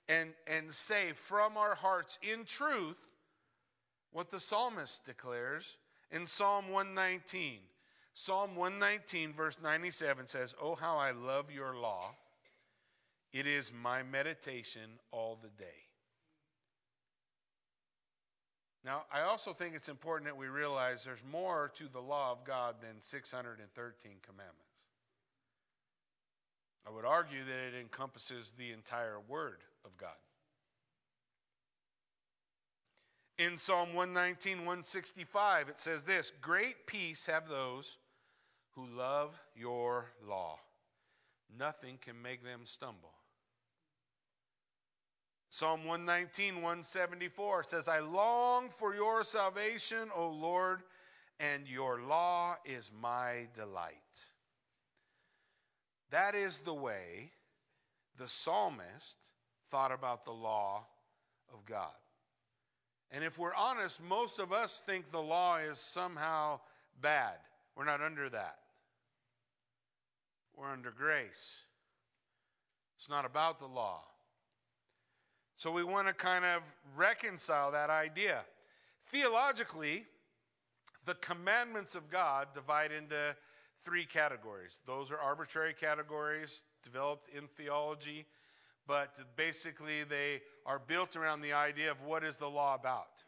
and, 0.08 0.30
and 0.46 0.72
say 0.72 1.12
from 1.14 1.56
our 1.56 1.74
hearts 1.74 2.18
in 2.22 2.44
truth 2.44 3.00
what 4.12 4.30
the 4.30 4.40
psalmist 4.40 5.04
declares 5.06 5.76
in 6.10 6.26
Psalm 6.26 6.68
119. 6.68 7.58
Psalm 8.14 8.54
119, 8.54 9.32
verse 9.32 9.56
97 9.62 10.26
says, 10.26 10.54
Oh, 10.60 10.74
how 10.74 10.98
I 10.98 11.12
love 11.12 11.50
your 11.50 11.74
law. 11.74 12.10
It 13.32 13.46
is 13.46 13.72
my 13.72 14.02
meditation 14.02 14.98
all 15.10 15.38
the 15.40 15.48
day. 15.48 15.64
Now, 18.84 19.04
I 19.10 19.22
also 19.22 19.54
think 19.54 19.74
it's 19.74 19.88
important 19.88 20.26
that 20.26 20.36
we 20.36 20.48
realize 20.48 21.04
there's 21.04 21.22
more 21.30 21.70
to 21.76 21.88
the 21.88 22.00
law 22.00 22.32
of 22.32 22.44
God 22.44 22.74
than 22.82 23.00
613 23.00 24.12
commandments. 24.22 24.71
I 26.86 26.90
would 26.90 27.04
argue 27.04 27.44
that 27.44 27.74
it 27.74 27.80
encompasses 27.80 28.54
the 28.56 28.72
entire 28.72 29.18
Word 29.28 29.58
of 29.84 29.96
God. 29.96 30.10
In 33.38 33.56
Psalm 33.56 33.94
119, 33.94 34.58
165, 34.58 35.68
it 35.68 35.80
says 35.80 36.02
this 36.04 36.32
Great 36.40 36.86
peace 36.86 37.26
have 37.26 37.48
those 37.48 37.98
who 38.74 38.86
love 38.86 39.40
your 39.56 40.12
law. 40.26 40.58
Nothing 41.58 41.98
can 42.00 42.20
make 42.20 42.42
them 42.42 42.60
stumble. 42.64 43.12
Psalm 45.50 45.84
119, 45.84 46.56
174 46.56 47.64
says, 47.64 47.86
I 47.86 48.00
long 48.00 48.70
for 48.70 48.94
your 48.94 49.22
salvation, 49.22 50.08
O 50.16 50.30
Lord, 50.30 50.80
and 51.38 51.68
your 51.68 52.00
law 52.00 52.56
is 52.64 52.90
my 53.02 53.48
delight. 53.54 54.30
That 56.12 56.34
is 56.34 56.58
the 56.58 56.74
way 56.74 57.32
the 58.18 58.28
psalmist 58.28 59.16
thought 59.70 59.90
about 59.90 60.26
the 60.26 60.32
law 60.32 60.84
of 61.52 61.64
God. 61.64 61.90
And 63.10 63.24
if 63.24 63.38
we're 63.38 63.54
honest, 63.54 64.02
most 64.02 64.38
of 64.38 64.52
us 64.52 64.82
think 64.84 65.10
the 65.10 65.22
law 65.22 65.56
is 65.56 65.78
somehow 65.78 66.60
bad. 67.00 67.34
We're 67.74 67.86
not 67.86 68.02
under 68.02 68.28
that. 68.28 68.58
We're 70.54 70.70
under 70.70 70.90
grace. 70.90 71.62
It's 72.98 73.08
not 73.08 73.24
about 73.24 73.58
the 73.58 73.66
law. 73.66 74.02
So 75.56 75.72
we 75.72 75.82
want 75.82 76.08
to 76.08 76.12
kind 76.12 76.44
of 76.44 76.62
reconcile 76.94 77.72
that 77.72 77.88
idea. 77.88 78.42
Theologically, 79.06 80.04
the 81.06 81.14
commandments 81.14 81.94
of 81.94 82.10
God 82.10 82.48
divide 82.54 82.92
into 82.92 83.34
three 83.84 84.04
categories. 84.04 84.80
Those 84.86 85.10
are 85.10 85.18
arbitrary 85.18 85.74
categories 85.74 86.64
developed 86.82 87.28
in 87.36 87.46
theology, 87.46 88.26
but 88.86 89.14
basically 89.36 90.04
they 90.04 90.42
are 90.66 90.78
built 90.78 91.16
around 91.16 91.40
the 91.40 91.52
idea 91.52 91.90
of 91.90 92.02
what 92.02 92.24
is 92.24 92.36
the 92.36 92.48
law 92.48 92.74
about. 92.74 93.22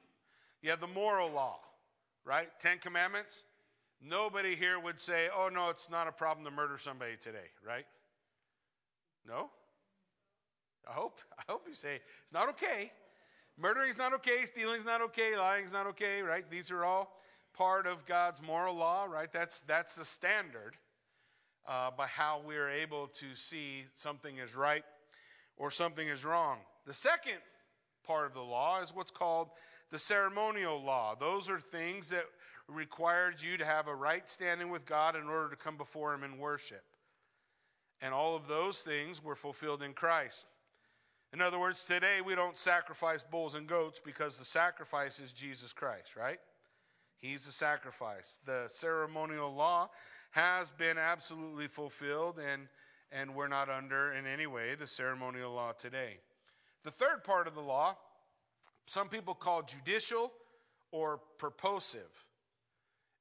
You 0.63 0.71
have 0.71 0.81
the 0.81 0.87
moral 0.87 1.31
law, 1.31 1.59
right? 2.25 2.49
Ten 2.61 2.79
Commandments. 2.79 3.43
Nobody 4.01 4.55
here 4.55 4.79
would 4.79 5.01
say, 5.01 5.29
oh, 5.35 5.49
no, 5.49 5.71
it's 5.71 5.91
not 5.91 6.09
a 6.09 6.13
problem 6.13 6.45
to 6.45 6.51
murder 6.51 6.77
somebody 6.77 7.17
today, 7.17 7.51
right? 7.67 7.87
No? 9.27 9.51
I 10.89 10.93
hope. 10.93 11.21
I 11.39 11.43
hope 11.51 11.67
you 11.69 11.75
say 11.75 12.01
it's 12.23 12.33
not 12.33 12.49
okay. 12.51 12.93
Murdering's 13.59 13.97
not 13.97 14.13
okay. 14.15 14.45
Stealing's 14.45 14.85
not 14.85 15.01
okay. 15.01 15.37
Lying's 15.37 15.73
not 15.73 15.87
okay, 15.87 16.23
right? 16.23 16.49
These 16.51 16.71
are 16.71 16.85
all 16.85 17.17
part 17.55 17.87
of 17.87 18.07
God's 18.07 18.43
moral 18.43 18.77
law, 18.77 19.05
right? 19.05 19.33
That's, 19.33 19.63
that's 19.63 19.95
the 19.95 20.05
standard 20.05 20.77
uh, 21.67 21.91
by 21.97 22.07
how 22.07 22.43
we're 22.45 22.69
able 22.69 23.07
to 23.09 23.35
see 23.35 23.85
something 23.95 24.39
is 24.39 24.55
right 24.55 24.85
or 25.57 25.71
something 25.71 26.07
is 26.07 26.25
wrong. 26.25 26.59
The 26.87 26.95
second 26.95 27.39
part 28.07 28.27
of 28.27 28.35
the 28.35 28.41
law 28.41 28.83
is 28.83 28.95
what's 28.95 29.11
called 29.11 29.49
the 29.91 29.99
ceremonial 29.99 30.83
law. 30.83 31.15
Those 31.19 31.49
are 31.49 31.61
things 31.61 32.09
that 32.11 32.25
required 32.69 33.43
you 33.43 33.57
to 33.57 33.65
have 33.65 33.89
a 33.89 33.95
right 33.95 34.29
standing 34.29 34.71
with 34.71 34.85
God 34.87 35.17
in 35.17 35.25
order 35.25 35.51
to 35.51 35.57
come 35.57 35.77
before 35.77 36.15
Him 36.15 36.25
in 36.25 36.39
worship. 36.39 36.83
And 38.01 38.13
all 38.13 38.37
of 38.37 38.49
those 38.49 38.81
things 38.81 39.23
were 39.23 39.37
fulfilled 39.37 39.83
in 39.83 39.93
Christ. 39.93 40.47
In 41.33 41.41
other 41.41 41.59
words, 41.59 41.85
today 41.85 42.21
we 42.25 42.35
don't 42.35 42.57
sacrifice 42.57 43.23
bulls 43.23 43.55
and 43.55 43.67
goats 43.67 44.01
because 44.05 44.39
the 44.39 44.45
sacrifice 44.45 45.21
is 45.21 45.33
Jesus 45.33 45.73
Christ, 45.73 46.17
right? 46.17 46.39
He's 47.25 47.47
the 47.47 47.53
sacrifice. 47.53 48.39
The 48.45 48.65
ceremonial 48.69 49.55
law 49.55 49.89
has 50.33 50.69
been 50.69 50.99
absolutely 50.99 51.69
fulfilled, 51.69 52.39
and, 52.39 52.69
and 53.11 53.35
we're 53.35 53.49
not 53.49 53.71
under, 53.71 54.13
in 54.13 54.27
any 54.27 54.47
way, 54.47 54.75
the 54.75 54.87
ceremonial 54.87 55.55
law 55.55 55.73
today. 55.73 56.19
The 56.83 56.91
third 56.91 57.25
part 57.25 57.49
of 57.49 57.55
the 57.55 57.63
law, 57.63 57.97
some 58.85 59.09
people 59.09 59.33
call 59.33 59.63
judicial 59.63 60.33
or 60.93 61.19
purposive. 61.39 62.27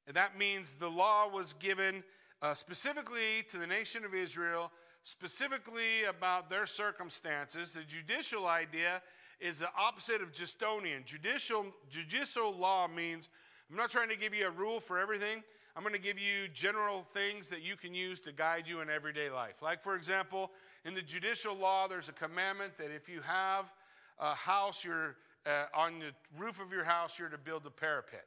And 0.06 0.18
that 0.18 0.38
means 0.38 0.74
the 0.74 0.90
law 0.90 1.30
was 1.30 1.54
given 1.54 2.04
uh, 2.42 2.56
specifically 2.56 3.46
to 3.52 3.58
the 3.58 3.68
nation 3.68 4.04
of 4.04 4.14
Israel, 4.14 4.70
specifically 5.06 6.04
about 6.04 6.50
their 6.50 6.66
circumstances. 6.66 7.72
The 7.72 7.84
judicial 7.84 8.48
idea 8.48 9.02
is 9.40 9.60
the 9.60 9.70
opposite 9.80 10.22
of 10.22 10.34
Justinian. 10.34 11.04
Judicial, 11.06 11.68
judicial 11.90 12.54
law 12.54 12.90
means 12.90 13.30
I'm 13.74 13.78
not 13.78 13.90
trying 13.90 14.10
to 14.10 14.16
give 14.16 14.36
you 14.36 14.46
a 14.46 14.52
rule 14.52 14.80
for 14.80 15.00
everything. 15.00 15.42
I'm 15.76 15.82
going 15.82 15.96
to 15.96 16.00
give 16.00 16.20
you 16.20 16.48
general 16.54 17.08
things 17.12 17.48
that 17.50 17.64
you 17.64 17.76
can 17.76 17.96
use 17.96 18.20
to 18.20 18.32
guide 18.32 18.66
you 18.68 18.82
in 18.82 18.90
everyday 18.92 19.32
life. 19.32 19.64
Like, 19.64 19.82
for 19.82 19.96
example, 19.96 20.52
in 20.86 20.94
the 20.94 21.02
judicial 21.02 21.56
law, 21.56 21.88
there's 21.88 22.08
a 22.08 22.12
commandment 22.12 22.78
that 22.78 22.92
if 22.96 23.10
you 23.10 23.22
have 23.22 23.74
a 24.20 24.36
house, 24.36 24.86
you're 24.86 25.16
uh, 25.48 25.66
on 25.76 25.98
the 25.98 26.12
roof 26.38 26.62
of 26.62 26.72
your 26.72 26.84
house, 26.84 27.18
you're 27.18 27.30
to 27.30 27.38
build 27.40 27.66
a 27.66 27.72
parapet. 27.72 28.26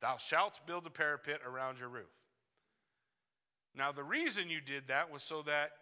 Thou 0.00 0.16
shalt 0.16 0.60
build 0.64 0.86
a 0.86 0.90
parapet 0.90 1.40
around 1.44 1.80
your 1.80 1.88
roof. 1.88 2.14
Now, 3.76 3.90
the 3.90 4.04
reason 4.04 4.48
you 4.48 4.60
did 4.60 4.86
that 4.86 5.10
was 5.10 5.24
so 5.24 5.42
that 5.42 5.72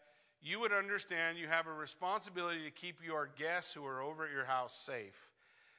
you 0.40 0.58
would 0.58 0.72
understand 0.72 1.36
you 1.36 1.48
have 1.48 1.66
a 1.66 1.74
responsibility 1.74 2.64
to 2.64 2.70
keep 2.70 3.04
your 3.04 3.28
guests 3.38 3.74
who 3.74 3.84
are 3.84 4.00
over 4.00 4.24
at 4.24 4.32
your 4.32 4.46
house 4.46 4.74
safe. 4.74 5.28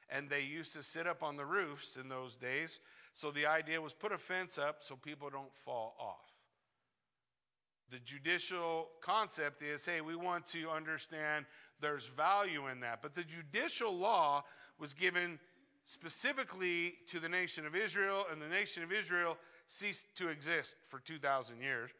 And 0.08 0.30
they 0.30 0.42
used 0.42 0.72
to 0.74 0.84
sit 0.84 1.08
up 1.08 1.24
on 1.24 1.36
the 1.36 1.44
roofs 1.44 1.96
in 1.96 2.08
those 2.08 2.36
days 2.36 2.78
so 3.14 3.30
the 3.30 3.46
idea 3.46 3.80
was 3.80 3.92
put 3.92 4.12
a 4.12 4.18
fence 4.18 4.58
up 4.58 4.78
so 4.80 4.96
people 4.96 5.30
don't 5.30 5.54
fall 5.54 5.94
off. 6.00 6.32
The 7.90 7.98
judicial 8.00 8.88
concept 9.00 9.62
is 9.62 9.86
hey, 9.86 10.00
we 10.00 10.16
want 10.16 10.46
to 10.48 10.68
understand 10.68 11.46
there's 11.80 12.06
value 12.06 12.66
in 12.68 12.80
that. 12.80 13.02
But 13.02 13.14
the 13.14 13.24
judicial 13.24 13.96
law 13.96 14.44
was 14.78 14.94
given 14.94 15.38
specifically 15.86 16.94
to 17.08 17.20
the 17.20 17.28
nation 17.28 17.66
of 17.66 17.76
Israel, 17.76 18.24
and 18.32 18.40
the 18.40 18.48
nation 18.48 18.82
of 18.82 18.90
Israel 18.90 19.36
ceased 19.68 20.06
to 20.16 20.28
exist 20.28 20.76
for 20.88 20.98
2,000 20.98 21.60
years. 21.60 21.90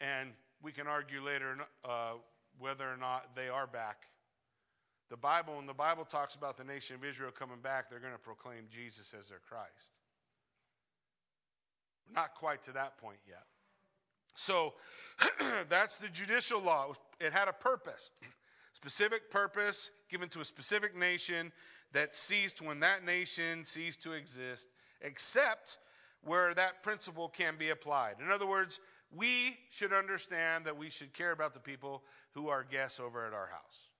And 0.00 0.30
we 0.62 0.72
can 0.72 0.86
argue 0.86 1.22
later 1.22 1.56
uh, 1.84 2.14
whether 2.58 2.90
or 2.90 2.96
not 2.96 3.36
they 3.36 3.48
are 3.48 3.66
back. 3.66 4.06
The 5.10 5.16
Bible, 5.16 5.56
when 5.56 5.66
the 5.66 5.74
Bible 5.74 6.04
talks 6.04 6.34
about 6.34 6.56
the 6.56 6.64
nation 6.64 6.96
of 6.96 7.04
Israel 7.04 7.30
coming 7.30 7.60
back, 7.62 7.90
they're 7.90 8.00
going 8.00 8.14
to 8.14 8.18
proclaim 8.18 8.64
Jesus 8.70 9.14
as 9.18 9.28
their 9.28 9.40
Christ. 9.46 9.92
We're 12.08 12.20
not 12.20 12.34
quite 12.34 12.62
to 12.64 12.72
that 12.72 12.98
point 12.98 13.18
yet. 13.26 13.44
So 14.34 14.74
that's 15.68 15.98
the 15.98 16.08
judicial 16.08 16.60
law. 16.60 16.92
It 17.20 17.32
had 17.32 17.48
a 17.48 17.52
purpose, 17.52 18.10
specific 18.72 19.30
purpose 19.30 19.90
given 20.10 20.28
to 20.30 20.40
a 20.40 20.44
specific 20.44 20.96
nation 20.96 21.52
that 21.92 22.16
ceased 22.16 22.62
when 22.62 22.80
that 22.80 23.04
nation 23.04 23.64
ceased 23.64 24.02
to 24.02 24.12
exist, 24.12 24.68
except 25.02 25.78
where 26.22 26.54
that 26.54 26.82
principle 26.82 27.28
can 27.28 27.56
be 27.58 27.70
applied. 27.70 28.16
In 28.24 28.30
other 28.30 28.46
words, 28.46 28.80
we 29.14 29.58
should 29.70 29.92
understand 29.92 30.64
that 30.64 30.76
we 30.76 30.88
should 30.88 31.12
care 31.12 31.32
about 31.32 31.52
the 31.52 31.60
people 31.60 32.02
who 32.32 32.48
are 32.48 32.64
guests 32.64 32.98
over 32.98 33.26
at 33.26 33.34
our 33.34 33.48
house. 33.48 33.90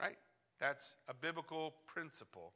Right? 0.00 0.16
That's 0.58 0.96
a 1.08 1.14
biblical 1.14 1.74
principle 1.86 2.52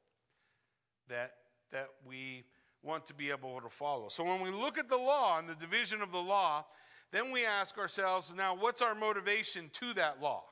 that, 1.08 1.34
that 1.70 1.88
we 2.06 2.44
want 2.84 3.06
to 3.06 3.14
be 3.14 3.30
able 3.30 3.60
to 3.60 3.68
follow. 3.68 4.08
So 4.08 4.24
when 4.24 4.40
we 4.40 4.50
look 4.50 4.78
at 4.78 4.88
the 4.88 4.96
law 4.96 5.38
and 5.38 5.48
the 5.48 5.54
division 5.54 6.02
of 6.02 6.12
the 6.12 6.18
law, 6.18 6.66
then 7.12 7.30
we 7.30 7.44
ask 7.44 7.78
ourselves 7.78 8.32
now, 8.36 8.54
what's 8.54 8.82
our 8.82 8.94
motivation 8.94 9.70
to 9.74 9.94
that 9.94 10.20
law? 10.20 10.44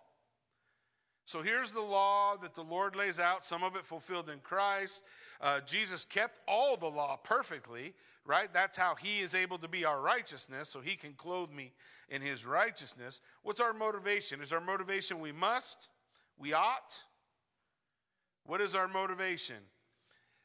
So 1.24 1.42
here's 1.42 1.72
the 1.72 1.80
law 1.80 2.36
that 2.36 2.54
the 2.54 2.62
Lord 2.62 2.96
lays 2.96 3.20
out, 3.20 3.44
some 3.44 3.62
of 3.62 3.76
it 3.76 3.84
fulfilled 3.84 4.28
in 4.28 4.40
Christ. 4.40 5.02
Uh, 5.40 5.60
Jesus 5.60 6.04
kept 6.04 6.40
all 6.48 6.76
the 6.76 6.86
law 6.86 7.16
perfectly, 7.16 7.94
right? 8.24 8.52
That's 8.52 8.76
how 8.76 8.94
he 8.94 9.20
is 9.20 9.34
able 9.34 9.58
to 9.58 9.68
be 9.68 9.84
our 9.84 10.00
righteousness, 10.00 10.68
so 10.68 10.80
he 10.80 10.96
can 10.96 11.12
clothe 11.14 11.50
me 11.50 11.72
in 12.08 12.22
his 12.22 12.44
righteousness. 12.44 13.20
What's 13.42 13.60
our 13.60 13.72
motivation? 13.72 14.40
Is 14.40 14.52
our 14.52 14.60
motivation 14.60 15.20
we 15.20 15.32
must, 15.32 15.88
we 16.38 16.52
ought, 16.52 17.04
What 18.44 18.60
is 18.60 18.74
our 18.74 18.88
motivation? 18.88 19.56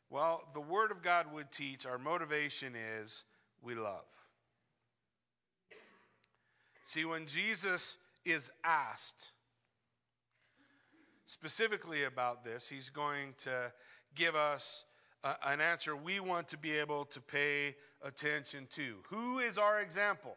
Well, 0.09 0.43
the 0.53 0.61
Word 0.61 0.91
of 0.91 1.01
God 1.01 1.31
would 1.33 1.51
teach 1.51 1.85
our 1.85 1.97
motivation 1.97 2.73
is 2.75 3.25
we 3.61 3.75
love. 3.75 4.05
See, 6.85 7.03
when 7.03 7.25
Jesus 7.25 7.97
is 8.23 8.49
asked 8.63 9.31
specifically 11.25 12.05
about 12.05 12.45
this, 12.45 12.69
he's 12.69 12.89
going 12.89 13.33
to 13.39 13.73
give 14.15 14.35
us 14.35 14.85
a, 15.23 15.35
an 15.45 15.59
answer 15.59 15.95
we 15.95 16.21
want 16.21 16.47
to 16.49 16.57
be 16.57 16.71
able 16.71 17.03
to 17.05 17.19
pay 17.19 17.75
attention 18.01 18.67
to. 18.71 18.97
Who 19.09 19.39
is 19.39 19.57
our 19.57 19.81
example? 19.81 20.35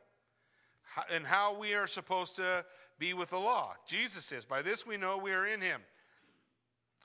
How, 0.83 1.05
and 1.15 1.25
how 1.25 1.57
we 1.57 1.75
are 1.75 1.87
supposed 1.87 2.35
to 2.37 2.65
be 2.99 3.15
with 3.15 3.31
the 3.31 3.39
law. 3.39 3.75
Jesus 3.87 4.33
is. 4.33 4.45
By 4.45 4.63
this 4.63 4.85
we 4.85 4.97
know 4.97 5.19
we 5.19 5.33
are 5.33 5.47
in 5.47 5.61
him. 5.61 5.81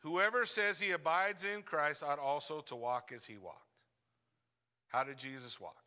Whoever 0.05 0.45
says 0.45 0.79
he 0.79 0.91
abides 0.91 1.45
in 1.45 1.63
Christ 1.63 2.03
ought 2.03 2.19
also 2.19 2.59
to 2.67 2.75
walk 2.75 3.11
as 3.11 3.25
he 3.25 3.37
walked. 3.37 3.57
How 4.89 5.03
did 5.03 5.17
Jesus 5.17 5.59
walk? 5.59 5.77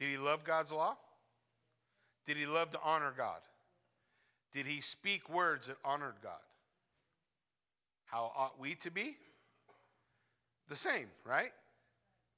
Did 0.00 0.08
he 0.08 0.16
love 0.16 0.42
God's 0.42 0.72
law? 0.72 0.96
Did 2.26 2.36
he 2.36 2.46
love 2.46 2.70
to 2.70 2.80
honor 2.82 3.14
God? 3.16 3.38
Did 4.52 4.66
he 4.66 4.80
speak 4.80 5.30
words 5.30 5.68
that 5.68 5.76
honored 5.84 6.16
God? 6.20 6.40
How 8.06 8.32
ought 8.36 8.58
we 8.58 8.74
to 8.76 8.90
be? 8.90 9.16
The 10.68 10.74
same, 10.74 11.06
right? 11.24 11.52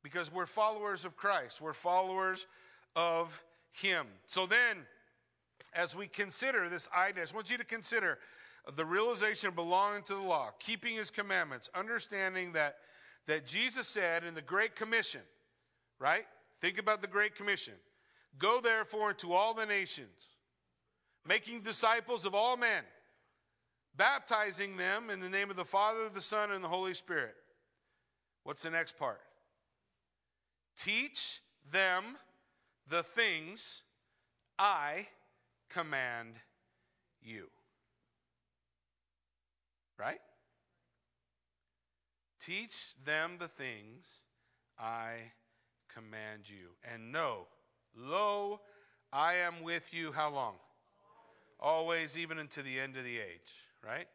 Because 0.02 0.30
we're 0.30 0.44
followers 0.44 1.06
of 1.06 1.16
Christ, 1.16 1.62
we're 1.62 1.72
followers 1.72 2.46
of 2.94 3.42
him. 3.70 4.04
So 4.26 4.44
then, 4.44 4.84
as 5.72 5.96
we 5.96 6.08
consider 6.08 6.68
this 6.68 6.90
idea, 6.94 7.24
I 7.26 7.34
want 7.34 7.50
you 7.50 7.56
to 7.56 7.64
consider 7.64 8.18
the 8.76 8.84
realization 8.84 9.48
of 9.48 9.56
belonging 9.56 10.02
to 10.04 10.14
the 10.14 10.20
law, 10.20 10.50
keeping 10.58 10.96
his 10.96 11.10
commandments, 11.10 11.68
understanding 11.74 12.52
that, 12.52 12.76
that 13.26 13.46
Jesus 13.46 13.88
said 13.88 14.24
in 14.24 14.34
the 14.34 14.42
Great 14.42 14.76
Commission, 14.76 15.22
right? 15.98 16.24
Think 16.60 16.78
about 16.78 17.00
the 17.00 17.08
Great 17.08 17.34
Commission. 17.34 17.74
Go 18.38 18.60
therefore 18.60 19.10
into 19.10 19.32
all 19.32 19.52
the 19.52 19.66
nations, 19.66 20.28
making 21.26 21.62
disciples 21.62 22.24
of 22.24 22.34
all 22.34 22.56
men, 22.56 22.84
baptizing 23.96 24.76
them 24.76 25.10
in 25.10 25.20
the 25.20 25.28
name 25.28 25.50
of 25.50 25.56
the 25.56 25.64
Father, 25.64 26.08
the 26.08 26.20
Son, 26.20 26.52
and 26.52 26.62
the 26.62 26.68
Holy 26.68 26.94
Spirit. 26.94 27.34
What's 28.44 28.62
the 28.62 28.70
next 28.70 28.98
part? 28.98 29.20
Teach 30.76 31.40
them 31.70 32.16
the 32.88 33.02
things 33.02 33.82
I 34.58 35.08
command 35.68 36.34
you. 37.20 37.48
Right? 40.02 40.18
Teach 42.44 42.94
them 43.04 43.36
the 43.38 43.46
things 43.46 44.22
I 44.76 45.12
command 45.94 46.48
you. 46.48 46.70
And 46.92 47.12
know, 47.12 47.46
lo, 47.96 48.60
I 49.12 49.34
am 49.34 49.62
with 49.62 49.94
you 49.94 50.10
how 50.10 50.30
long? 50.30 50.54
Always, 51.60 52.18
even 52.18 52.40
unto 52.40 52.62
the 52.62 52.80
end 52.80 52.96
of 52.96 53.04
the 53.04 53.16
age, 53.16 53.54
right? 53.86 54.08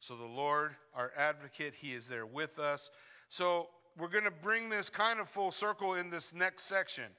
So 0.00 0.16
the 0.16 0.24
Lord, 0.24 0.74
our 0.92 1.12
advocate, 1.16 1.74
He 1.76 1.94
is 1.94 2.08
there 2.08 2.26
with 2.26 2.58
us. 2.58 2.90
So 3.28 3.68
we're 3.96 4.08
going 4.08 4.24
to 4.24 4.32
bring 4.32 4.68
this 4.68 4.90
kind 4.90 5.20
of 5.20 5.28
full 5.28 5.52
circle 5.52 5.94
in 5.94 6.10
this 6.10 6.34
next 6.34 6.64
section. 6.64 7.12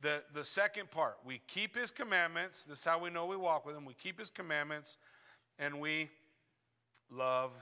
The, 0.00 0.22
the 0.32 0.44
second 0.44 0.92
part, 0.92 1.16
we 1.24 1.40
keep 1.48 1.76
His 1.76 1.90
commandments. 1.90 2.62
This 2.62 2.78
is 2.78 2.84
how 2.84 3.00
we 3.00 3.10
know 3.10 3.26
we 3.26 3.36
walk 3.36 3.66
with 3.66 3.74
Him. 3.74 3.84
We 3.84 3.94
keep 3.94 4.20
His 4.20 4.30
commandments 4.30 4.96
and 5.58 5.80
we 5.80 6.10
love 7.10 7.52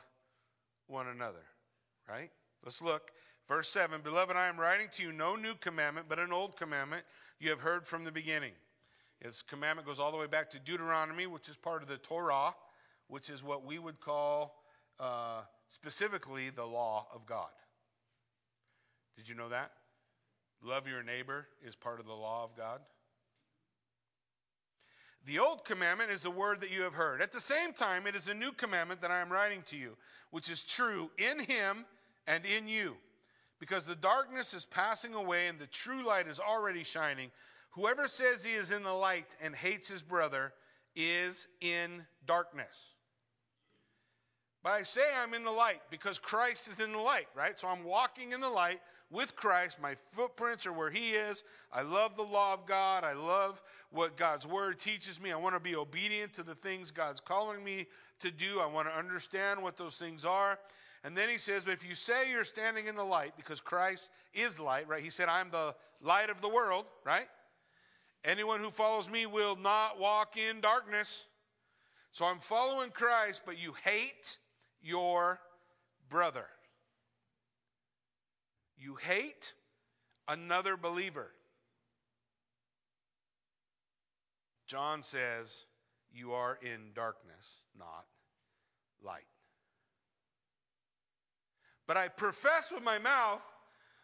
one 0.87 1.09
another. 1.09 1.45
Right? 2.09 2.31
Let's 2.65 2.83
look. 2.83 3.11
Verse 3.49 3.69
7 3.69 4.01
Beloved, 4.03 4.37
I 4.37 4.47
am 4.47 4.59
writing 4.59 4.89
to 4.93 5.03
you 5.03 5.13
no 5.13 5.37
new 5.37 5.55
commandment, 5.55 6.07
but 6.09 6.19
an 6.19 6.33
old 6.33 6.57
commandment 6.57 7.05
you 7.39 7.51
have 7.51 7.61
heard 7.61 7.87
from 7.87 8.05
the 8.05 8.13
beginning. 8.13 8.53
This 9.21 9.43
commandment 9.43 9.87
goes 9.87 10.01
all 10.01 10.11
the 10.11 10.17
way 10.17 10.27
back 10.27 10.51
to 10.51 10.59
Deuteronomy, 10.59 11.27
which 11.27 11.49
is 11.49 11.57
part 11.57 11.83
of 11.83 11.89
the 11.89 11.97
Torah, 11.97 12.55
which 13.09 13.31
is 13.31 13.45
what 13.45 13.65
we 13.65 13.79
would 13.79 14.01
call 14.01 14.63
uh, 14.99 15.43
specifically 15.69 16.51
the 16.51 16.65
law 16.65 17.07
of 17.15 17.27
God. 17.27 17.51
Did 19.17 19.29
you 19.29 19.35
know 19.35 19.49
that? 19.51 19.73
Love 20.63 20.87
your 20.87 21.03
neighbor 21.03 21.47
is 21.65 21.77
part 21.77 22.01
of 22.01 22.07
the 22.07 22.13
law 22.13 22.45
of 22.45 22.57
God. 22.57 22.81
The 25.25 25.39
old 25.39 25.65
commandment 25.65 26.11
is 26.11 26.23
the 26.23 26.31
word 26.31 26.61
that 26.61 26.73
you 26.73 26.83
have 26.83 26.95
heard. 26.95 27.23
At 27.23 27.33
the 27.33 27.41
same 27.41 27.73
time, 27.73 28.07
it 28.07 28.17
is 28.17 28.29
a 28.29 28.35
new 28.35 28.53
commandment 28.53 29.01
that 29.03 29.11
I 29.13 29.21
am 29.21 29.31
writing 29.31 29.63
to 29.67 29.77
you, 29.77 29.97
which 30.31 30.51
is 30.51 30.63
true 30.63 31.11
in 31.17 31.39
him 31.39 31.85
and 32.27 32.45
in 32.45 32.67
you. 32.67 32.97
Because 33.61 33.85
the 33.85 33.95
darkness 33.95 34.53
is 34.53 34.65
passing 34.65 35.15
away 35.15 35.47
and 35.47 35.59
the 35.59 35.69
true 35.69 36.05
light 36.05 36.27
is 36.27 36.41
already 36.41 36.83
shining. 36.83 37.31
Whoever 37.71 38.09
says 38.09 38.43
he 38.43 38.53
is 38.53 38.73
in 38.73 38.83
the 38.83 38.93
light 38.93 39.37
and 39.41 39.55
hates 39.55 39.89
his 39.89 40.03
brother 40.03 40.53
is 40.97 41.47
in 41.61 42.05
darkness. 42.27 42.89
But 44.65 44.73
I 44.73 44.83
say 44.83 45.03
I'm 45.17 45.35
in 45.35 45.45
the 45.45 45.51
light 45.51 45.83
because 45.91 46.19
Christ 46.19 46.69
is 46.69 46.81
in 46.81 46.93
the 46.93 46.99
light, 46.99 47.29
right? 47.35 47.59
So 47.59 47.69
I'm 47.69 47.85
walking 47.85 48.33
in 48.33 48.41
the 48.41 48.49
light 48.49 48.81
with 49.13 49.37
Christ. 49.37 49.81
My 49.81 49.95
footprints 50.13 50.67
are 50.67 50.73
where 50.73 50.91
He 50.91 51.11
is. 51.11 51.45
I 51.73 51.83
love 51.83 52.17
the 52.17 52.23
law 52.23 52.55
of 52.55 52.67
God. 52.67 53.05
I 53.05 53.13
love 53.13 53.63
what 53.91 54.17
God's 54.17 54.47
Word 54.47 54.79
teaches 54.79 55.21
me. 55.21 55.31
I 55.31 55.37
want 55.37 55.55
to 55.55 55.61
be 55.61 55.77
obedient 55.77 56.33
to 56.35 56.43
the 56.43 56.55
things 56.55 56.91
God's 56.91 57.21
calling 57.21 57.63
me 57.63 57.87
to 58.21 58.31
do. 58.31 58.61
I 58.61 58.67
want 58.67 58.89
to 58.89 58.97
understand 58.97 59.63
what 59.63 59.77
those 59.77 59.97
things 59.97 60.25
are. 60.25 60.59
And 61.05 61.17
then 61.17 61.29
He 61.29 61.39
says, 61.39 61.65
But 61.65 61.75
if 61.75 61.87
you 61.87 61.95
say 61.95 62.31
you're 62.31 62.45
standing 62.45 62.87
in 62.87 62.97
the 62.97 63.05
light, 63.05 63.35
because 63.37 63.61
Christ 63.61 64.11
is 64.33 64.59
light, 64.59 64.89
right? 64.89 65.03
He 65.03 65.11
said, 65.11 65.29
I'm 65.29 65.51
the 65.51 65.75
light 66.01 66.31
of 66.31 66.41
the 66.41 66.49
world, 66.49 66.87
right? 67.05 67.29
Anyone 68.25 68.61
who 68.61 68.71
follows 68.71 69.11
me 69.11 69.27
will 69.27 69.57
not 69.57 69.99
walk 69.99 70.37
in 70.37 70.61
darkness. 70.61 71.27
So 72.13 72.25
I'm 72.25 72.39
following 72.39 72.91
Christ, 72.91 73.43
but 73.45 73.59
you 73.59 73.75
hate 73.85 74.37
your 74.81 75.41
brother. 76.09 76.47
You 78.83 78.97
hate 78.97 79.53
another 80.27 80.77
believer. 80.77 81.31
John 84.67 85.05
says, 85.05 85.67
You 86.13 86.33
are 86.33 86.59
in 86.61 86.91
darkness, 86.93 87.61
not 87.79 88.07
light. 89.05 89.23
But 91.87 91.97
I 91.97 92.09
profess 92.09 92.73
with 92.73 92.83
my 92.83 92.99
mouth, 92.99 93.43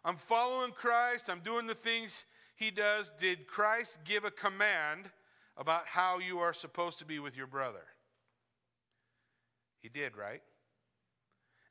I'm 0.04 0.16
following 0.16 0.70
Christ, 0.70 1.28
I'm 1.28 1.40
doing 1.40 1.66
the 1.66 1.74
things 1.74 2.24
he 2.54 2.70
does. 2.70 3.10
Did 3.18 3.48
Christ 3.48 3.98
give 4.04 4.24
a 4.24 4.30
command 4.30 5.10
about 5.56 5.86
how 5.86 6.20
you 6.20 6.38
are 6.38 6.52
supposed 6.52 6.98
to 7.00 7.04
be 7.04 7.18
with 7.18 7.36
your 7.36 7.48
brother? 7.48 7.84
He 9.80 9.88
did, 9.88 10.16
right? 10.16 10.42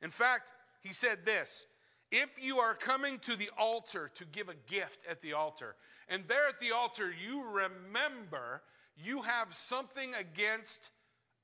In 0.02 0.10
fact, 0.10 0.50
he 0.82 0.92
said 0.92 1.24
this 1.24 1.66
if 2.10 2.30
you 2.40 2.58
are 2.58 2.74
coming 2.74 3.18
to 3.20 3.36
the 3.36 3.50
altar 3.58 4.10
to 4.14 4.24
give 4.24 4.48
a 4.48 4.54
gift 4.70 5.00
at 5.08 5.20
the 5.20 5.34
altar, 5.34 5.76
and 6.08 6.24
there 6.26 6.48
at 6.48 6.60
the 6.60 6.72
altar 6.72 7.12
you 7.12 7.44
remember 7.44 8.62
you 8.96 9.22
have 9.22 9.54
something 9.54 10.14
against 10.14 10.90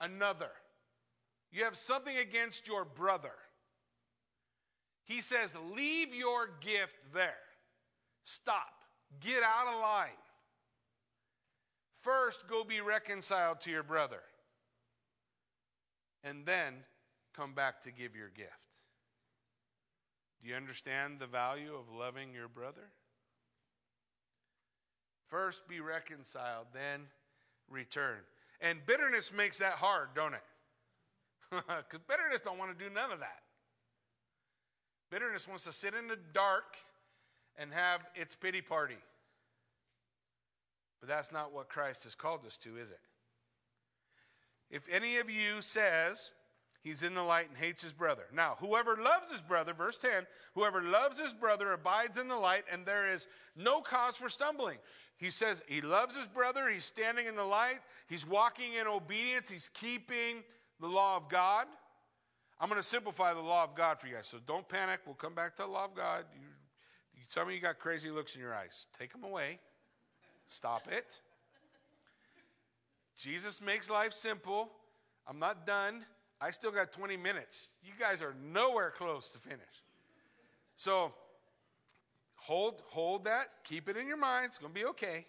another, 0.00 0.50
you 1.53 1.64
have 1.64 1.77
something 1.77 2.16
against 2.16 2.66
your 2.66 2.85
brother. 2.85 3.35
He 5.05 5.20
says, 5.20 5.55
Leave 5.74 6.14
your 6.14 6.48
gift 6.61 6.96
there. 7.12 7.35
Stop. 8.24 8.72
Get 9.20 9.42
out 9.42 9.72
of 9.72 9.81
line. 9.81 10.09
First, 12.00 12.48
go 12.48 12.64
be 12.64 12.81
reconciled 12.81 13.61
to 13.62 13.70
your 13.70 13.83
brother. 13.83 14.20
And 16.22 16.46
then 16.46 16.74
come 17.37 17.55
back 17.55 17.83
to 17.83 17.92
give 17.92 18.16
your 18.16 18.31
gift. 18.31 18.63
Do 20.44 20.50
you 20.50 20.57
understand 20.57 21.20
the 21.20 21.26
value 21.26 21.74
of 21.74 21.90
loving 21.90 22.35
your 22.35 22.48
brother? 22.48 22.90
First 25.30 25.66
be 25.66 25.80
reconciled, 25.80 26.66
then 26.74 27.07
return. 27.70 28.18
And 28.61 28.85
bitterness 28.87 29.33
makes 29.33 29.59
that 29.59 29.72
hard, 29.72 30.09
don't 30.14 30.35
it? 30.35 30.42
Because 31.66 32.04
bitterness 32.07 32.40
don't 32.44 32.59
want 32.59 32.76
to 32.76 32.85
do 32.85 32.92
none 32.92 33.11
of 33.11 33.20
that. 33.20 33.40
Bitterness 35.11 35.48
wants 35.48 35.64
to 35.64 35.72
sit 35.72 35.94
in 35.94 36.09
the 36.09 36.18
dark 36.35 36.76
and 37.57 37.72
have 37.72 38.00
its 38.14 38.35
pity 38.35 38.61
party. 38.61 38.98
But 41.00 41.09
that's 41.09 41.33
not 41.33 41.54
what 41.54 41.68
Christ 41.70 42.04
has 42.04 42.14
called 42.14 42.44
us 42.44 42.59
to, 42.59 42.76
is 42.76 42.90
it? 42.90 43.00
If 44.70 44.87
any 44.90 45.18
of 45.18 45.30
you 45.30 45.61
says, 45.61 46.33
he's 46.84 47.02
in 47.02 47.14
the 47.14 47.22
light 47.22 47.48
and 47.48 47.58
hates 47.58 47.82
his 47.82 47.92
brother. 47.92 48.24
Now, 48.32 48.56
whoever 48.60 48.96
loves 48.96 49.32
his 49.32 49.42
brother, 49.42 49.72
verse 49.72 49.98
10, 49.98 50.26
whoever 50.54 50.82
loves 50.82 51.18
his 51.18 51.34
brother 51.34 51.72
abides 51.72 52.18
in 52.18 52.28
the 52.28 52.36
light, 52.36 52.64
and 52.70 52.86
there 52.86 53.12
is 53.12 53.26
no 53.56 53.80
cause 53.80 54.14
for 54.16 54.28
stumbling. 54.28 54.78
He 55.16 55.30
says 55.30 55.62
he 55.66 55.80
loves 55.80 56.14
his 56.14 56.28
brother, 56.28 56.68
he's 56.68 56.84
standing 56.84 57.26
in 57.26 57.34
the 57.34 57.44
light, 57.44 57.80
he's 58.06 58.26
walking 58.26 58.74
in 58.74 58.86
obedience, 58.86 59.48
he's 59.48 59.70
keeping 59.74 60.44
the 60.80 60.86
law 60.86 61.16
of 61.16 61.28
God. 61.28 61.66
I'm 62.60 62.68
going 62.68 62.80
to 62.80 62.86
simplify 62.86 63.34
the 63.34 63.40
law 63.40 63.64
of 63.64 63.74
God 63.74 63.98
for 63.98 64.06
you 64.06 64.14
guys. 64.14 64.28
So 64.28 64.38
don't 64.46 64.68
panic. 64.68 65.00
We'll 65.06 65.16
come 65.16 65.34
back 65.34 65.56
to 65.56 65.62
the 65.62 65.68
law 65.68 65.86
of 65.86 65.94
God. 65.94 66.24
You, 66.34 66.46
some 67.28 67.48
of 67.48 67.54
you 67.54 67.60
got 67.60 67.78
crazy 67.78 68.10
looks 68.10 68.36
in 68.36 68.40
your 68.40 68.54
eyes. 68.54 68.86
Take 68.98 69.12
them 69.12 69.24
away. 69.24 69.58
Stop 70.46 70.88
it. 70.90 71.20
Jesus 73.16 73.60
makes 73.60 73.90
life 73.90 74.12
simple. 74.12 74.70
I'm 75.26 75.38
not 75.38 75.66
done. 75.66 76.04
I 76.44 76.50
still 76.50 76.70
got 76.70 76.92
20 76.92 77.16
minutes. 77.16 77.70
You 77.83 77.92
guys 77.98 78.20
are 78.20 78.35
nowhere 78.52 78.90
close 78.90 79.30
to 79.30 79.38
finish. 79.38 79.62
So 80.76 81.14
hold 82.35 82.83
hold 82.88 83.24
that. 83.24 83.46
Keep 83.64 83.88
it 83.88 83.96
in 83.96 84.07
your 84.07 84.18
mind. 84.18 84.48
It's 84.48 84.59
going 84.59 84.70
to 84.70 84.78
be 84.78 84.85
okay. 84.88 85.24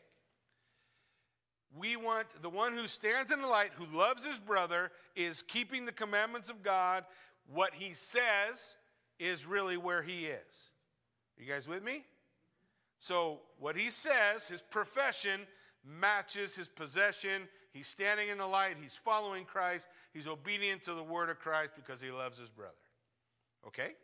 We 1.80 1.95
want 1.95 2.28
the 2.41 2.49
one 2.49 2.73
who 2.73 2.86
stands 2.88 3.32
in 3.32 3.41
the 3.41 3.47
light, 3.47 3.71
who 3.75 3.97
loves 3.97 4.25
his 4.25 4.39
brother, 4.39 4.91
is 5.15 5.41
keeping 5.41 5.86
the 5.86 5.93
commandments 5.93 6.49
of 6.49 6.62
God. 6.63 7.06
What 7.47 7.73
he 7.73 7.93
says 7.93 8.75
is 9.17 9.45
really 9.45 9.78
where 9.78 10.01
he 10.01 10.25
is. 10.25 10.69
You 11.38 11.45
guys 11.45 11.65
with 11.65 11.82
me? 11.82 12.04
So, 12.99 13.39
what 13.58 13.78
he 13.78 13.89
says, 13.89 14.49
his 14.49 14.62
profession, 14.62 15.41
matches 15.86 16.58
his 16.58 16.67
possession. 16.67 17.43
He's 17.75 17.89
standing 17.89 18.29
in 18.29 18.38
the 18.38 18.47
light. 18.47 18.77
He's 18.81 18.95
following 18.95 19.43
Christ. 19.43 19.85
He's 20.13 20.27
obedient 20.27 20.83
to 20.83 20.93
the 20.93 21.03
word 21.03 21.29
of 21.29 21.39
Christ 21.39 21.71
because 21.75 21.99
he 21.99 22.09
loves 22.09 22.38
his 22.38 22.49
brother. 22.49 22.71
Okay? 23.67 23.95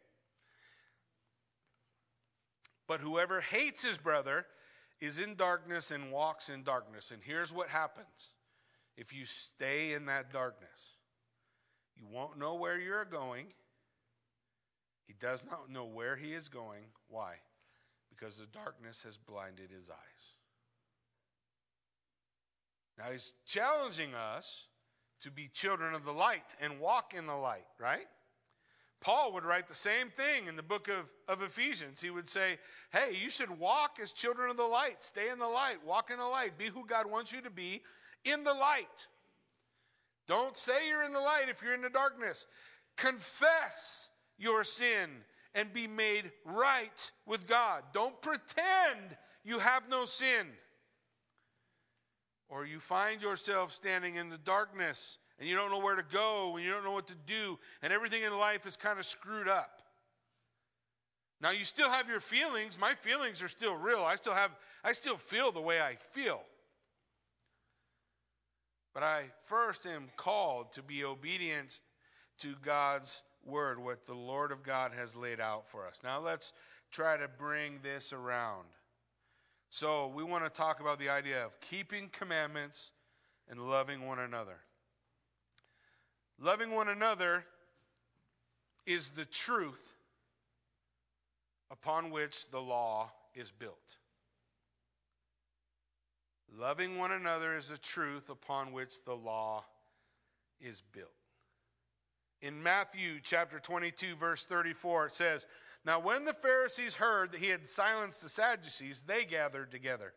But 2.86 3.00
whoever 3.00 3.40
hates 3.40 3.82
his 3.82 3.98
brother 3.98 4.46
is 5.00 5.20
in 5.20 5.36
darkness 5.36 5.90
and 5.90 6.12
walks 6.12 6.50
in 6.50 6.64
darkness. 6.64 7.12
And 7.12 7.22
here's 7.24 7.54
what 7.54 7.70
happens 7.70 8.34
if 8.98 9.14
you 9.14 9.24
stay 9.24 9.94
in 9.94 10.08
that 10.08 10.34
darkness 10.34 10.70
you 11.96 12.06
won't 12.12 12.38
know 12.38 12.56
where 12.56 12.78
you're 12.78 13.06
going. 13.06 13.46
He 15.08 15.14
does 15.14 15.46
not 15.50 15.70
know 15.70 15.86
where 15.86 16.18
he 16.18 16.34
is 16.34 16.50
going. 16.50 16.84
Why? 17.08 17.36
Because 18.10 18.36
the 18.36 18.48
darkness 18.48 19.04
has 19.04 19.16
blinded 19.16 19.70
his 19.72 19.90
eyes. 19.90 20.34
Now 23.02 23.12
he's 23.12 23.34
challenging 23.46 24.14
us 24.14 24.68
to 25.24 25.32
be 25.32 25.48
children 25.48 25.96
of 25.96 26.06
the 26.06 26.12
light 26.12 26.56
and 26.62 26.80
walk 26.80 27.14
in 27.18 27.26
the 27.26 27.36
light, 27.36 27.66
right? 27.80 28.08
Paul 29.00 29.34
would 29.34 29.44
write 29.44 29.68
the 29.68 29.74
same 29.74 30.10
thing 30.10 30.46
in 30.46 30.56
the 30.56 30.62
book 30.62 30.88
of, 30.88 31.10
of 31.28 31.42
Ephesians. 31.42 32.00
He 32.00 32.12
would 32.12 32.30
say, 32.30 32.60
Hey, 32.92 33.16
you 33.20 33.32
should 33.32 33.58
walk 33.58 33.98
as 34.02 34.12
children 34.12 34.52
of 34.52 34.58
the 34.58 34.64
light. 34.64 35.04
Stay 35.04 35.30
in 35.30 35.40
the 35.40 35.48
light. 35.48 35.84
Walk 35.84 36.12
in 36.12 36.20
the 36.20 36.26
light. 36.26 36.60
Be 36.60 36.68
who 36.68 36.86
God 36.86 37.10
wants 37.10 37.32
you 37.32 37.42
to 37.42 37.50
be 37.50 37.82
in 38.24 38.44
the 38.44 38.54
light. 38.54 39.08
Don't 40.28 40.56
say 40.56 40.88
you're 40.88 41.04
in 41.04 41.14
the 41.14 41.20
light 41.20 41.50
if 41.50 41.64
you're 41.64 41.74
in 41.74 41.82
the 41.82 41.90
darkness. 41.90 42.46
Confess 42.98 44.10
your 44.38 44.64
sin 44.64 45.10
and 45.56 45.74
be 45.74 45.88
made 45.88 46.32
right 46.46 47.12
with 47.26 47.48
God. 47.48 47.84
Don't 47.94 48.22
pretend 48.22 49.18
you 49.44 49.58
have 49.58 49.90
no 49.90 50.06
sin. 50.06 50.46
Or 52.52 52.66
you 52.66 52.82
find 52.82 53.22
yourself 53.22 53.72
standing 53.72 54.16
in 54.16 54.30
the 54.30 54.38
darkness 54.38 55.18
and 55.40 55.48
you 55.48 55.56
don't 55.56 55.72
know 55.72 55.80
where 55.80 55.96
to 55.96 56.04
go 56.04 56.56
and 56.56 56.64
you 56.64 56.70
don't 56.70 56.84
know 56.84 56.92
what 56.92 57.08
to 57.08 57.16
do, 57.26 57.58
and 57.82 57.92
everything 57.92 58.22
in 58.22 58.38
life 58.38 58.68
is 58.68 58.76
kind 58.76 59.00
of 59.00 59.06
screwed 59.06 59.48
up. 59.48 59.82
Now 61.42 61.50
you 61.52 61.64
still 61.64 61.90
have 61.90 62.08
your 62.08 62.20
feelings. 62.20 62.78
My 62.78 62.94
feelings 62.94 63.42
are 63.42 63.48
still 63.48 63.76
real. 63.76 64.04
I 64.04 64.16
still 64.16 64.36
have 64.36 64.52
I 64.84 64.92
still 64.92 65.18
feel 65.18 65.52
the 65.52 65.62
way 65.62 65.82
I 65.82 65.96
feel. 65.96 66.42
But 68.94 69.04
I 69.04 69.24
first 69.46 69.86
am 69.86 70.10
called 70.18 70.74
to 70.74 70.84
be 70.84 71.06
obedient 71.06 71.80
to 72.40 72.56
God's 72.62 73.22
word, 73.46 73.80
what 73.80 74.06
the 74.06 74.14
Lord 74.14 74.52
of 74.52 74.62
God 74.62 74.92
has 74.94 75.16
laid 75.16 75.40
out 75.40 75.70
for 75.70 75.88
us. 75.88 76.02
Now 76.04 76.20
let's 76.20 76.52
try 76.92 77.16
to 77.16 77.30
bring 77.30 77.80
this 77.82 78.12
around. 78.12 78.66
So 79.74 80.12
we 80.14 80.22
want 80.22 80.44
to 80.44 80.50
talk 80.50 80.82
about 80.82 81.00
the 81.00 81.08
idea 81.08 81.46
of 81.46 81.58
keeping 81.62 82.10
commandments 82.10 82.92
and 83.50 83.58
loving 83.58 84.06
one 84.06 84.20
another. 84.20 84.58
Loving 86.38 86.72
one 86.72 86.90
another 86.90 87.46
is 88.86 89.12
the 89.12 89.24
truth 89.24 89.94
upon 91.72 92.12
which 92.12 92.52
the 92.52 92.60
law 92.60 93.12
is 93.34 93.50
built. 93.50 93.96
Loving 96.54 96.98
one 96.98 97.14
another 97.14 97.56
is 97.56 97.68
the 97.68 97.78
truth 97.78 98.30
upon 98.30 98.74
which 98.74 99.06
the 99.06 99.16
law 99.16 99.64
is 100.60 100.84
built. 100.92 101.08
In 102.42 102.62
Matthew 102.62 103.22
chapter 103.24 103.58
22, 103.58 104.16
verse 104.16 104.44
34, 104.44 105.06
it 105.06 105.14
says, 105.14 105.46
Now 105.86 106.00
when 106.00 106.26
the 106.26 106.34
Pharisees 106.34 106.96
heard 106.96 107.32
that 107.32 107.40
he 107.40 107.50
had 107.50 107.68
silenced 107.68 108.22
the 108.22 108.30
Sadducees, 108.30 109.04
they 109.06 109.26
gathered 109.26 109.72
together. 109.72 110.14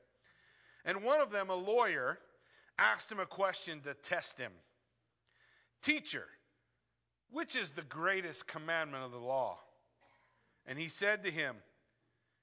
And 0.85 1.03
one 1.03 1.20
of 1.20 1.31
them, 1.31 1.48
a 1.48 1.55
lawyer, 1.55 2.18
asked 2.79 3.11
him 3.11 3.20
a 3.20 3.27
question 3.27 3.81
to 3.81 3.94
test 3.94 4.37
him. 4.37 4.53
Teacher, 5.81 6.27
which 7.31 7.57
is 7.57 7.70
the 7.70 7.83
greatest 7.83 8.46
commandment 8.46 9.05
of 9.05 9.12
the 9.12 9.18
law? 9.18 9.59
And 10.66 10.79
he 10.79 10.88
said 10.88 11.24
to 11.24 11.31
him, 11.31 11.57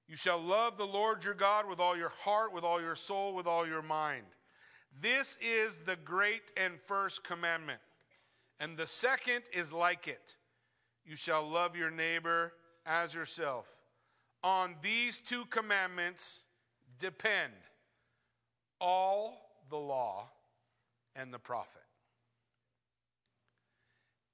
You 0.07 0.15
shall 0.15 0.41
love 0.41 0.77
the 0.77 0.85
Lord 0.85 1.23
your 1.23 1.33
God 1.33 1.67
with 1.67 1.79
all 1.79 1.95
your 1.95 2.09
heart, 2.09 2.53
with 2.53 2.63
all 2.63 2.81
your 2.81 2.95
soul, 2.95 3.35
with 3.35 3.47
all 3.47 3.67
your 3.67 3.81
mind. 3.81 4.25
This 4.99 5.37
is 5.41 5.79
the 5.85 5.95
great 5.95 6.51
and 6.57 6.79
first 6.87 7.23
commandment. 7.23 7.79
And 8.59 8.77
the 8.77 8.87
second 8.87 9.43
is 9.53 9.71
like 9.71 10.07
it 10.07 10.35
You 11.05 11.15
shall 11.15 11.47
love 11.47 11.75
your 11.75 11.91
neighbor 11.91 12.53
as 12.85 13.13
yourself. 13.13 13.67
On 14.43 14.75
these 14.81 15.19
two 15.19 15.45
commandments 15.45 16.43
depend 16.99 17.53
all 18.79 19.37
the 19.69 19.77
law 19.77 20.29
and 21.15 21.33
the 21.33 21.39
prophet 21.39 21.81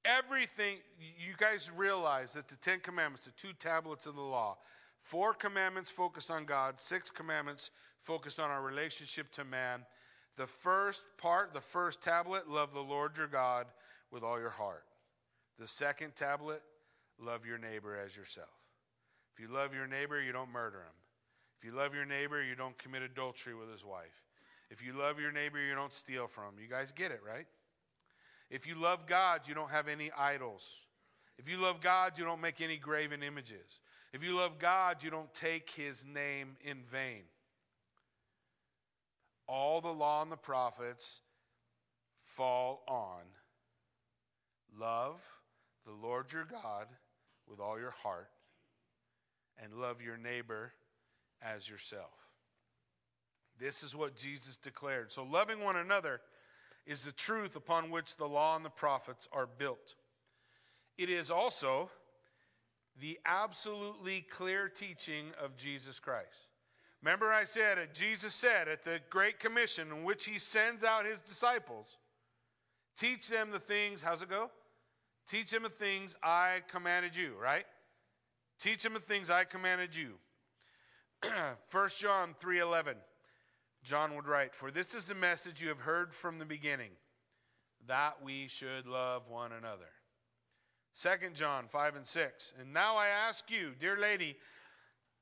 everything, 0.07 0.77
you 0.99 1.33
guys 1.37 1.69
realize 1.75 2.33
that 2.33 2.47
the 2.47 2.55
Ten 2.55 2.79
Commandments, 2.79 3.25
the 3.25 3.31
two 3.31 3.53
tablets 3.59 4.05
of 4.05 4.15
the 4.15 4.21
law, 4.21 4.57
four 5.01 5.33
commandments 5.33 5.89
focused 5.89 6.31
on 6.31 6.45
God, 6.45 6.79
six 6.79 7.11
commandments 7.11 7.71
focused 8.03 8.39
on 8.39 8.49
our 8.49 8.61
relationship 8.61 9.29
to 9.33 9.43
man. 9.43 9.85
The 10.37 10.47
first 10.47 11.03
part, 11.17 11.53
the 11.53 11.61
first 11.61 12.01
tablet, 12.01 12.49
love 12.49 12.73
the 12.73 12.79
Lord 12.79 13.17
your 13.17 13.27
God 13.27 13.67
with 14.11 14.23
all 14.23 14.39
your 14.39 14.49
heart. 14.49 14.85
The 15.59 15.67
second 15.67 16.15
tablet, 16.15 16.61
love 17.23 17.45
your 17.45 17.57
neighbor 17.57 17.97
as 17.97 18.15
yourself. 18.15 18.47
If 19.33 19.41
you 19.41 19.47
love 19.53 19.73
your 19.73 19.87
neighbor, 19.87 20.21
you 20.21 20.31
don't 20.31 20.51
murder 20.51 20.79
him. 20.79 20.95
If 21.57 21.65
you 21.65 21.71
love 21.71 21.93
your 21.93 22.05
neighbor, 22.05 22.43
you 22.43 22.55
don't 22.55 22.77
commit 22.77 23.01
adultery 23.01 23.55
with 23.55 23.71
his 23.71 23.83
wife. 23.83 24.23
If 24.69 24.83
you 24.83 24.93
love 24.93 25.19
your 25.19 25.31
neighbor, 25.31 25.59
you 25.59 25.75
don't 25.75 25.93
steal 25.93 26.27
from 26.27 26.45
him. 26.45 26.53
You 26.61 26.67
guys 26.67 26.91
get 26.91 27.11
it, 27.11 27.21
right? 27.27 27.47
If 28.49 28.67
you 28.67 28.75
love 28.75 29.07
God, 29.07 29.41
you 29.47 29.53
don't 29.53 29.71
have 29.71 29.87
any 29.87 30.11
idols. 30.11 30.81
If 31.37 31.49
you 31.49 31.57
love 31.57 31.81
God, 31.81 32.17
you 32.17 32.25
don't 32.25 32.41
make 32.41 32.61
any 32.61 32.77
graven 32.77 33.23
images. 33.23 33.81
If 34.13 34.23
you 34.23 34.35
love 34.35 34.59
God, 34.59 35.03
you 35.03 35.09
don't 35.09 35.33
take 35.33 35.69
his 35.69 36.05
name 36.05 36.57
in 36.63 36.77
vain. 36.91 37.23
All 39.47 39.81
the 39.81 39.89
law 39.89 40.21
and 40.21 40.31
the 40.31 40.37
prophets 40.37 41.21
fall 42.25 42.83
on 42.87 43.21
love 44.77 45.19
the 45.85 45.93
Lord 45.93 46.31
your 46.31 46.45
God 46.45 46.87
with 47.49 47.59
all 47.59 47.79
your 47.79 47.91
heart 47.91 48.29
and 49.61 49.73
love 49.73 50.01
your 50.01 50.17
neighbor 50.17 50.73
as 51.41 51.69
yourself. 51.69 52.11
This 53.59 53.83
is 53.83 53.95
what 53.95 54.15
Jesus 54.15 54.57
declared. 54.57 55.11
So, 55.11 55.23
loving 55.23 55.61
one 55.61 55.77
another 55.77 56.21
is 56.85 57.03
the 57.03 57.11
truth 57.11 57.55
upon 57.55 57.89
which 57.89 58.15
the 58.15 58.27
law 58.27 58.55
and 58.55 58.63
the 58.63 58.69
prophets 58.69 59.27
are 59.31 59.47
built. 59.47 59.95
It 60.97 61.09
is 61.09 61.29
also 61.29 61.89
the 62.99 63.19
absolutely 63.25 64.21
clear 64.21 64.69
teaching 64.69 65.27
of 65.43 65.57
Jesus 65.57 65.99
Christ. 65.99 66.47
Remember, 67.03 67.31
I 67.31 67.43
said, 67.43 67.77
Jesus 67.93 68.33
said 68.33 68.67
at 68.67 68.83
the 68.83 68.99
Great 69.09 69.39
Commission, 69.39 69.89
in 69.91 70.03
which 70.03 70.25
he 70.25 70.39
sends 70.39 70.83
out 70.83 71.05
his 71.05 71.21
disciples, 71.21 71.97
teach 72.97 73.29
them 73.29 73.51
the 73.51 73.59
things, 73.59 74.01
how's 74.01 74.23
it 74.23 74.29
go? 74.29 74.49
Teach 75.27 75.51
them 75.51 75.63
the 75.63 75.69
things 75.69 76.15
I 76.23 76.61
commanded 76.69 77.15
you, 77.15 77.33
right? 77.41 77.65
Teach 78.59 78.83
them 78.83 78.93
the 78.93 78.99
things 78.99 79.29
I 79.29 79.43
commanded 79.43 79.95
you. 79.95 80.13
1 81.71 81.89
John 81.97 82.35
3:11 82.41 82.95
John 83.83 84.15
would 84.15 84.27
write, 84.27 84.53
For 84.53 84.71
this 84.71 84.93
is 84.93 85.05
the 85.05 85.15
message 85.15 85.61
you 85.61 85.69
have 85.69 85.79
heard 85.79 86.13
from 86.13 86.39
the 86.39 86.45
beginning, 86.45 86.91
that 87.87 88.21
we 88.23 88.47
should 88.47 88.85
love 88.85 89.29
one 89.29 89.51
another. 89.51 89.89
2 91.01 91.29
John 91.33 91.67
5 91.69 91.95
and 91.95 92.05
6. 92.05 92.53
And 92.59 92.73
now 92.73 92.97
I 92.97 93.07
ask 93.07 93.49
you, 93.49 93.73
dear 93.79 93.97
lady, 93.97 94.35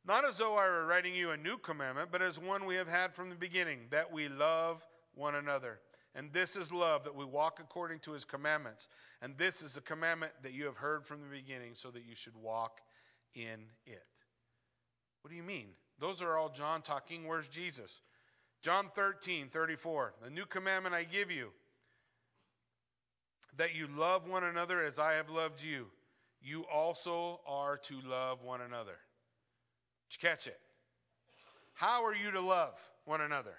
not 0.08 0.26
as 0.26 0.38
though 0.38 0.56
I 0.56 0.68
were 0.68 0.86
writing 0.86 1.16
you 1.16 1.32
a 1.32 1.38
new 1.38 1.58
commandment, 1.58 2.10
but 2.12 2.22
as 2.22 2.40
one 2.40 2.66
we 2.66 2.76
have 2.76 2.88
had 2.88 3.14
from 3.14 3.30
the 3.30 3.36
beginning, 3.36 3.82
that 3.92 4.12
we 4.12 4.30
love 4.30 4.86
one 5.14 5.36
another. 5.36 5.80
And 6.16 6.32
this 6.32 6.56
is 6.56 6.72
love, 6.72 7.04
that 7.04 7.16
we 7.16 7.26
walk 7.26 7.60
according 7.60 8.00
to 8.00 8.14
his 8.14 8.24
commandments. 8.24 8.88
And 9.22 9.38
this 9.38 9.62
is 9.62 9.76
the 9.76 9.82
commandment 9.82 10.32
that 10.44 10.54
you 10.54 10.66
have 10.66 10.78
heard 10.78 11.06
from 11.06 11.20
the 11.20 11.28
beginning, 11.28 11.72
so 11.74 11.92
that 11.92 12.06
you 12.08 12.16
should 12.16 12.36
walk 12.36 12.80
in 13.34 13.66
it. 13.86 14.06
What 15.22 15.30
do 15.30 15.36
you 15.36 15.44
mean? 15.44 15.68
Those 16.00 16.22
are 16.22 16.38
all 16.38 16.50
John 16.50 16.82
talking. 16.82 17.28
Where's 17.28 17.50
Jesus? 17.50 18.00
John 18.62 18.90
13, 18.96 19.50
34. 19.50 20.14
The 20.24 20.30
new 20.30 20.46
commandment 20.46 20.96
I 20.96 21.04
give 21.04 21.30
you, 21.30 21.50
that 23.58 23.76
you 23.76 23.88
love 23.88 24.28
one 24.28 24.44
another 24.44 24.84
as 24.84 24.98
I 25.00 25.14
have 25.14 25.30
loved 25.30 25.62
you. 25.62 25.88
You 26.42 26.66
also 26.72 27.42
are 27.48 27.78
to 27.78 28.00
love 28.08 28.44
one 28.44 28.62
another. 28.62 28.98
Did 30.10 30.22
you 30.22 30.30
catch 30.30 30.48
it? 30.48 30.60
How 31.74 32.06
are 32.06 32.16
you 32.16 32.32
to 32.32 32.42
love 32.42 32.80
one 33.04 33.22
another? 33.22 33.56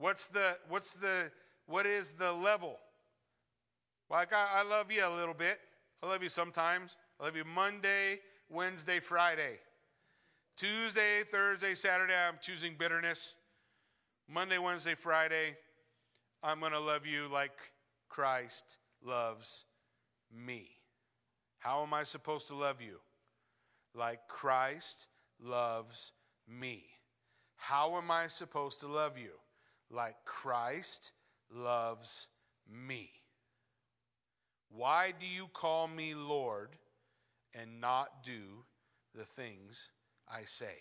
What's 0.00 0.28
the, 0.28 0.56
what's 0.70 0.94
the, 0.94 1.30
what 1.66 1.84
is 1.84 2.12
the 2.12 2.32
level? 2.32 2.78
Like, 4.10 4.32
I, 4.32 4.60
I 4.60 4.62
love 4.62 4.90
you 4.90 5.06
a 5.06 5.14
little 5.14 5.34
bit. 5.34 5.58
I 6.02 6.08
love 6.08 6.22
you 6.22 6.30
sometimes. 6.30 6.96
I 7.20 7.24
love 7.24 7.36
you 7.36 7.44
Monday, 7.44 8.20
Wednesday, 8.48 8.98
Friday. 8.98 9.58
Tuesday, 10.56 11.22
Thursday, 11.30 11.74
Saturday, 11.74 12.14
I'm 12.14 12.38
choosing 12.40 12.76
bitterness. 12.78 13.34
Monday, 14.26 14.56
Wednesday, 14.56 14.94
Friday, 14.94 15.56
I'm 16.42 16.60
going 16.60 16.72
to 16.72 16.80
love 16.80 17.04
you 17.04 17.28
like 17.30 17.52
Christ 18.08 18.78
loves 19.04 19.66
me. 20.34 20.70
How 21.58 21.82
am 21.82 21.92
I 21.92 22.04
supposed 22.04 22.48
to 22.48 22.54
love 22.54 22.80
you? 22.80 23.00
Like 23.94 24.20
Christ 24.28 25.08
loves 25.38 26.12
me. 26.48 26.84
How 27.56 27.98
am 27.98 28.10
I 28.10 28.28
supposed 28.28 28.80
to 28.80 28.86
love 28.86 29.18
you? 29.18 29.32
Like 29.90 30.16
Christ 30.24 31.12
loves 31.52 32.26
me. 32.70 33.10
Why 34.70 35.12
do 35.18 35.26
you 35.26 35.48
call 35.52 35.88
me 35.88 36.14
Lord 36.14 36.70
and 37.52 37.80
not 37.80 38.22
do 38.24 38.64
the 39.14 39.24
things 39.24 39.88
I 40.28 40.44
say? 40.44 40.76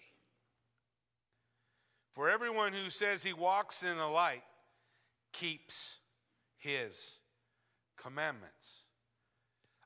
For 2.14 2.30
everyone 2.30 2.74
who 2.74 2.90
says 2.90 3.24
he 3.24 3.34
walks 3.34 3.82
in 3.84 3.98
the 3.98 4.06
light 4.06 4.44
keeps 5.32 6.00
his 6.58 7.16
commandments. 7.98 8.84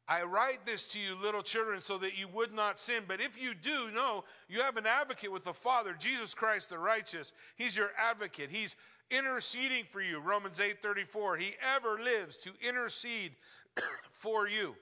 I 0.08 0.24
write 0.24 0.66
this 0.66 0.84
to 0.86 1.00
you, 1.00 1.16
little 1.16 1.42
children, 1.42 1.80
so 1.80 1.98
that 2.00 2.18
you 2.18 2.28
would 2.28 2.54
not 2.54 2.78
sin. 2.78 3.04
But 3.08 3.22
if 3.22 3.42
you 3.42 3.54
do, 3.54 3.90
know 3.92 4.26
you 4.50 4.62
have 4.62 4.76
an 4.76 4.86
advocate 4.86 5.32
with 5.32 5.46
the 5.46 5.54
Father, 5.54 5.96
Jesus 5.98 6.34
Christ 6.34 6.70
the 6.70 6.78
righteous. 6.78 7.32
He's 7.56 7.78
your 7.78 7.92
advocate. 7.98 8.50
He's 8.52 8.76
interceding 9.14 9.86
for 9.86 10.02
you. 10.02 10.20
Romans 10.20 10.60
8:34. 10.60 11.38
He 11.38 11.56
ever 11.62 12.02
lives 12.02 12.38
to 12.40 12.52
intercede 12.62 13.36
for 14.10 14.48
you. 14.48 14.76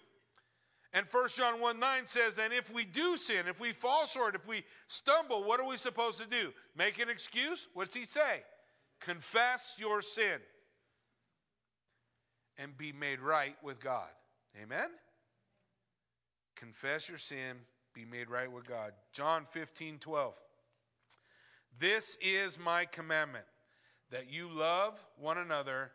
And 0.94 1.06
1 1.10 1.28
John 1.30 1.62
1 1.62 1.80
9 1.80 2.08
says, 2.08 2.38
And 2.38 2.52
if 2.52 2.74
we 2.74 2.84
do 2.84 3.16
sin, 3.16 3.48
if 3.48 3.60
we 3.60 3.72
fall 3.72 4.06
short, 4.06 4.36
if 4.36 4.46
we 4.48 4.64
stumble, 4.88 5.44
what 5.44 5.60
are 5.60 5.68
we 5.68 5.78
supposed 5.78 6.20
to 6.20 6.28
do? 6.28 6.52
Make 6.76 7.00
an 7.00 7.10
excuse? 7.10 7.70
What's 7.74 7.96
he 7.96 8.04
say? 8.04 8.44
Confess 9.00 9.76
your 9.80 10.02
sin 10.02 10.40
and 12.58 12.78
be 12.78 12.92
made 12.92 13.20
right 13.20 13.56
with 13.64 13.80
God. 13.80 14.10
Amen? 14.62 14.90
Confess 16.58 17.08
your 17.08 17.18
sin, 17.18 17.58
be 17.94 18.06
made 18.06 18.30
right 18.30 18.52
with 18.52 18.68
God. 18.68 18.92
John 19.14 19.46
15 19.52 19.98
12. 19.98 20.34
This 21.80 22.18
is 22.22 22.60
my 22.60 22.86
commandment 22.86 23.46
that 24.12 24.30
you 24.30 24.50
love 24.50 25.00
one 25.18 25.38
another 25.38 25.92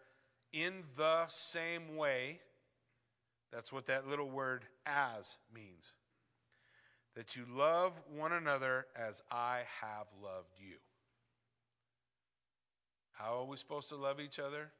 in 0.53 0.83
the 0.97 1.27
same 1.29 1.97
way. 1.97 2.41
That's 3.53 3.73
what 3.73 3.87
that 3.87 4.09
little 4.09 4.29
word 4.29 4.65
as 4.85 5.37
means. 5.55 5.93
That 7.15 7.37
you 7.37 7.45
love 7.51 7.93
one 8.15 8.33
another 8.33 8.87
as 8.97 9.23
I 9.31 9.61
have 9.81 10.07
loved 10.23 10.59
you. 10.59 10.77
How 13.13 13.39
are 13.41 13.45
we 13.45 13.57
supposed 13.57 13.89
to 13.91 13.97
love 13.97 14.21
each 14.21 14.39
other? 14.39 14.71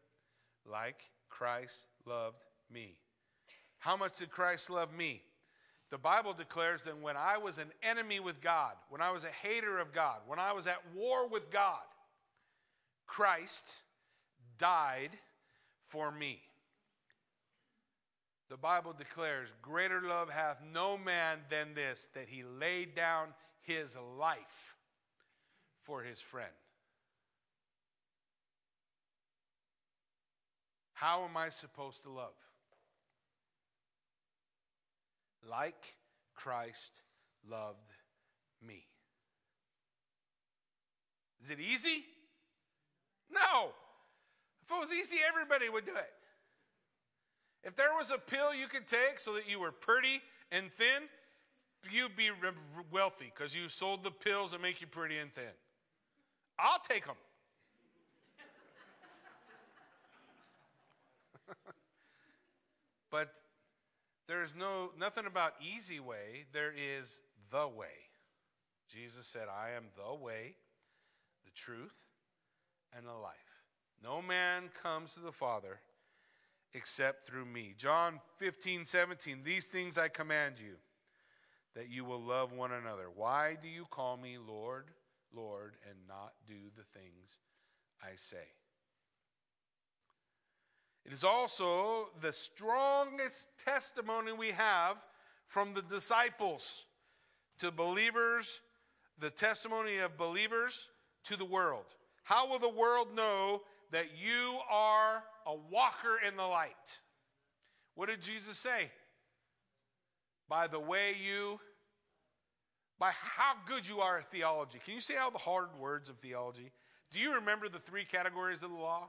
Like 0.71 1.01
Christ 1.29 1.87
loved 2.05 2.45
me. 2.71 2.99
How 3.79 3.97
much 3.97 4.19
did 4.19 4.31
Christ 4.31 4.69
love 4.69 4.93
me? 4.93 5.23
The 5.91 5.99
Bible 5.99 6.33
declares 6.33 6.83
that 6.83 7.01
when 7.01 7.17
I 7.17 7.39
was 7.39 7.59
an 7.59 7.71
enemy 7.83 8.19
with 8.19 8.41
God, 8.41 8.73
when 8.91 9.01
I 9.01 9.13
was 9.13 9.25
a 9.25 9.29
hater 9.29 9.79
of 9.79 9.93
God, 9.93 10.19
when 10.27 10.39
I 10.39 10.53
was 10.53 10.67
at 10.67 10.83
war 10.95 11.29
with 11.29 11.51
God, 11.51 11.79
Christ 13.07 13.83
died 14.59 15.11
for 15.89 16.11
me. 16.11 16.41
The 18.49 18.57
Bible 18.57 18.95
declares, 18.97 19.53
Greater 19.61 20.01
love 20.01 20.31
hath 20.31 20.63
no 20.73 20.97
man 20.97 21.39
than 21.51 21.75
this, 21.75 22.09
that 22.15 22.29
he 22.29 22.43
laid 22.45 22.95
down 22.95 23.29
his 23.63 23.97
life 24.19 24.77
for 25.83 26.03
his 26.03 26.21
friend. 26.21 26.53
How 30.93 31.25
am 31.25 31.37
I 31.37 31.51
supposed 31.51 32.03
to 32.05 32.11
love? 32.11 32.33
Like 35.49 35.95
Christ 36.35 37.03
loved 37.49 37.93
me. 38.67 38.87
Is 41.43 41.51
it 41.51 41.61
easy? 41.61 42.05
No. 43.31 43.71
If 44.65 44.71
it 44.71 44.81
was 44.81 44.93
easy, 44.93 45.19
everybody 45.27 45.69
would 45.69 45.85
do 45.85 45.95
it. 45.95 46.13
If 47.63 47.75
there 47.77 47.95
was 47.97 48.11
a 48.11 48.19
pill 48.19 48.55
you 48.55 48.69
could 48.69 48.87
take 48.87 49.19
so 49.19 49.35
that 49.35 49.49
you 49.49 49.59
were 49.59 49.73
pretty 49.73 50.23
and 50.53 50.71
thin, 50.71 51.09
you'd 51.91 52.17
be 52.17 52.31
wealthy 52.91 53.33
because 53.35 53.55
you 53.55 53.69
sold 53.69 54.05
the 54.05 54.11
pills 54.11 54.53
that 54.53 54.63
make 54.63 54.81
you 54.81 54.87
pretty 54.87 55.19
and 55.19 55.33
thin. 55.35 55.45
I'll 56.59 56.79
take 56.79 57.07
them. 57.07 57.17
but 63.11 63.35
there's 64.27 64.55
no 64.55 64.91
nothing 64.99 65.27
about 65.27 65.55
easy 65.61 66.01
way. 66.01 66.47
There 66.53 66.73
is 66.73 67.21
the 67.51 67.69
way. 67.69 67.87
Jesus 68.89 69.27
said, 69.27 69.49
"I 69.49 69.71
am 69.71 69.87
the 69.97 70.15
way, 70.15 70.57
the 71.45 71.51
truth, 71.51 72.06
and 72.97 73.07
the 73.07 73.13
life. 73.13 73.35
No 74.03 74.21
man 74.21 74.65
comes 74.83 75.15
to 75.15 75.21
the 75.21 75.33
Father 75.33 75.81
except 76.75 77.27
through 77.27 77.47
me. 77.47 77.75
John 77.77 78.21
15, 78.39 78.85
17. 78.85 79.41
These 79.43 79.67
things 79.67 79.97
I 79.97 80.09
command 80.09 80.57
you, 80.59 80.75
that 81.75 81.89
you 81.89 82.05
will 82.05 82.21
love 82.21 82.53
one 82.53 82.73
another. 82.73 83.07
Why 83.15 83.57
do 83.61 83.69
you 83.69 83.87
call 83.91 84.17
me 84.17 84.37
Lord, 84.39 84.85
Lord, 85.35 85.75
and 85.89 85.97
not 86.07 86.35
do 86.47 86.55
the 86.77 86.85
things 86.99 87.39
I 88.03 88.17
say? 88.17 88.37
It 91.05 91.13
is 91.13 91.25
also 91.25 92.09
the 92.21 92.33
strongest 92.33 93.49
testimony 93.65 94.33
we 94.33 94.49
have 94.49 94.97
from 95.47 95.73
the 95.73 95.83
disciples 95.83 96.85
to 97.61 97.71
believers, 97.71 98.61
the 99.19 99.31
testimony 99.31 99.99
of 99.99 100.19
believers 100.19 100.91
to 101.25 101.37
the 101.37 101.45
world. 101.45 101.85
How 102.27 102.51
will 102.51 102.59
the 102.59 102.69
world 102.69 103.15
know 103.15 103.63
that 103.93 104.07
you 104.21 104.59
are 104.69 105.23
a 105.47 105.55
walker 105.55 106.19
in 106.27 106.37
the 106.37 106.43
light? 106.43 106.99
What 107.95 108.09
did 108.09 108.21
Jesus 108.21 108.59
say? 108.59 108.91
By 110.49 110.67
the 110.67 110.81
way 110.81 111.15
you, 111.25 111.61
by 112.99 113.13
how 113.13 113.53
good 113.65 113.87
you 113.87 114.01
are 114.01 114.19
at 114.19 114.33
theology. 114.33 114.81
Can 114.85 114.95
you 114.95 115.01
say 115.01 115.17
all 115.17 115.31
the 115.31 115.39
hard 115.39 115.69
words 115.79 116.09
of 116.09 116.19
theology? 116.19 116.73
Do 117.13 117.21
you 117.21 117.33
remember 117.33 117.69
the 117.69 117.79
three 117.79 118.05
categories 118.05 118.65
of 118.65 118.71
the 118.71 118.77
law? 118.77 119.09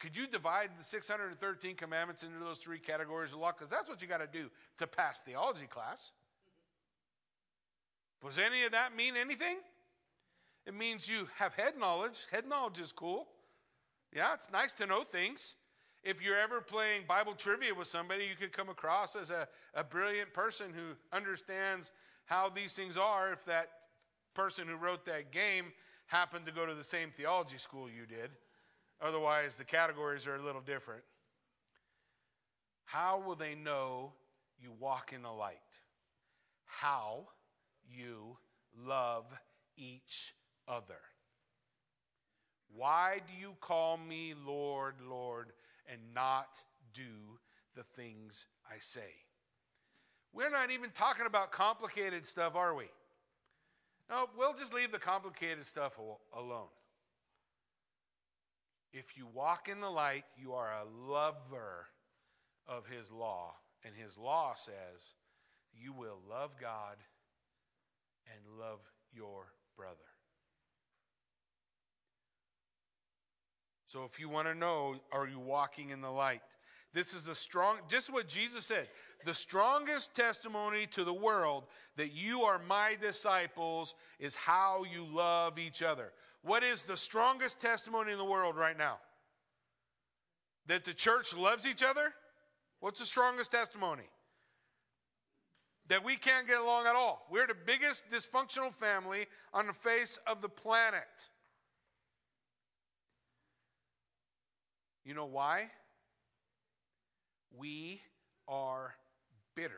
Could 0.00 0.16
you 0.16 0.26
divide 0.26 0.70
the 0.76 0.82
613 0.82 1.76
commandments 1.76 2.24
into 2.24 2.40
those 2.40 2.58
three 2.58 2.80
categories 2.80 3.32
of 3.32 3.38
law? 3.38 3.52
Because 3.52 3.70
that's 3.70 3.88
what 3.88 4.02
you 4.02 4.08
got 4.08 4.18
to 4.18 4.26
do 4.26 4.50
to 4.78 4.88
pass 4.88 5.20
theology 5.20 5.66
class. 5.68 6.10
Does 8.24 8.40
any 8.40 8.64
of 8.64 8.72
that 8.72 8.96
mean 8.96 9.14
anything? 9.16 9.58
It 10.66 10.74
means 10.74 11.08
you 11.08 11.28
have 11.36 11.54
head 11.54 11.78
knowledge. 11.78 12.26
Head 12.30 12.48
knowledge 12.48 12.80
is 12.80 12.92
cool. 12.92 13.28
Yeah, 14.14 14.34
it's 14.34 14.50
nice 14.50 14.72
to 14.74 14.86
know 14.86 15.02
things. 15.02 15.54
If 16.02 16.22
you're 16.22 16.38
ever 16.38 16.60
playing 16.60 17.02
Bible 17.08 17.34
trivia 17.34 17.74
with 17.74 17.88
somebody, 17.88 18.24
you 18.24 18.36
could 18.38 18.52
come 18.52 18.68
across 18.68 19.16
as 19.16 19.30
a, 19.30 19.48
a 19.74 19.84
brilliant 19.84 20.32
person 20.32 20.72
who 20.74 20.96
understands 21.16 21.92
how 22.26 22.48
these 22.48 22.74
things 22.74 22.98
are 22.98 23.32
if 23.32 23.44
that 23.46 23.70
person 24.34 24.66
who 24.68 24.76
wrote 24.76 25.04
that 25.04 25.32
game 25.32 25.66
happened 26.06 26.46
to 26.46 26.52
go 26.52 26.66
to 26.66 26.74
the 26.74 26.84
same 26.84 27.10
theology 27.10 27.58
school 27.58 27.88
you 27.88 28.06
did. 28.06 28.30
Otherwise, 29.00 29.56
the 29.56 29.64
categories 29.64 30.26
are 30.26 30.36
a 30.36 30.42
little 30.42 30.60
different. 30.60 31.02
How 32.84 33.20
will 33.24 33.34
they 33.34 33.54
know 33.54 34.12
you 34.60 34.70
walk 34.78 35.12
in 35.12 35.22
the 35.22 35.30
light? 35.30 35.56
How 36.64 37.28
you 37.88 38.38
love 38.76 39.26
each 39.76 40.34
other. 40.68 41.00
Why 42.74 43.20
do 43.26 43.32
you 43.40 43.54
call 43.60 43.96
me 43.96 44.34
Lord, 44.46 44.94
Lord, 45.08 45.52
and 45.90 46.00
not 46.14 46.62
do 46.92 47.38
the 47.74 47.84
things 47.94 48.46
I 48.70 48.76
say? 48.78 49.00
We're 50.32 50.50
not 50.50 50.70
even 50.70 50.90
talking 50.90 51.26
about 51.26 51.52
complicated 51.52 52.26
stuff, 52.26 52.54
are 52.54 52.74
we? 52.74 52.86
No, 54.10 54.28
we'll 54.36 54.54
just 54.54 54.74
leave 54.74 54.92
the 54.92 54.98
complicated 54.98 55.66
stuff 55.66 55.98
alone. 56.36 56.68
If 58.92 59.16
you 59.16 59.26
walk 59.32 59.68
in 59.68 59.80
the 59.80 59.90
light, 59.90 60.24
you 60.40 60.52
are 60.52 60.72
a 60.72 61.10
lover 61.10 61.86
of 62.66 62.86
his 62.86 63.10
law. 63.10 63.54
And 63.84 63.94
his 63.94 64.18
law 64.18 64.54
says 64.54 65.14
you 65.72 65.92
will 65.92 66.18
love 66.28 66.52
God 66.60 66.96
and 68.26 68.58
love 68.58 68.80
your 69.12 69.46
brother. 69.76 70.15
So 73.96 74.04
if 74.04 74.20
you 74.20 74.28
want 74.28 74.46
to 74.46 74.54
know, 74.54 74.96
are 75.10 75.26
you 75.26 75.38
walking 75.38 75.88
in 75.88 76.02
the 76.02 76.10
light? 76.10 76.42
This 76.92 77.14
is 77.14 77.22
the 77.22 77.34
strong, 77.34 77.78
just 77.88 78.12
what 78.12 78.28
Jesus 78.28 78.66
said. 78.66 78.88
The 79.24 79.32
strongest 79.32 80.14
testimony 80.14 80.86
to 80.88 81.02
the 81.02 81.14
world 81.14 81.64
that 81.96 82.12
you 82.12 82.42
are 82.42 82.58
my 82.58 82.98
disciples 83.00 83.94
is 84.20 84.34
how 84.34 84.84
you 84.84 85.06
love 85.06 85.58
each 85.58 85.82
other. 85.82 86.12
What 86.42 86.62
is 86.62 86.82
the 86.82 86.94
strongest 86.94 87.58
testimony 87.58 88.12
in 88.12 88.18
the 88.18 88.24
world 88.26 88.54
right 88.54 88.76
now? 88.76 88.98
That 90.66 90.84
the 90.84 90.92
church 90.92 91.34
loves 91.34 91.66
each 91.66 91.82
other? 91.82 92.12
What's 92.80 93.00
the 93.00 93.06
strongest 93.06 93.50
testimony? 93.50 94.10
That 95.88 96.04
we 96.04 96.16
can't 96.16 96.46
get 96.46 96.58
along 96.58 96.86
at 96.86 96.96
all. 96.96 97.26
We're 97.30 97.46
the 97.46 97.54
biggest 97.64 98.10
dysfunctional 98.10 98.74
family 98.74 99.26
on 99.54 99.66
the 99.66 99.72
face 99.72 100.18
of 100.26 100.42
the 100.42 100.50
planet. 100.50 101.30
You 105.06 105.14
know 105.14 105.26
why? 105.26 105.70
We 107.56 108.02
are 108.48 108.96
bitter. 109.54 109.72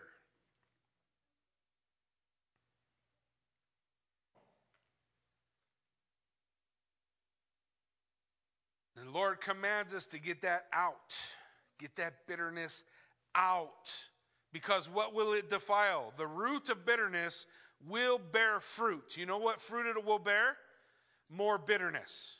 The 8.96 9.10
Lord 9.10 9.42
commands 9.42 9.92
us 9.92 10.06
to 10.06 10.18
get 10.18 10.40
that 10.42 10.64
out, 10.72 11.14
get 11.78 11.94
that 11.96 12.26
bitterness 12.26 12.82
out. 13.34 14.06
Because 14.50 14.88
what 14.88 15.12
will 15.12 15.34
it 15.34 15.50
defile? 15.50 16.14
The 16.16 16.26
root 16.26 16.70
of 16.70 16.86
bitterness 16.86 17.44
will 17.86 18.18
bear 18.18 18.60
fruit. 18.60 19.18
You 19.18 19.26
know 19.26 19.36
what 19.36 19.60
fruit 19.60 19.86
it 19.86 20.04
will 20.04 20.18
bear? 20.18 20.56
More 21.30 21.58
bitterness. 21.58 22.36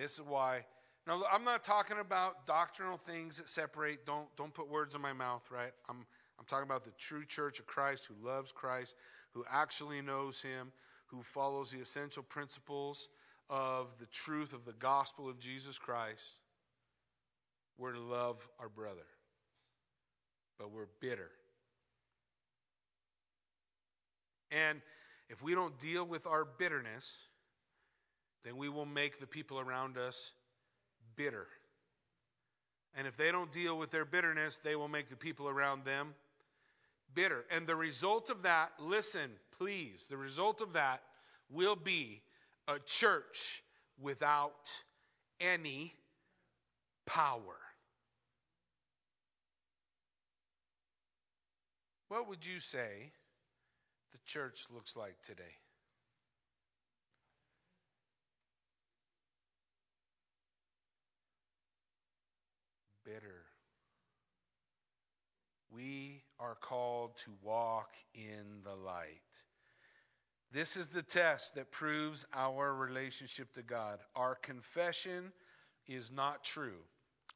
This 0.00 0.14
is 0.14 0.22
why. 0.22 0.64
Now, 1.06 1.22
I'm 1.30 1.44
not 1.44 1.62
talking 1.62 1.98
about 1.98 2.46
doctrinal 2.46 2.96
things 2.96 3.36
that 3.36 3.50
separate. 3.50 4.06
Don't, 4.06 4.34
don't 4.34 4.54
put 4.54 4.66
words 4.66 4.94
in 4.94 5.02
my 5.02 5.12
mouth, 5.12 5.42
right? 5.50 5.72
I'm, 5.90 6.06
I'm 6.38 6.46
talking 6.46 6.64
about 6.64 6.84
the 6.84 6.92
true 6.96 7.26
church 7.26 7.58
of 7.58 7.66
Christ 7.66 8.06
who 8.06 8.26
loves 8.26 8.50
Christ, 8.50 8.94
who 9.32 9.44
actually 9.50 10.00
knows 10.00 10.40
Him, 10.40 10.72
who 11.08 11.22
follows 11.22 11.70
the 11.70 11.80
essential 11.80 12.22
principles 12.22 13.08
of 13.50 13.88
the 13.98 14.06
truth 14.06 14.54
of 14.54 14.64
the 14.64 14.72
gospel 14.72 15.28
of 15.28 15.38
Jesus 15.38 15.78
Christ. 15.78 16.38
We're 17.76 17.92
to 17.92 18.00
love 18.00 18.48
our 18.58 18.70
brother, 18.70 19.06
but 20.58 20.70
we're 20.70 20.88
bitter. 21.00 21.30
And 24.50 24.80
if 25.28 25.42
we 25.42 25.54
don't 25.54 25.78
deal 25.78 26.06
with 26.06 26.26
our 26.26 26.46
bitterness, 26.46 27.18
then 28.44 28.56
we 28.56 28.68
will 28.68 28.86
make 28.86 29.20
the 29.20 29.26
people 29.26 29.60
around 29.60 29.98
us 29.98 30.32
bitter. 31.16 31.46
And 32.94 33.06
if 33.06 33.16
they 33.16 33.30
don't 33.30 33.52
deal 33.52 33.78
with 33.78 33.90
their 33.90 34.04
bitterness, 34.04 34.58
they 34.62 34.76
will 34.76 34.88
make 34.88 35.10
the 35.10 35.16
people 35.16 35.48
around 35.48 35.84
them 35.84 36.14
bitter. 37.14 37.44
And 37.50 37.66
the 37.66 37.76
result 37.76 38.30
of 38.30 38.42
that, 38.42 38.72
listen, 38.80 39.30
please, 39.56 40.06
the 40.08 40.16
result 40.16 40.60
of 40.60 40.72
that 40.72 41.02
will 41.50 41.76
be 41.76 42.22
a 42.66 42.78
church 42.78 43.62
without 44.00 44.68
any 45.40 45.94
power. 47.06 47.56
What 52.08 52.28
would 52.28 52.44
you 52.44 52.58
say 52.58 53.12
the 54.10 54.18
church 54.24 54.66
looks 54.74 54.96
like 54.96 55.14
today? 55.22 55.58
Bitter. 63.10 63.42
We 65.72 66.22
are 66.38 66.54
called 66.54 67.16
to 67.24 67.30
walk 67.42 67.94
in 68.14 68.62
the 68.64 68.74
light. 68.74 69.06
This 70.52 70.76
is 70.76 70.88
the 70.88 71.02
test 71.02 71.54
that 71.54 71.72
proves 71.72 72.24
our 72.32 72.74
relationship 72.74 73.52
to 73.54 73.62
God. 73.62 73.98
Our 74.14 74.36
confession 74.36 75.32
is 75.88 76.12
not 76.12 76.44
true. 76.44 76.82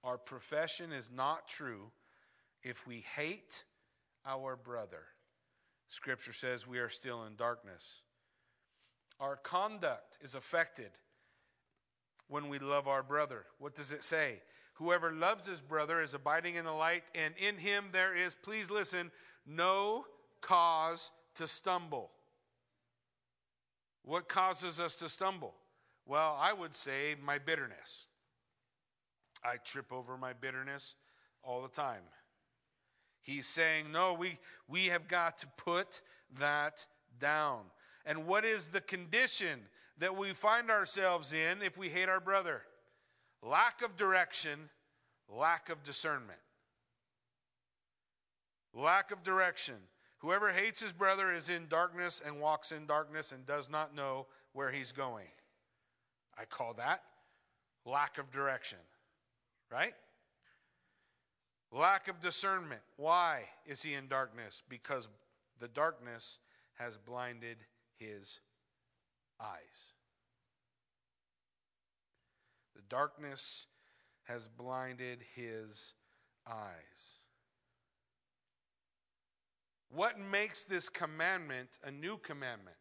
Our 0.04 0.18
profession 0.18 0.92
is 0.92 1.10
not 1.12 1.48
true 1.48 1.90
if 2.62 2.86
we 2.86 3.04
hate 3.16 3.64
our 4.26 4.56
brother. 4.56 5.02
Scripture 5.88 6.32
says 6.32 6.68
we 6.68 6.78
are 6.78 6.88
still 6.88 7.24
in 7.24 7.34
darkness. 7.36 8.02
Our 9.18 9.36
conduct 9.36 10.18
is 10.20 10.34
affected 10.34 10.90
when 12.28 12.48
we 12.48 12.58
love 12.58 12.86
our 12.86 13.02
brother. 13.02 13.44
What 13.58 13.74
does 13.74 13.92
it 13.92 14.04
say? 14.04 14.40
Whoever 14.74 15.12
loves 15.12 15.46
his 15.46 15.60
brother 15.60 16.00
is 16.02 16.14
abiding 16.14 16.56
in 16.56 16.64
the 16.64 16.72
light, 16.72 17.04
and 17.14 17.34
in 17.36 17.56
him 17.56 17.86
there 17.92 18.16
is, 18.16 18.34
please 18.34 18.70
listen, 18.70 19.10
no 19.46 20.04
cause 20.40 21.10
to 21.36 21.46
stumble. 21.46 22.10
What 24.04 24.28
causes 24.28 24.80
us 24.80 24.96
to 24.96 25.08
stumble? 25.08 25.54
Well, 26.06 26.36
I 26.38 26.52
would 26.52 26.74
say 26.74 27.14
my 27.24 27.38
bitterness. 27.38 28.06
I 29.44 29.56
trip 29.56 29.92
over 29.92 30.16
my 30.16 30.32
bitterness 30.32 30.96
all 31.42 31.62
the 31.62 31.68
time. 31.68 32.02
He's 33.20 33.46
saying, 33.46 33.92
no, 33.92 34.12
we, 34.12 34.38
we 34.68 34.86
have 34.86 35.08
got 35.08 35.38
to 35.38 35.46
put 35.56 36.02
that 36.38 36.84
down. 37.20 37.60
And 38.04 38.26
what 38.26 38.44
is 38.44 38.68
the 38.68 38.80
condition 38.80 39.60
that 39.98 40.16
we 40.16 40.32
find 40.32 40.70
ourselves 40.70 41.32
in 41.32 41.62
if 41.62 41.78
we 41.78 41.88
hate 41.88 42.08
our 42.08 42.20
brother? 42.20 42.62
Lack 43.44 43.82
of 43.82 43.96
direction, 43.96 44.70
lack 45.28 45.68
of 45.68 45.82
discernment. 45.82 46.38
Lack 48.72 49.10
of 49.12 49.22
direction. 49.22 49.76
Whoever 50.18 50.50
hates 50.50 50.82
his 50.82 50.92
brother 50.92 51.30
is 51.30 51.50
in 51.50 51.66
darkness 51.68 52.20
and 52.24 52.40
walks 52.40 52.72
in 52.72 52.86
darkness 52.86 53.30
and 53.30 53.46
does 53.46 53.70
not 53.70 53.94
know 53.94 54.26
where 54.52 54.70
he's 54.70 54.90
going. 54.90 55.28
I 56.36 56.44
call 56.46 56.74
that 56.74 57.02
lack 57.84 58.18
of 58.18 58.30
direction, 58.30 58.78
right? 59.70 59.94
Lack 61.70 62.08
of 62.08 62.20
discernment. 62.20 62.80
Why 62.96 63.42
is 63.66 63.82
he 63.82 63.94
in 63.94 64.08
darkness? 64.08 64.62
Because 64.68 65.08
the 65.60 65.68
darkness 65.68 66.38
has 66.74 66.96
blinded 66.96 67.58
his 67.98 68.40
eyes. 69.40 69.93
Darkness 72.88 73.66
has 74.24 74.48
blinded 74.48 75.20
his 75.34 75.92
eyes. 76.46 77.18
What 79.90 80.18
makes 80.18 80.64
this 80.64 80.88
commandment 80.88 81.68
a 81.84 81.90
new 81.90 82.16
commandment? 82.18 82.76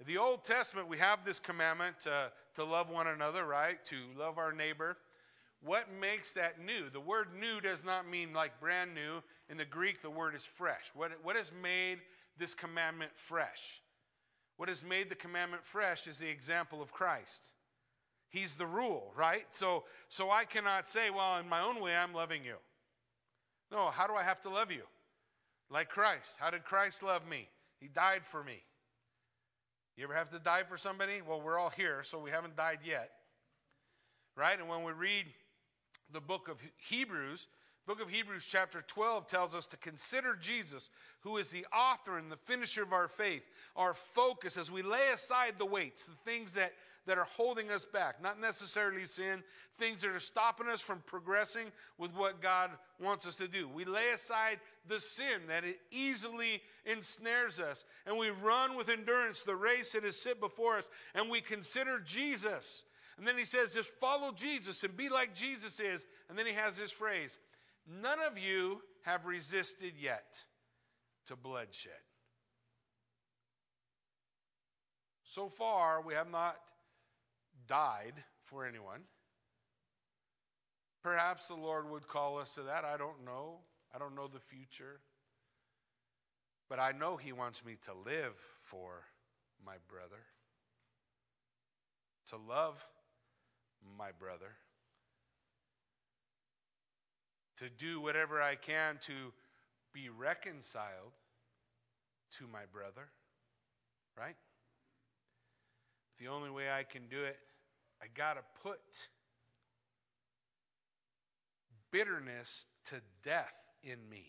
In 0.00 0.06
the 0.06 0.16
Old 0.16 0.44
Testament, 0.44 0.88
we 0.88 0.96
have 0.96 1.24
this 1.24 1.38
commandment 1.38 2.00
to, 2.00 2.32
to 2.54 2.64
love 2.64 2.88
one 2.88 3.06
another, 3.06 3.44
right? 3.44 3.84
To 3.86 3.96
love 4.18 4.38
our 4.38 4.52
neighbor. 4.52 4.96
What 5.62 5.92
makes 5.92 6.32
that 6.32 6.58
new? 6.58 6.88
The 6.90 7.00
word 7.00 7.28
new 7.38 7.60
does 7.60 7.84
not 7.84 8.08
mean 8.08 8.32
like 8.32 8.58
brand 8.60 8.94
new. 8.94 9.22
In 9.50 9.58
the 9.58 9.66
Greek, 9.66 10.00
the 10.00 10.08
word 10.08 10.34
is 10.34 10.46
fresh. 10.46 10.90
What, 10.94 11.12
what 11.22 11.36
has 11.36 11.52
made 11.62 11.98
this 12.38 12.54
commandment 12.54 13.10
fresh? 13.14 13.82
What 14.56 14.70
has 14.70 14.82
made 14.82 15.10
the 15.10 15.14
commandment 15.14 15.64
fresh 15.64 16.06
is 16.06 16.18
the 16.18 16.28
example 16.28 16.80
of 16.80 16.92
Christ. 16.92 17.52
He's 18.30 18.54
the 18.54 18.66
rule, 18.66 19.12
right? 19.16 19.44
So, 19.50 19.84
so 20.08 20.30
I 20.30 20.44
cannot 20.44 20.88
say, 20.88 21.10
well, 21.10 21.38
in 21.38 21.48
my 21.48 21.60
own 21.62 21.80
way, 21.80 21.94
I'm 21.94 22.14
loving 22.14 22.44
you. 22.44 22.54
No, 23.70 23.90
how 23.90 24.06
do 24.06 24.14
I 24.14 24.22
have 24.22 24.40
to 24.42 24.48
love 24.50 24.70
you? 24.70 24.82
Like 25.68 25.88
Christ. 25.88 26.36
How 26.38 26.50
did 26.50 26.64
Christ 26.64 27.02
love 27.02 27.28
me? 27.28 27.48
He 27.80 27.88
died 27.88 28.24
for 28.24 28.42
me. 28.42 28.62
You 29.96 30.04
ever 30.04 30.14
have 30.14 30.30
to 30.30 30.38
die 30.38 30.62
for 30.62 30.76
somebody? 30.76 31.20
Well, 31.26 31.40
we're 31.40 31.58
all 31.58 31.70
here, 31.70 32.02
so 32.02 32.18
we 32.18 32.30
haven't 32.30 32.56
died 32.56 32.78
yet. 32.84 33.10
Right? 34.36 34.58
And 34.58 34.68
when 34.68 34.84
we 34.84 34.92
read 34.92 35.26
the 36.12 36.20
book 36.20 36.48
of 36.48 36.58
Hebrews, 36.78 37.48
Book 37.86 38.02
of 38.02 38.10
Hebrews, 38.10 38.46
chapter 38.48 38.84
12, 38.86 39.26
tells 39.26 39.54
us 39.54 39.66
to 39.66 39.76
consider 39.76 40.36
Jesus, 40.36 40.90
who 41.22 41.38
is 41.38 41.50
the 41.50 41.66
author 41.76 42.18
and 42.18 42.30
the 42.30 42.36
finisher 42.36 42.84
of 42.84 42.92
our 42.92 43.08
faith, 43.08 43.42
our 43.74 43.94
focus 43.94 44.56
as 44.56 44.70
we 44.70 44.82
lay 44.82 45.08
aside 45.12 45.54
the 45.58 45.66
weights, 45.66 46.04
the 46.04 46.14
things 46.24 46.52
that, 46.54 46.72
that 47.06 47.18
are 47.18 47.26
holding 47.36 47.70
us 47.70 47.84
back, 47.84 48.22
not 48.22 48.40
necessarily 48.40 49.04
sin, 49.04 49.42
things 49.78 50.02
that 50.02 50.10
are 50.10 50.20
stopping 50.20 50.68
us 50.68 50.80
from 50.80 51.02
progressing 51.06 51.66
with 51.98 52.14
what 52.14 52.42
God 52.42 52.70
wants 53.00 53.26
us 53.26 53.34
to 53.36 53.48
do. 53.48 53.68
We 53.68 53.84
lay 53.84 54.10
aside 54.10 54.60
the 54.86 55.00
sin 55.00 55.46
that 55.48 55.64
it 55.64 55.78
easily 55.90 56.60
ensnares 56.84 57.58
us, 57.58 57.84
and 58.06 58.18
we 58.18 58.30
run 58.30 58.76
with 58.76 58.88
endurance 58.88 59.42
the 59.42 59.56
race 59.56 59.92
that 59.92 60.04
is 60.04 60.20
set 60.20 60.40
before 60.40 60.78
us, 60.78 60.84
and 61.14 61.30
we 61.30 61.40
consider 61.40 62.00
Jesus. 62.00 62.84
And 63.18 63.26
then 63.26 63.36
he 63.36 63.44
says, 63.44 63.74
just 63.74 63.90
follow 64.00 64.32
Jesus 64.32 64.82
and 64.82 64.96
be 64.96 65.10
like 65.10 65.34
Jesus 65.34 65.78
is. 65.78 66.06
And 66.30 66.38
then 66.38 66.46
he 66.46 66.54
has 66.54 66.78
this 66.78 66.90
phrase 66.90 67.38
None 67.86 68.18
of 68.20 68.38
you 68.38 68.80
have 69.02 69.26
resisted 69.26 69.92
yet 70.00 70.42
to 71.26 71.36
bloodshed. 71.36 71.92
So 75.22 75.48
far, 75.48 76.02
we 76.02 76.14
have 76.14 76.30
not 76.30 76.56
died 77.70 78.14
for 78.42 78.66
anyone. 78.66 79.02
Perhaps 81.02 81.48
the 81.48 81.54
Lord 81.54 81.88
would 81.88 82.08
call 82.08 82.38
us 82.38 82.54
to 82.56 82.62
that. 82.64 82.84
I 82.84 82.98
don't 82.98 83.24
know. 83.24 83.60
I 83.94 83.98
don't 83.98 84.14
know 84.14 84.28
the 84.28 84.40
future. 84.40 85.00
But 86.68 86.80
I 86.80 86.92
know 86.92 87.16
He 87.16 87.32
wants 87.32 87.64
me 87.64 87.76
to 87.86 87.92
live 87.94 88.34
for 88.62 89.04
my 89.64 89.76
brother, 89.88 90.22
to 92.28 92.36
love 92.36 92.84
my 93.96 94.10
brother 94.18 94.56
to 97.60 97.68
do 97.68 98.00
whatever 98.00 98.40
I 98.40 98.54
can 98.54 98.96
to 99.02 99.32
be 99.92 100.08
reconciled 100.08 101.12
to 102.38 102.44
my 102.50 102.62
brother, 102.72 103.08
right? 104.16 104.36
The 106.18 106.28
only 106.28 106.48
way 106.50 106.70
I 106.70 106.84
can 106.84 107.02
do 107.10 107.22
it, 107.22 107.36
I 108.02 108.06
got 108.14 108.34
to 108.34 108.42
put 108.62 109.08
bitterness 111.90 112.66
to 112.86 112.96
death 113.22 113.54
in 113.82 113.98
me. 114.08 114.26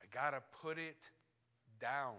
I 0.00 0.06
got 0.14 0.30
to 0.30 0.42
put 0.62 0.78
it 0.78 1.10
down. 1.80 2.16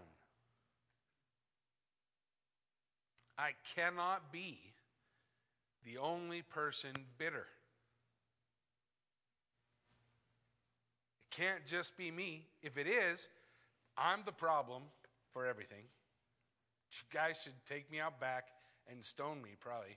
I 3.38 3.50
cannot 3.74 4.32
be 4.32 4.58
the 5.84 5.98
only 5.98 6.42
person 6.42 6.92
bitter. 7.18 7.46
It 11.20 11.36
can't 11.36 11.66
just 11.66 11.96
be 11.96 12.10
me. 12.10 12.46
If 12.62 12.78
it 12.78 12.86
is, 12.86 13.26
I'm 13.98 14.20
the 14.24 14.32
problem 14.32 14.82
for 15.32 15.46
everything. 15.46 15.84
You 16.92 16.98
guys 17.12 17.40
should 17.42 17.52
take 17.68 17.90
me 17.90 18.00
out 18.00 18.20
back 18.20 18.46
and 18.90 19.04
stone 19.04 19.42
me, 19.42 19.50
probably. 19.58 19.96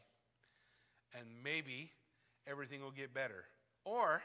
And 1.17 1.25
maybe 1.43 1.91
everything 2.47 2.81
will 2.81 2.91
get 2.91 3.13
better. 3.13 3.45
Or 3.85 4.21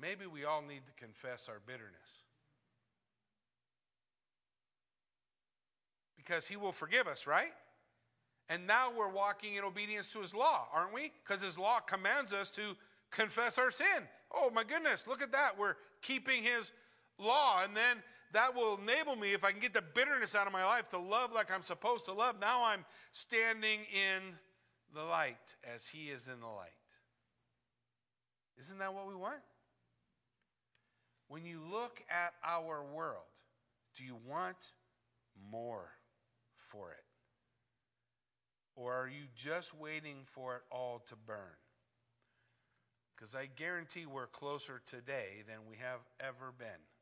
maybe 0.00 0.26
we 0.26 0.44
all 0.44 0.62
need 0.62 0.82
to 0.86 0.92
confess 1.04 1.48
our 1.48 1.60
bitterness. 1.66 2.22
Because 6.16 6.46
he 6.46 6.56
will 6.56 6.72
forgive 6.72 7.06
us, 7.06 7.26
right? 7.26 7.52
And 8.48 8.66
now 8.66 8.90
we're 8.96 9.10
walking 9.10 9.54
in 9.54 9.64
obedience 9.64 10.08
to 10.08 10.20
his 10.20 10.34
law, 10.34 10.68
aren't 10.72 10.92
we? 10.92 11.12
Because 11.22 11.42
his 11.42 11.58
law 11.58 11.80
commands 11.80 12.32
us 12.32 12.50
to 12.50 12.76
confess 13.10 13.58
our 13.58 13.70
sin. 13.70 14.08
Oh 14.34 14.50
my 14.50 14.64
goodness, 14.64 15.06
look 15.06 15.22
at 15.22 15.32
that. 15.32 15.58
We're 15.58 15.76
keeping 16.02 16.42
his 16.42 16.72
law. 17.18 17.62
And 17.62 17.76
then 17.76 18.02
that 18.34 18.54
will 18.54 18.78
enable 18.78 19.16
me, 19.16 19.32
if 19.32 19.44
I 19.44 19.50
can 19.50 19.60
get 19.60 19.72
the 19.72 19.82
bitterness 19.82 20.34
out 20.34 20.46
of 20.46 20.52
my 20.52 20.64
life, 20.64 20.88
to 20.90 20.98
love 20.98 21.32
like 21.32 21.50
I'm 21.50 21.62
supposed 21.62 22.04
to 22.06 22.12
love. 22.12 22.36
Now 22.40 22.64
I'm 22.64 22.84
standing 23.12 23.80
in 23.92 24.22
the 24.94 25.02
light 25.02 25.56
as 25.74 25.88
he 25.88 26.10
is 26.10 26.28
in 26.28 26.40
the 26.40 26.46
light. 26.46 26.70
Isn't 28.58 28.78
that 28.78 28.94
what 28.94 29.08
we 29.08 29.14
want? 29.14 29.40
When 31.28 31.44
you 31.44 31.60
look 31.72 32.02
at 32.08 32.34
our 32.46 32.84
world, 32.84 33.24
do 33.96 34.04
you 34.04 34.16
want 34.28 34.56
more 35.50 35.88
for 36.56 36.90
it? 36.92 37.04
Or 38.76 38.92
are 38.92 39.08
you 39.08 39.24
just 39.34 39.74
waiting 39.74 40.18
for 40.26 40.56
it 40.56 40.62
all 40.70 41.02
to 41.08 41.14
burn? 41.26 41.56
Because 43.14 43.34
I 43.34 43.48
guarantee 43.56 44.06
we're 44.06 44.26
closer 44.26 44.80
today 44.86 45.42
than 45.46 45.58
we 45.70 45.76
have 45.76 46.00
ever 46.20 46.52
been. 46.56 46.93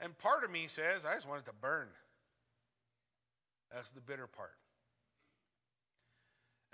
And 0.00 0.16
part 0.18 0.44
of 0.44 0.50
me 0.50 0.66
says, 0.66 1.04
I 1.04 1.14
just 1.14 1.28
want 1.28 1.40
it 1.40 1.46
to 1.46 1.56
burn. 1.60 1.88
That's 3.72 3.90
the 3.90 4.00
bitter 4.00 4.26
part. 4.26 4.56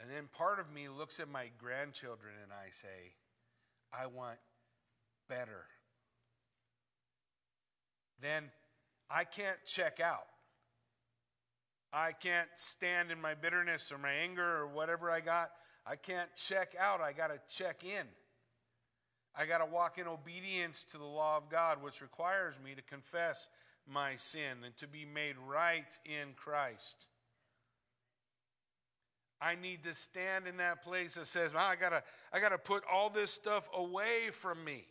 And 0.00 0.10
then 0.10 0.28
part 0.32 0.58
of 0.58 0.72
me 0.72 0.88
looks 0.88 1.20
at 1.20 1.28
my 1.28 1.50
grandchildren 1.58 2.32
and 2.42 2.52
I 2.52 2.70
say, 2.70 3.14
I 3.92 4.06
want 4.06 4.38
better. 5.28 5.66
Then 8.20 8.44
I 9.10 9.24
can't 9.24 9.58
check 9.66 10.00
out. 10.00 10.26
I 11.92 12.12
can't 12.12 12.48
stand 12.56 13.10
in 13.10 13.20
my 13.20 13.34
bitterness 13.34 13.90
or 13.90 13.98
my 13.98 14.12
anger 14.12 14.58
or 14.58 14.68
whatever 14.68 15.10
I 15.10 15.20
got. 15.20 15.50
I 15.86 15.96
can't 15.96 16.28
check 16.36 16.74
out, 16.78 17.00
I 17.00 17.12
got 17.12 17.28
to 17.28 17.40
check 17.48 17.84
in. 17.84 18.06
I 19.36 19.46
got 19.46 19.58
to 19.58 19.66
walk 19.66 19.98
in 19.98 20.06
obedience 20.06 20.84
to 20.84 20.98
the 20.98 21.04
law 21.04 21.36
of 21.36 21.48
God, 21.48 21.82
which 21.82 22.00
requires 22.00 22.54
me 22.62 22.74
to 22.74 22.82
confess 22.82 23.48
my 23.86 24.16
sin 24.16 24.64
and 24.64 24.76
to 24.76 24.86
be 24.86 25.04
made 25.04 25.36
right 25.48 25.86
in 26.04 26.34
Christ. 26.36 27.08
I 29.40 29.54
need 29.54 29.84
to 29.84 29.94
stand 29.94 30.46
in 30.46 30.58
that 30.58 30.82
place 30.82 31.14
that 31.14 31.26
says, 31.26 31.52
I 31.56 31.74
gotta, 31.76 32.02
I 32.32 32.40
gotta 32.40 32.58
put 32.58 32.82
all 32.92 33.08
this 33.08 33.30
stuff 33.30 33.68
away 33.74 34.30
from 34.32 34.62
me. 34.62 34.84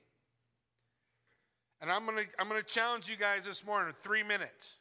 And 1.82 1.92
I'm 1.92 2.06
gonna, 2.06 2.24
I'm 2.40 2.48
gonna 2.48 2.64
challenge 2.64 3.08
you 3.08 3.16
guys 3.16 3.46
this 3.46 3.66
morning, 3.66 3.94
three 4.02 4.24
minutes. 4.24 4.80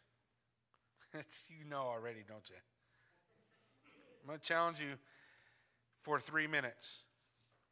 you 1.15 1.69
know 1.69 1.83
already, 1.83 2.21
don't 2.27 2.49
you? 2.49 2.57
I'm 4.23 4.29
gonna 4.29 4.39
challenge 4.39 4.81
you 4.81 4.95
for 6.03 6.19
three 6.19 6.47
minutes. 6.47 7.03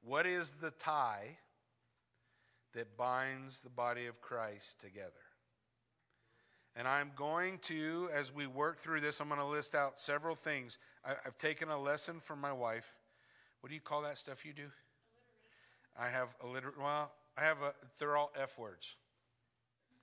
What 0.02 0.26
is 0.26 0.50
the 0.60 0.70
tie 0.72 1.38
that 2.74 2.96
binds 2.96 3.60
the 3.60 3.70
body 3.70 4.06
of 4.06 4.20
Christ 4.20 4.80
together? 4.80 5.12
And 6.76 6.86
I'm 6.86 7.10
going 7.16 7.58
to, 7.62 8.10
as 8.12 8.34
we 8.34 8.46
work 8.46 8.78
through 8.78 9.00
this, 9.00 9.20
I'm 9.20 9.28
going 9.28 9.40
to 9.40 9.46
list 9.46 9.74
out 9.74 9.98
several 9.98 10.34
things. 10.34 10.76
I, 11.06 11.14
have 11.24 11.38
taken 11.38 11.70
a 11.70 11.80
lesson 11.80 12.20
from 12.20 12.38
my 12.38 12.52
wife. 12.52 12.92
What 13.60 13.70
do 13.70 13.74
you 13.74 13.80
call 13.80 14.02
that 14.02 14.18
stuff 14.18 14.44
you 14.44 14.52
do? 14.52 14.66
I 15.98 16.08
have 16.08 16.36
a 16.44 16.46
liter. 16.46 16.74
Well, 16.78 17.10
I 17.38 17.44
have 17.44 17.62
a. 17.62 17.72
They're 17.98 18.18
all 18.18 18.30
F 18.38 18.58
words. 18.58 18.96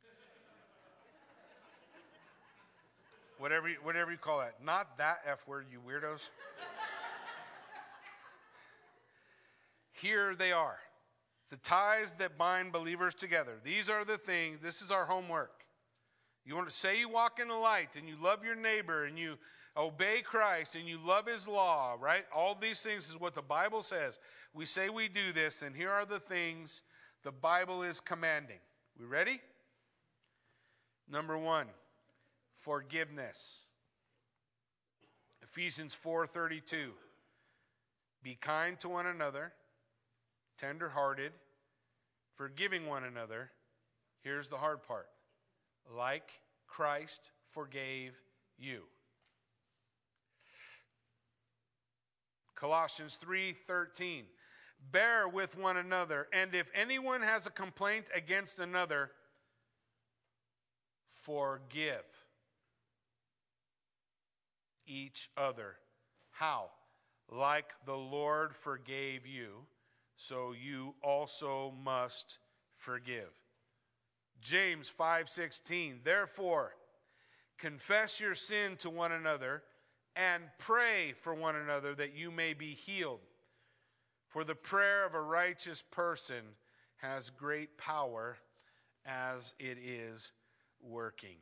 whatever, 3.38 3.70
you, 3.70 3.76
whatever 3.84 4.12
you 4.12 4.18
call 4.18 4.40
that. 4.40 4.56
Not 4.64 4.98
that 4.98 5.20
F 5.28 5.48
word, 5.48 5.68
you 5.72 5.80
weirdos. 5.80 6.22
Here 9.92 10.34
they 10.36 10.52
are 10.52 10.80
the 11.50 11.58
ties 11.58 12.14
that 12.20 12.38
bind 12.38 12.72
believers 12.72 13.16
together. 13.16 13.54
These 13.64 13.90
are 13.90 14.06
the 14.06 14.18
things, 14.18 14.60
this 14.62 14.82
is 14.82 14.92
our 14.92 15.06
homework. 15.06 15.64
You 16.46 16.56
want 16.56 16.70
to 16.70 16.76
say 16.76 17.00
you 17.00 17.10
walk 17.10 17.40
in 17.40 17.48
the 17.48 17.56
light 17.56 17.96
and 17.96 18.08
you 18.08 18.16
love 18.22 18.44
your 18.44 18.56
neighbor 18.56 19.06
and 19.06 19.18
you 19.18 19.38
obey 19.78 20.22
Christ 20.22 20.76
and 20.76 20.88
you 20.88 21.00
love 21.04 21.26
his 21.26 21.48
law, 21.48 21.96
right? 22.00 22.26
All 22.36 22.56
these 22.56 22.82
things 22.82 23.10
is 23.10 23.20
what 23.20 23.34
the 23.34 23.42
Bible 23.42 23.82
says. 23.82 24.20
We 24.54 24.66
say 24.66 24.90
we 24.90 25.08
do 25.08 25.34
this, 25.34 25.62
and 25.62 25.76
here 25.76 25.90
are 25.90 26.06
the 26.06 26.20
things 26.20 26.82
the 27.24 27.32
Bible 27.32 27.82
is 27.82 28.00
commanding. 28.00 28.60
We 29.00 29.06
ready? 29.06 29.42
Number 31.10 31.38
1, 31.38 31.68
forgiveness. 32.60 33.66
Ephesians 35.42 35.96
4:32. 35.96 36.92
Be 38.22 38.36
kind 38.36 38.80
to 38.80 38.90
one 38.90 39.08
another, 39.08 39.54
tenderhearted, 40.58 41.32
forgiving 42.36 42.88
one 42.88 43.04
another. 43.04 43.52
Here's 44.22 44.50
the 44.50 44.58
hard 44.58 44.84
part 44.84 45.08
like 45.94 46.32
Christ 46.68 47.32
forgave 47.52 48.14
you. 48.58 48.84
Colossians 52.56 53.18
3:13 53.18 54.24
Bear 54.92 55.28
with 55.28 55.58
one 55.58 55.78
another 55.78 56.28
and 56.34 56.54
if 56.54 56.70
anyone 56.74 57.22
has 57.22 57.46
a 57.46 57.52
complaint 57.52 58.10
against 58.14 58.60
another 58.60 59.12
forgive 61.14 62.04
each 64.86 65.30
other. 65.38 65.76
How? 66.32 66.70
like 67.32 67.74
the 67.86 67.96
Lord 67.96 68.56
forgave 68.56 69.26
you, 69.26 69.66
so 70.16 70.54
you 70.54 70.96
also 71.02 71.74
must 71.84 72.40
forgive. 72.78 73.32
James 74.42 74.90
5:16 74.90 76.04
Therefore 76.04 76.76
confess 77.58 78.20
your 78.20 78.36
sin 78.36 78.76
to 78.78 78.90
one 78.90 79.12
another 79.12 79.64
and 80.16 80.44
pray 80.58 81.14
for 81.14 81.34
one 81.34 81.56
another 81.56 81.96
that 81.96 82.14
you 82.14 82.30
may 82.30 82.54
be 82.54 82.74
healed. 82.74 83.22
For 84.28 84.44
the 84.44 84.56
prayer 84.56 85.06
of 85.06 85.14
a 85.14 85.22
righteous 85.22 85.82
person 85.82 86.56
has 86.98 87.30
great 87.30 87.78
power 87.78 88.38
as 89.06 89.54
it 89.60 89.78
is 89.78 90.32
working. 90.82 91.38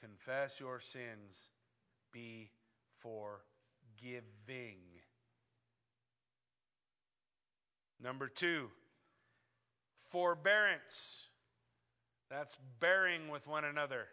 Confess 0.00 0.58
your 0.60 0.80
sins, 0.80 1.48
be 2.10 2.50
forgiving. 2.98 4.78
Number 8.02 8.28
two, 8.28 8.68
forbearance. 10.10 11.26
That's 12.30 12.56
bearing 12.80 13.28
with 13.28 13.46
one 13.46 13.64
another. 13.64 14.06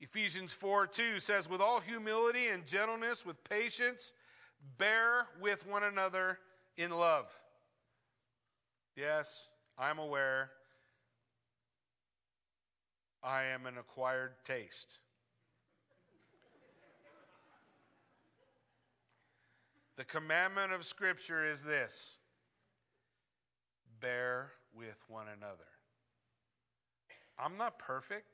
Ephesians 0.00 0.52
4 0.52 0.86
2 0.86 1.18
says, 1.18 1.48
With 1.48 1.60
all 1.60 1.80
humility 1.80 2.48
and 2.48 2.66
gentleness, 2.66 3.24
with 3.24 3.42
patience, 3.44 4.12
bear 4.78 5.26
with 5.40 5.66
one 5.66 5.84
another 5.84 6.38
in 6.76 6.90
love. 6.90 7.26
Yes, 8.94 9.48
I'm 9.78 9.98
aware 9.98 10.50
I 13.22 13.44
am 13.44 13.66
an 13.66 13.78
acquired 13.78 14.32
taste. 14.44 14.98
The 19.96 20.04
commandment 20.04 20.72
of 20.72 20.84
Scripture 20.84 21.48
is 21.50 21.62
this 21.62 22.16
bear 24.00 24.52
with 24.76 24.96
one 25.08 25.26
another. 25.26 25.64
I'm 27.38 27.56
not 27.56 27.78
perfect. 27.78 28.26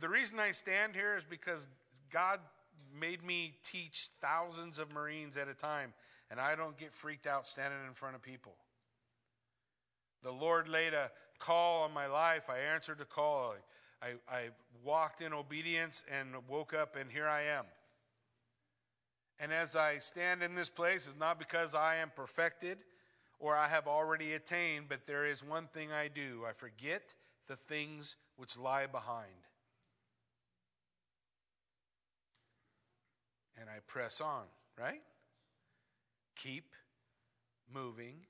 The 0.00 0.08
reason 0.08 0.38
I 0.38 0.52
stand 0.52 0.94
here 0.94 1.16
is 1.16 1.24
because 1.24 1.66
God 2.10 2.40
made 2.98 3.22
me 3.22 3.54
teach 3.62 4.08
thousands 4.20 4.78
of 4.78 4.92
Marines 4.92 5.36
at 5.36 5.48
a 5.48 5.54
time, 5.54 5.92
and 6.30 6.40
I 6.40 6.56
don't 6.56 6.78
get 6.78 6.94
freaked 6.94 7.26
out 7.26 7.46
standing 7.46 7.80
in 7.86 7.94
front 7.94 8.14
of 8.14 8.22
people. 8.22 8.52
The 10.22 10.30
Lord 10.30 10.68
laid 10.68 10.94
a 10.94 11.10
call 11.38 11.82
on 11.82 11.92
my 11.92 12.06
life. 12.06 12.48
I 12.48 12.58
answered 12.74 12.98
the 12.98 13.04
call. 13.04 13.54
I, 14.02 14.08
I 14.30 14.48
walked 14.84 15.20
in 15.20 15.32
obedience 15.32 16.04
and 16.10 16.28
woke 16.48 16.74
up, 16.74 16.96
and 16.96 17.10
here 17.10 17.28
I 17.28 17.42
am. 17.42 17.64
And 19.40 19.54
as 19.54 19.74
I 19.74 19.98
stand 19.98 20.42
in 20.42 20.54
this 20.54 20.68
place, 20.68 21.08
it's 21.08 21.18
not 21.18 21.38
because 21.38 21.74
I 21.74 21.96
am 21.96 22.12
perfected 22.14 22.84
or 23.38 23.56
I 23.56 23.68
have 23.68 23.86
already 23.88 24.34
attained, 24.34 24.84
but 24.88 25.06
there 25.06 25.24
is 25.24 25.42
one 25.42 25.66
thing 25.66 25.90
I 25.90 26.08
do 26.08 26.44
I 26.46 26.52
forget 26.52 27.14
the 27.48 27.56
things 27.56 28.16
which 28.36 28.58
lie 28.58 28.86
behind. 28.86 29.48
And 33.58 33.68
I 33.68 33.78
press 33.86 34.20
on, 34.20 34.44
right? 34.78 35.02
Keep 36.36 36.74
moving 37.72 38.26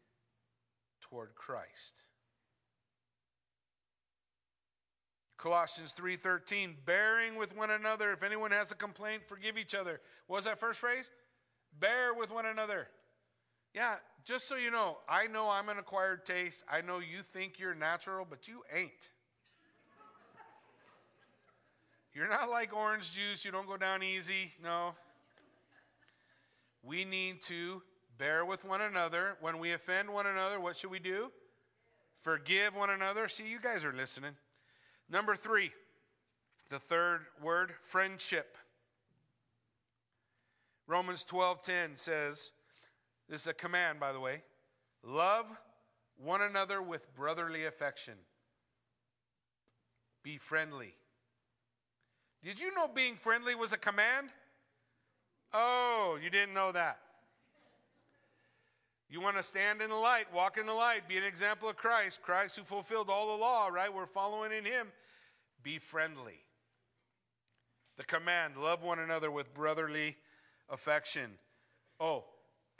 toward 1.01 1.35
Christ. 1.35 2.05
Colossians 5.41 5.93
3:13 5.93 6.77
bearing 6.85 7.37
with 7.37 7.57
one 7.57 7.71
another 7.71 8.13
if 8.13 8.23
anyone 8.23 8.51
has 8.51 8.71
a 8.73 8.75
complaint 8.75 9.23
forgive 9.27 9.57
each 9.57 9.75
other. 9.75 10.01
What 10.27 10.37
was 10.37 10.45
that 10.45 10.61
first 10.61 10.79
phrase? 10.79 11.09
Bear 11.79 12.13
with 12.13 12.31
one 12.31 12.45
another. 12.45 12.89
Yeah, 13.73 13.97
just 14.25 14.49
so 14.49 14.57
you 14.57 14.71
know, 14.71 14.99
I 15.09 15.29
know 15.29 15.49
I'm 15.49 15.71
an 15.71 15.79
acquired 15.79 16.27
taste. 16.27 16.63
I 16.69 16.83
know 16.83 16.99
you 16.99 17.23
think 17.23 17.59
you're 17.59 17.75
natural, 17.75 18.27
but 18.29 18.49
you 18.49 18.63
ain't. 18.71 18.91
You're 22.13 22.29
not 22.29 22.51
like 22.51 22.75
orange 22.75 23.13
juice, 23.13 23.43
you 23.45 23.51
don't 23.51 23.67
go 23.67 23.79
down 23.79 24.03
easy. 24.03 24.53
No. 24.63 24.95
We 26.83 27.05
need 27.05 27.43
to 27.45 27.83
bear 28.19 28.45
with 28.45 28.65
one 28.65 28.83
another. 28.83 29.37
When 29.41 29.59
we 29.59 29.73
offend 29.73 30.11
one 30.11 30.27
another, 30.27 30.61
what 30.61 30.77
should 30.77 30.91
we 30.91 30.99
do? 30.99 31.31
Forgive 32.23 32.75
one 32.75 32.91
another. 32.91 33.29
See, 33.29 33.49
you 33.49 33.61
guys 33.61 33.85
are 33.85 33.93
listening. 33.93 34.33
Number 35.11 35.35
three, 35.35 35.73
the 36.71 36.79
third 36.79 37.23
word, 37.43 37.73
friendship. 37.81 38.57
Romans 40.87 41.25
12:10 41.25 41.99
says, 41.99 42.53
this 43.29 43.43
is 43.43 43.47
a 43.47 43.55
command, 43.55 44.01
by 44.01 44.13
the 44.13 44.21
way. 44.21 44.43
Love 45.05 45.47
one 46.17 46.43
another 46.43 46.83
with 46.83 47.15
brotherly 47.15 47.65
affection. 47.65 48.15
Be 50.23 50.37
friendly. 50.37 50.95
Did 52.43 52.61
you 52.61 52.75
know 52.75 52.89
being 52.89 53.15
friendly 53.15 53.55
was 53.55 53.73
a 53.73 53.79
command? 53.79 54.31
Oh, 55.53 56.19
you 56.23 56.29
didn't 56.29 56.55
know 56.55 56.73
that. 56.73 56.99
You 59.11 59.21
want 59.21 59.37
to 59.37 59.43
stand 59.43 59.83
in 59.83 59.91
the 59.91 59.97
light, 59.97 60.33
walk 60.33 60.57
in 60.57 60.67
the 60.67 60.73
light, 60.73 61.09
be 61.09 61.17
an 61.17 61.25
example 61.25 61.69
of 61.69 61.77
Christ, 61.77 62.23
Christ 62.23 62.57
who 62.57 62.63
fulfilled 62.63 63.11
all 63.11 63.37
the 63.37 63.41
law, 63.43 63.67
right? 63.67 63.93
We're 63.93 64.07
following 64.07 64.53
in 64.53 64.65
him. 64.65 64.87
Be 65.65 65.79
friendly. 65.79 66.45
The 67.97 68.05
command 68.05 68.57
love 68.57 68.85
one 68.85 69.01
another 69.01 69.31
with 69.31 69.53
brotherly 69.53 70.17
affection. 70.69 71.33
Oh, 71.99 72.25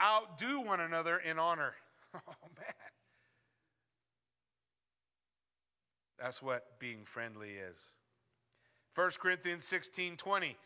outdo 0.01 0.61
one 0.61 0.79
another 0.79 1.17
in 1.17 1.37
honor. 1.37 1.73
Oh, 2.13 2.49
man. 2.57 2.73
That's 6.19 6.41
what 6.41 6.77
being 6.77 7.05
friendly 7.05 7.51
is. 7.51 7.77
1 8.95 9.11
Corinthians 9.17 9.65
16 9.65 10.17
20. 10.17 10.57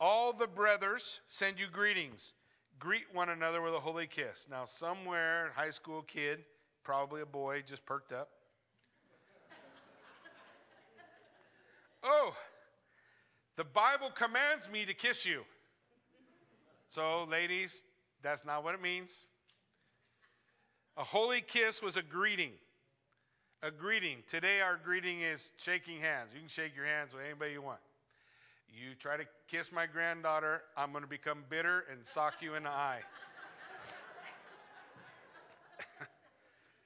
All 0.00 0.32
the 0.32 0.46
brothers 0.46 1.20
send 1.28 1.60
you 1.60 1.66
greetings. 1.70 2.32
Greet 2.84 3.06
one 3.14 3.30
another 3.30 3.62
with 3.62 3.72
a 3.72 3.80
holy 3.80 4.06
kiss. 4.06 4.46
Now, 4.50 4.66
somewhere, 4.66 5.52
high 5.56 5.70
school 5.70 6.02
kid, 6.02 6.40
probably 6.82 7.22
a 7.22 7.26
boy, 7.26 7.62
just 7.66 7.86
perked 7.86 8.12
up. 8.12 8.28
oh, 12.02 12.34
the 13.56 13.64
Bible 13.64 14.10
commands 14.14 14.68
me 14.70 14.84
to 14.84 14.92
kiss 14.92 15.24
you. 15.24 15.44
So, 16.90 17.24
ladies, 17.24 17.84
that's 18.22 18.44
not 18.44 18.62
what 18.62 18.74
it 18.74 18.82
means. 18.82 19.28
A 20.98 21.04
holy 21.04 21.40
kiss 21.40 21.82
was 21.82 21.96
a 21.96 22.02
greeting. 22.02 22.52
A 23.62 23.70
greeting. 23.70 24.18
Today, 24.28 24.60
our 24.60 24.76
greeting 24.76 25.22
is 25.22 25.52
shaking 25.56 26.02
hands. 26.02 26.32
You 26.34 26.40
can 26.40 26.50
shake 26.50 26.76
your 26.76 26.84
hands 26.84 27.14
with 27.14 27.24
anybody 27.24 27.52
you 27.52 27.62
want. 27.62 27.80
You 28.76 28.94
try 28.98 29.16
to 29.16 29.24
kiss 29.46 29.70
my 29.70 29.86
granddaughter, 29.86 30.62
I'm 30.76 30.90
going 30.90 31.04
to 31.04 31.08
become 31.08 31.44
bitter 31.48 31.84
and 31.92 32.04
sock 32.04 32.34
you 32.40 32.56
in 32.56 32.64
the 32.64 32.70
eye. 32.70 33.00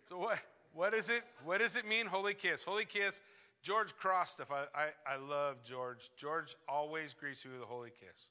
so, 0.08 0.18
what, 0.18 0.38
what 0.74 0.92
is 0.92 1.08
it? 1.08 1.22
What 1.44 1.58
does 1.58 1.76
it 1.76 1.88
mean, 1.88 2.04
holy 2.04 2.34
kiss? 2.34 2.62
Holy 2.62 2.84
kiss, 2.84 3.22
George 3.62 3.96
Crostiff, 3.96 4.50
I, 4.50 4.66
I, 4.74 5.14
I 5.14 5.16
love 5.16 5.62
George. 5.64 6.10
George 6.14 6.56
always 6.68 7.14
greets 7.14 7.42
you 7.42 7.52
with 7.52 7.62
a 7.62 7.66
holy 7.66 7.90
kiss. 7.90 8.28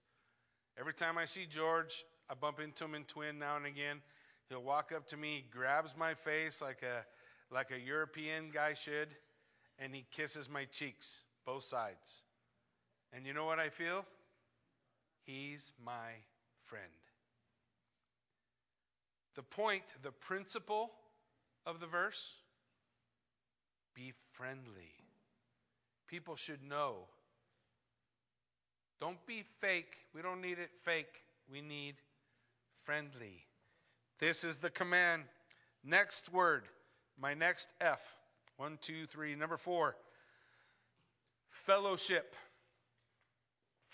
Every 0.80 0.93
time 0.93 1.18
I 1.18 1.26
see 1.26 1.47
George, 1.49 2.05
I 2.30 2.36
bump 2.36 2.60
into 2.60 2.86
him 2.86 2.93
in 2.93 3.05
Twin 3.05 3.39
now 3.39 3.58
and 3.58 3.66
again. 3.66 4.01
He'll 4.49 4.62
walk 4.62 4.91
up 4.95 5.08
to 5.08 5.18
me, 5.18 5.45
grabs 5.51 5.97
my 5.97 6.14
face 6.14 6.62
like 6.62 6.84
a, 6.84 7.05
like 7.53 7.72
a 7.72 7.80
European 7.80 8.51
guy 8.53 8.76
should, 8.76 9.10
and 9.80 9.95
he 9.95 10.05
kisses 10.12 10.47
my 10.47 10.66
cheeks, 10.66 11.22
both 11.43 11.64
sides. 11.64 12.22
And 13.14 13.26
you 13.26 13.34
know 13.34 13.45
what 13.45 13.60
I 13.60 13.70
feel? 13.70 14.05
He's 15.24 15.74
my 15.84 16.12
friend. 16.66 16.84
The 19.36 19.43
point, 19.43 19.84
the 20.01 20.12
principle 20.12 20.91
of 21.66 21.80
the 21.80 21.88
verse 21.88 22.36
be 23.93 24.14
friendly. 24.32 24.93
People 26.08 26.36
should 26.36 26.64
know. 26.64 27.08
Don't 28.99 29.24
be 29.26 29.43
fake. 29.60 29.97
We 30.14 30.22
don't 30.22 30.41
need 30.41 30.60
it 30.60 30.72
fake. 30.84 31.24
We 31.51 31.62
need 31.62 31.95
friendly. 32.84 33.45
This 34.20 34.43
is 34.43 34.58
the 34.58 34.70
command. 34.70 35.24
Next 35.84 36.32
word, 36.32 36.64
my 37.20 37.34
next 37.34 37.70
F. 37.80 38.01
One, 38.58 38.80
two, 38.82 39.05
three. 39.05 39.36
Number 39.36 39.58
four, 39.58 39.95
fellowship. 41.49 42.36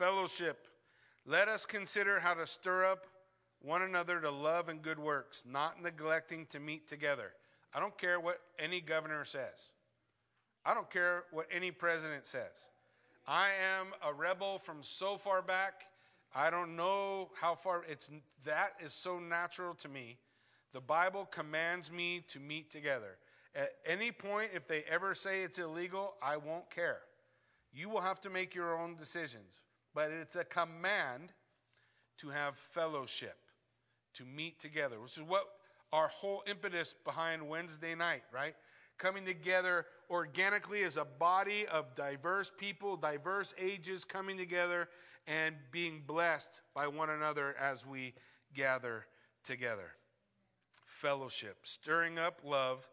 Fellowship. 0.04 0.68
Let 1.26 1.47
us 1.47 1.66
consider 1.66 2.20
how 2.20 2.34
to 2.34 2.45
stir 2.45 2.84
up 2.84 3.08
one 3.62 3.84
another 3.84 4.20
to 4.20 4.30
love 4.30 4.68
and 4.68 4.82
good 4.82 4.99
works, 4.99 5.43
not 5.49 5.82
neglecting 5.82 6.45
to 6.47 6.60
meet 6.60 6.89
together. 6.89 7.32
I 7.74 7.80
don't 7.80 7.97
care 7.97 8.20
what 8.20 8.41
any 8.60 8.82
governor 8.82 9.24
says. 9.24 9.70
I 10.66 10.74
don't 10.74 10.91
care 10.91 11.24
what 11.32 11.47
any 11.49 11.72
president 11.72 12.26
says. 12.26 12.51
I 13.26 13.51
am 13.78 13.93
a 14.06 14.14
rebel 14.14 14.60
from 14.60 14.80
so 14.82 15.18
far 15.18 15.41
back 15.41 15.86
I 16.36 16.49
don't 16.49 16.76
know 16.76 17.30
how 17.39 17.56
far 17.56 17.86
it's 17.88 18.10
that 18.43 18.74
is 18.84 18.93
so 18.93 19.20
natural 19.20 19.74
to 19.76 19.88
me. 19.88 20.18
The 20.74 20.82
Bible 20.82 21.30
commands 21.32 21.93
me 21.93 22.26
to 22.28 22.41
meet 22.41 22.70
together. 22.70 23.20
At 23.56 23.70
any 23.86 24.12
point, 24.12 24.49
if 24.54 24.68
they 24.68 24.84
ever 24.89 25.16
say 25.16 25.43
it's 25.43 25.60
illegal, 25.60 26.16
I 26.22 26.36
won't 26.36 26.70
care. 26.70 26.97
You 27.72 27.88
will 27.88 28.01
have 28.01 28.20
to 28.22 28.30
make 28.30 28.54
your 28.54 28.78
own 28.78 28.97
decisions. 28.97 29.62
But 29.94 30.12
it's 30.12 30.36
a 30.36 30.44
command 30.44 31.34
to 32.20 32.30
have 32.30 32.58
fellowship, 32.58 33.38
to 34.16 34.26
meet 34.26 34.60
together, 34.60 35.00
which 35.00 35.18
is 35.18 35.24
what 35.24 35.46
our 35.91 36.08
whole 36.08 36.44
impetus 36.48 36.94
behind 37.06 37.48
Wednesday 37.48 37.94
night, 37.94 38.24
right? 38.34 38.56
Coming 38.98 39.26
together 39.26 39.86
organically 40.10 40.84
as 40.84 40.98
a 40.98 41.06
body 41.06 41.68
of 41.68 41.94
diverse 41.96 42.52
people, 42.58 42.96
diverse 42.98 43.54
ages, 43.60 44.04
coming 44.04 44.38
together 44.38 44.89
and 45.28 45.56
being 45.72 46.02
blessed 46.06 46.62
by 46.74 46.88
one 46.88 47.10
another 47.10 47.56
as 47.60 47.86
we 47.86 48.14
gather 48.54 49.06
together. 49.44 49.91
Fellowship, 50.86 51.58
stirring 51.64 52.18
up 52.18 52.39
love 52.44 52.88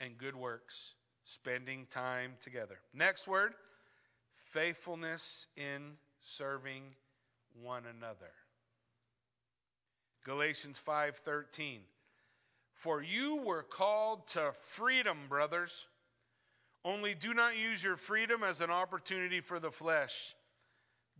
and 0.00 0.18
good 0.18 0.36
works, 0.36 0.94
spending 1.24 1.86
time 1.90 2.32
together. 2.40 2.78
Next 2.94 3.26
word 3.26 3.54
faithfulness 4.36 5.48
in 5.56 5.92
serving 6.26 6.82
one 7.62 7.84
another. 7.86 8.32
Galatians 10.24 10.78
5:13 10.78 11.80
For 12.72 13.00
you 13.00 13.36
were 13.36 13.62
called 13.62 14.26
to 14.28 14.52
freedom, 14.60 15.28
brothers. 15.28 15.86
Only 16.84 17.14
do 17.14 17.32
not 17.32 17.56
use 17.56 17.82
your 17.82 17.96
freedom 17.96 18.42
as 18.42 18.60
an 18.60 18.70
opportunity 18.70 19.40
for 19.40 19.58
the 19.58 19.70
flesh, 19.70 20.34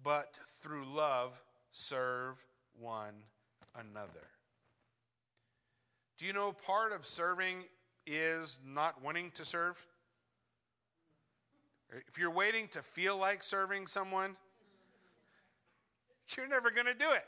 but 0.03 0.39
through 0.61 0.85
love 0.85 1.41
serve 1.71 2.45
one 2.79 3.15
another. 3.75 4.29
Do 6.19 6.27
you 6.27 6.33
know 6.33 6.53
part 6.53 6.93
of 6.93 7.05
serving 7.05 7.65
is 8.07 8.59
not 8.65 9.03
wanting 9.03 9.31
to 9.33 9.45
serve? 9.45 9.85
If 12.09 12.19
you're 12.19 12.31
waiting 12.31 12.69
to 12.69 12.83
feel 12.83 13.17
like 13.17 13.43
serving 13.43 13.87
someone, 13.87 14.37
you're 16.35 16.49
never 16.49 16.71
going 16.71 16.87
to 16.87 16.95
do 16.95 17.11
it. 17.13 17.25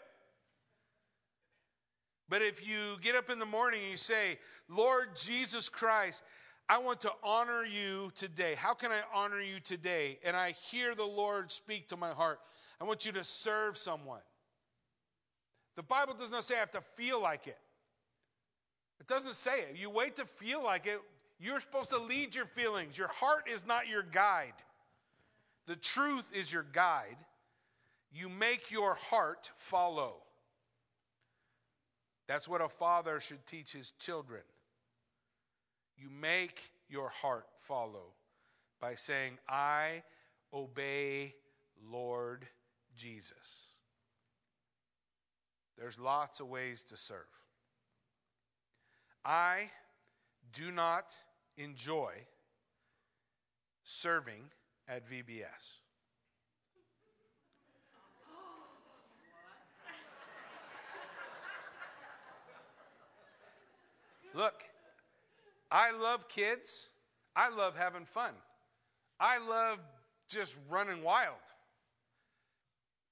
But 2.28 2.42
if 2.42 2.66
you 2.66 2.96
get 3.00 3.14
up 3.14 3.30
in 3.30 3.38
the 3.38 3.46
morning 3.46 3.80
and 3.82 3.90
you 3.90 3.96
say, 3.96 4.38
Lord 4.68 5.16
Jesus 5.16 5.68
Christ, 5.68 6.22
I 6.68 6.78
want 6.78 7.00
to 7.02 7.12
honor 7.22 7.64
you 7.64 8.10
today. 8.14 8.54
How 8.54 8.74
can 8.74 8.90
I 8.90 9.00
honor 9.14 9.40
you 9.40 9.60
today? 9.60 10.18
And 10.22 10.36
I 10.36 10.50
hear 10.50 10.94
the 10.94 11.04
Lord 11.04 11.50
speak 11.50 11.88
to 11.88 11.96
my 11.96 12.10
heart. 12.10 12.40
I 12.80 12.84
want 12.84 13.06
you 13.06 13.12
to 13.12 13.24
serve 13.24 13.78
someone. 13.78 14.20
The 15.76 15.82
Bible 15.82 16.14
does 16.14 16.30
not 16.30 16.44
say 16.44 16.56
I 16.56 16.58
have 16.58 16.70
to 16.72 16.80
feel 16.80 17.22
like 17.22 17.46
it. 17.46 17.58
It 19.00 19.06
doesn't 19.06 19.34
say 19.34 19.60
it. 19.60 19.76
You 19.76 19.90
wait 19.90 20.16
to 20.16 20.24
feel 20.24 20.62
like 20.62 20.86
it. 20.86 21.00
You're 21.40 21.60
supposed 21.60 21.90
to 21.90 21.98
lead 21.98 22.34
your 22.34 22.46
feelings. 22.46 22.98
Your 22.98 23.08
heart 23.08 23.48
is 23.50 23.66
not 23.66 23.86
your 23.86 24.02
guide. 24.02 24.54
The 25.66 25.76
truth 25.76 26.28
is 26.34 26.52
your 26.52 26.64
guide. 26.64 27.16
You 28.10 28.28
make 28.28 28.70
your 28.70 28.94
heart 28.94 29.50
follow. 29.56 30.16
That's 32.26 32.48
what 32.48 32.60
a 32.60 32.68
father 32.68 33.20
should 33.20 33.46
teach 33.46 33.72
his 33.72 33.92
children. 33.92 34.42
You 35.96 36.08
make 36.10 36.60
your 36.88 37.08
heart 37.08 37.46
follow 37.60 38.14
by 38.80 38.94
saying, 38.94 39.38
I 39.48 40.02
obey 40.52 41.34
Lord 41.90 42.46
Jesus. 42.96 43.72
There's 45.76 45.98
lots 45.98 46.40
of 46.40 46.48
ways 46.48 46.82
to 46.84 46.96
serve. 46.96 47.26
I 49.24 49.70
do 50.52 50.72
not 50.72 51.12
enjoy 51.56 52.12
serving 53.84 54.44
at 54.88 55.08
VBS. 55.08 55.78
Look, 64.34 64.62
I 65.70 65.90
love 65.92 66.28
kids. 66.28 66.88
I 67.34 67.48
love 67.50 67.76
having 67.76 68.04
fun. 68.04 68.32
I 69.20 69.38
love 69.38 69.78
just 70.28 70.56
running 70.68 71.02
wild. 71.02 71.34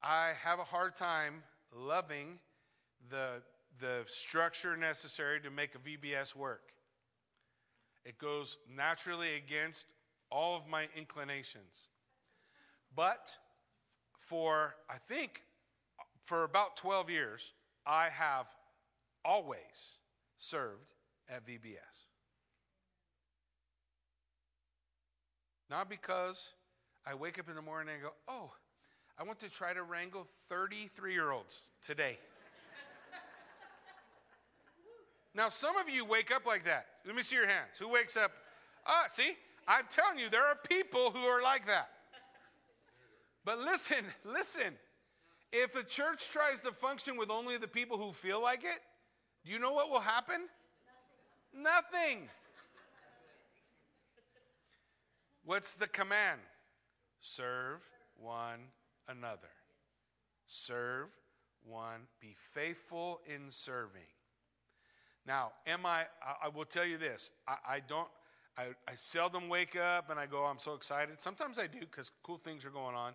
I 0.02 0.32
have 0.42 0.58
a 0.58 0.64
hard 0.64 0.96
time 0.96 1.42
loving 1.74 2.38
the, 3.10 3.42
the 3.80 4.02
structure 4.06 4.76
necessary 4.76 5.40
to 5.40 5.50
make 5.50 5.74
a 5.74 5.78
VBS 5.78 6.34
work. 6.36 6.72
It 8.04 8.18
goes 8.18 8.58
naturally 8.72 9.34
against 9.34 9.86
all 10.30 10.56
of 10.56 10.66
my 10.68 10.88
inclinations. 10.96 11.88
But 12.94 13.30
for, 14.18 14.74
I 14.88 14.98
think, 14.98 15.42
for 16.24 16.44
about 16.44 16.76
12 16.76 17.10
years, 17.10 17.52
I 17.86 18.08
have 18.08 18.46
always 19.24 19.98
served 20.38 20.95
at 21.28 21.46
VBS. 21.46 22.06
Not 25.68 25.88
because 25.88 26.52
I 27.04 27.14
wake 27.14 27.38
up 27.38 27.48
in 27.48 27.56
the 27.56 27.62
morning 27.62 27.94
and 27.94 28.02
go, 28.02 28.10
oh, 28.28 28.52
I 29.18 29.24
want 29.24 29.40
to 29.40 29.48
try 29.48 29.72
to 29.72 29.82
wrangle 29.82 30.26
33 30.48 31.12
year 31.12 31.32
olds 31.32 31.60
today. 31.84 32.18
now, 35.34 35.48
some 35.48 35.76
of 35.76 35.88
you 35.88 36.04
wake 36.04 36.30
up 36.30 36.46
like 36.46 36.64
that. 36.64 36.86
Let 37.04 37.16
me 37.16 37.22
see 37.22 37.36
your 37.36 37.46
hands. 37.46 37.78
Who 37.78 37.88
wakes 37.88 38.16
up? 38.16 38.30
Ah, 38.86 39.06
see, 39.10 39.36
I'm 39.66 39.84
telling 39.90 40.18
you, 40.18 40.30
there 40.30 40.46
are 40.46 40.56
people 40.68 41.10
who 41.10 41.24
are 41.24 41.42
like 41.42 41.66
that. 41.66 41.88
But 43.44 43.60
listen, 43.60 44.04
listen. 44.24 44.74
If 45.52 45.76
a 45.76 45.84
church 45.84 46.30
tries 46.30 46.60
to 46.60 46.72
function 46.72 47.16
with 47.16 47.30
only 47.30 47.56
the 47.56 47.68
people 47.68 47.96
who 47.96 48.12
feel 48.12 48.42
like 48.42 48.64
it, 48.64 48.80
do 49.44 49.52
you 49.52 49.58
know 49.58 49.72
what 49.72 49.90
will 49.90 50.00
happen? 50.00 50.42
Nothing. 51.57 52.28
What's 55.44 55.74
the 55.74 55.86
command? 55.86 56.40
Serve 57.20 57.80
one 58.16 58.61
another. 59.09 59.48
Serve 60.46 61.09
one. 61.64 62.02
Be 62.20 62.34
faithful 62.52 63.20
in 63.26 63.50
serving. 63.50 64.02
Now, 65.26 65.52
am 65.66 65.86
I, 65.86 66.04
I, 66.42 66.48
will 66.48 66.64
tell 66.64 66.84
you 66.84 66.98
this. 66.98 67.30
I, 67.48 67.57
I 67.68 67.80
don't, 67.80 68.09
I, 68.57 68.66
I 68.86 68.94
seldom 68.94 69.48
wake 69.48 69.76
up 69.76 70.11
and 70.11 70.20
I 70.20 70.26
go, 70.26 70.44
I'm 70.44 70.59
so 70.59 70.74
excited. 70.74 71.20
Sometimes 71.20 71.59
I 71.59 71.66
do 71.66 71.80
because 71.80 72.12
cool 72.22 72.38
things 72.38 72.64
are 72.64 72.70
going 72.70 72.94
on. 72.94 73.14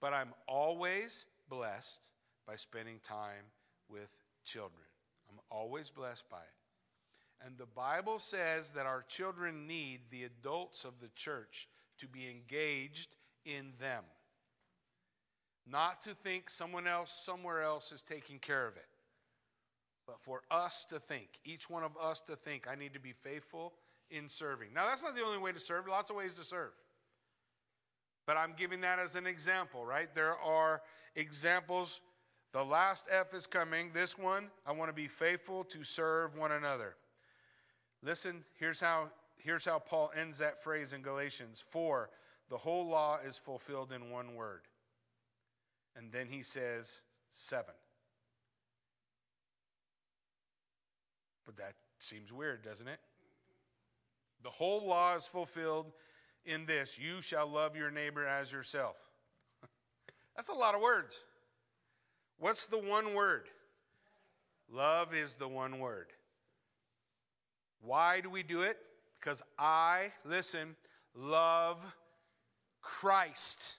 But 0.00 0.12
I'm 0.12 0.34
always 0.46 1.26
blessed 1.48 2.10
by 2.46 2.54
spending 2.56 3.00
time 3.02 3.44
with 3.88 4.10
children. 4.44 4.84
I'm 5.28 5.40
always 5.50 5.90
blessed 5.90 6.30
by 6.30 6.38
it. 6.38 6.57
And 7.44 7.56
the 7.56 7.66
Bible 7.66 8.18
says 8.18 8.70
that 8.70 8.86
our 8.86 9.02
children 9.02 9.66
need 9.66 10.00
the 10.10 10.24
adults 10.24 10.84
of 10.84 11.00
the 11.00 11.08
church 11.14 11.68
to 11.98 12.08
be 12.08 12.28
engaged 12.28 13.16
in 13.44 13.72
them. 13.80 14.04
Not 15.70 16.00
to 16.02 16.14
think 16.14 16.50
someone 16.50 16.86
else 16.86 17.12
somewhere 17.12 17.62
else 17.62 17.92
is 17.92 18.02
taking 18.02 18.38
care 18.38 18.66
of 18.66 18.76
it, 18.76 18.86
but 20.06 20.18
for 20.20 20.42
us 20.50 20.86
to 20.86 20.98
think, 20.98 21.28
each 21.44 21.68
one 21.68 21.84
of 21.84 21.92
us 22.02 22.20
to 22.20 22.36
think, 22.36 22.66
I 22.66 22.74
need 22.74 22.94
to 22.94 23.00
be 23.00 23.12
faithful 23.12 23.74
in 24.10 24.28
serving. 24.28 24.72
Now, 24.74 24.86
that's 24.86 25.02
not 25.02 25.14
the 25.14 25.22
only 25.22 25.38
way 25.38 25.52
to 25.52 25.60
serve, 25.60 25.86
lots 25.86 26.10
of 26.10 26.16
ways 26.16 26.34
to 26.34 26.44
serve. 26.44 26.72
But 28.26 28.36
I'm 28.36 28.54
giving 28.56 28.80
that 28.80 28.98
as 28.98 29.14
an 29.14 29.26
example, 29.26 29.84
right? 29.84 30.14
There 30.14 30.36
are 30.38 30.82
examples. 31.14 32.00
The 32.52 32.64
last 32.64 33.06
F 33.12 33.34
is 33.34 33.46
coming. 33.46 33.90
This 33.92 34.18
one, 34.18 34.48
I 34.66 34.72
want 34.72 34.88
to 34.88 34.94
be 34.94 35.08
faithful 35.08 35.64
to 35.64 35.84
serve 35.84 36.36
one 36.36 36.52
another. 36.52 36.94
Listen, 38.02 38.44
here's 38.58 38.80
how, 38.80 39.08
here's 39.36 39.64
how 39.64 39.78
Paul 39.78 40.10
ends 40.18 40.38
that 40.38 40.62
phrase 40.62 40.92
in 40.92 41.02
Galatians 41.02 41.64
4 41.70 42.10
the 42.48 42.56
whole 42.56 42.88
law 42.88 43.18
is 43.26 43.36
fulfilled 43.36 43.92
in 43.92 44.10
one 44.10 44.34
word. 44.34 44.62
And 45.96 46.10
then 46.10 46.28
he 46.28 46.42
says, 46.42 47.02
seven. 47.32 47.74
But 51.44 51.56
that 51.56 51.74
seems 51.98 52.32
weird, 52.32 52.62
doesn't 52.62 52.88
it? 52.88 53.00
The 54.42 54.50
whole 54.50 54.86
law 54.86 55.14
is 55.14 55.26
fulfilled 55.26 55.92
in 56.44 56.64
this 56.64 56.98
you 56.98 57.20
shall 57.20 57.46
love 57.46 57.76
your 57.76 57.90
neighbor 57.90 58.26
as 58.26 58.52
yourself. 58.52 58.96
That's 60.36 60.48
a 60.48 60.54
lot 60.54 60.74
of 60.74 60.80
words. 60.80 61.18
What's 62.38 62.66
the 62.66 62.78
one 62.78 63.14
word? 63.14 63.48
Love 64.70 65.14
is 65.14 65.34
the 65.34 65.48
one 65.48 65.80
word. 65.80 66.12
Why 67.80 68.20
do 68.20 68.30
we 68.30 68.42
do 68.42 68.62
it? 68.62 68.78
Because 69.20 69.42
I, 69.58 70.12
listen, 70.24 70.76
love 71.14 71.78
Christ. 72.82 73.76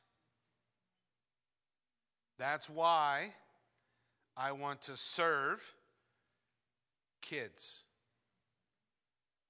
That's 2.37 2.69
why 2.69 3.33
I 4.37 4.53
want 4.53 4.81
to 4.83 4.95
serve 4.95 5.61
kids. 7.21 7.81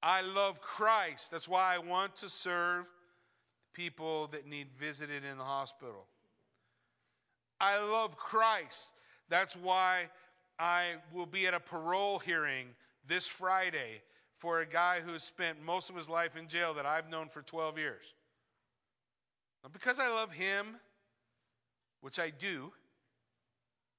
I 0.02 0.22
love 0.22 0.62
Christ. 0.62 1.32
That's 1.32 1.48
why 1.48 1.76
I 1.76 1.78
want 1.80 2.16
to 2.18 2.30
serve 2.30 2.88
people 3.74 4.28
that 4.28 4.48
need 4.48 4.68
visited 4.80 5.24
in 5.24 5.38
the 5.38 5.44
hospital. 5.44 6.08
I 7.62 7.80
love 7.80 8.16
Christ. 8.16 8.92
That's 9.30 9.56
why 9.56 10.10
I 10.58 10.96
will 11.14 11.26
be 11.26 11.46
at 11.48 11.54
a 11.54 11.60
parole 11.60 12.20
hearing 12.20 12.68
this 13.08 13.28
Friday 13.28 14.02
for 14.40 14.62
a 14.62 14.66
guy 14.66 15.02
who 15.02 15.14
has 15.14 15.24
spent 15.24 15.62
most 15.62 15.90
of 15.90 15.96
his 15.96 16.10
life 16.10 16.36
in 16.36 16.48
jail 16.48 16.74
that 16.74 16.86
I've 16.86 17.10
known 17.10 17.28
for 17.28 17.42
12 17.42 17.78
years. 17.78 18.14
Not 19.64 19.74
because 19.74 20.00
I 20.00 20.08
love 20.08 20.32
him, 20.32 20.78
which 22.02 22.20
I 22.20 22.30
do, 22.30 22.72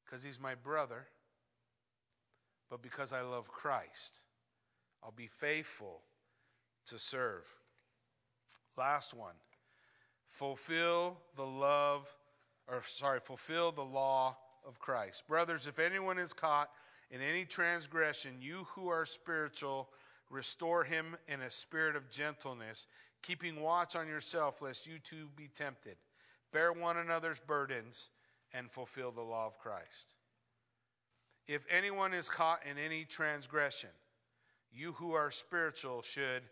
because 0.04 0.22
he's 0.22 0.40
my 0.40 0.54
brother, 0.54 1.06
but 2.70 2.82
because 2.82 3.12
I 3.12 3.20
love 3.20 3.48
Christ. 3.48 4.22
I'll 5.04 5.12
be 5.14 5.28
faithful 5.28 6.00
to 6.86 6.98
serve. 6.98 7.44
Last 8.76 9.14
one 9.14 9.34
fulfill 10.30 11.18
the 11.36 11.44
love, 11.44 12.06
or 12.66 12.82
sorry, 12.86 13.20
fulfill 13.20 13.72
the 13.72 13.82
law 13.82 14.36
of 14.66 14.78
Christ. 14.78 15.26
Brothers, 15.26 15.66
if 15.66 15.78
anyone 15.78 16.18
is 16.18 16.32
caught 16.32 16.70
in 17.10 17.20
any 17.20 17.44
transgression, 17.44 18.36
you 18.40 18.66
who 18.74 18.88
are 18.88 19.04
spiritual, 19.04 19.88
restore 20.30 20.84
him 20.84 21.16
in 21.28 21.42
a 21.42 21.50
spirit 21.50 21.96
of 21.96 22.08
gentleness, 22.08 22.86
keeping 23.22 23.60
watch 23.60 23.96
on 23.96 24.06
yourself, 24.06 24.62
lest 24.62 24.86
you 24.86 24.98
too 24.98 25.28
be 25.36 25.48
tempted. 25.48 25.96
Bear 26.52 26.72
one 26.72 26.96
another's 26.96 27.40
burdens 27.40 28.10
and 28.54 28.70
fulfill 28.70 29.10
the 29.10 29.20
law 29.20 29.46
of 29.46 29.58
Christ. 29.58 30.14
If 31.46 31.62
anyone 31.68 32.14
is 32.14 32.28
caught 32.28 32.60
in 32.68 32.78
any 32.78 33.04
transgression, 33.04 33.90
you 34.72 34.92
who 34.92 35.12
are 35.12 35.30
spiritual 35.30 36.02
should 36.02 36.42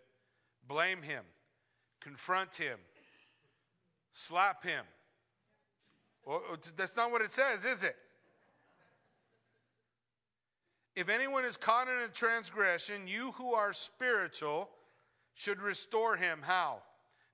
blame 0.67 1.01
him, 1.01 1.23
confront 2.01 2.55
him, 2.55 2.79
slap 4.13 4.63
him. 4.63 4.83
Well, 6.25 6.41
that's 6.75 6.97
not 6.97 7.11
what 7.11 7.21
it 7.21 7.31
says, 7.31 7.65
is 7.65 7.83
it? 7.83 7.95
If 10.99 11.07
anyone 11.07 11.45
is 11.45 11.55
caught 11.55 11.87
in 11.87 11.97
a 11.99 12.09
transgression, 12.09 13.07
you 13.07 13.31
who 13.37 13.53
are 13.53 13.71
spiritual 13.71 14.69
should 15.33 15.61
restore 15.61 16.17
him. 16.17 16.39
How? 16.41 16.79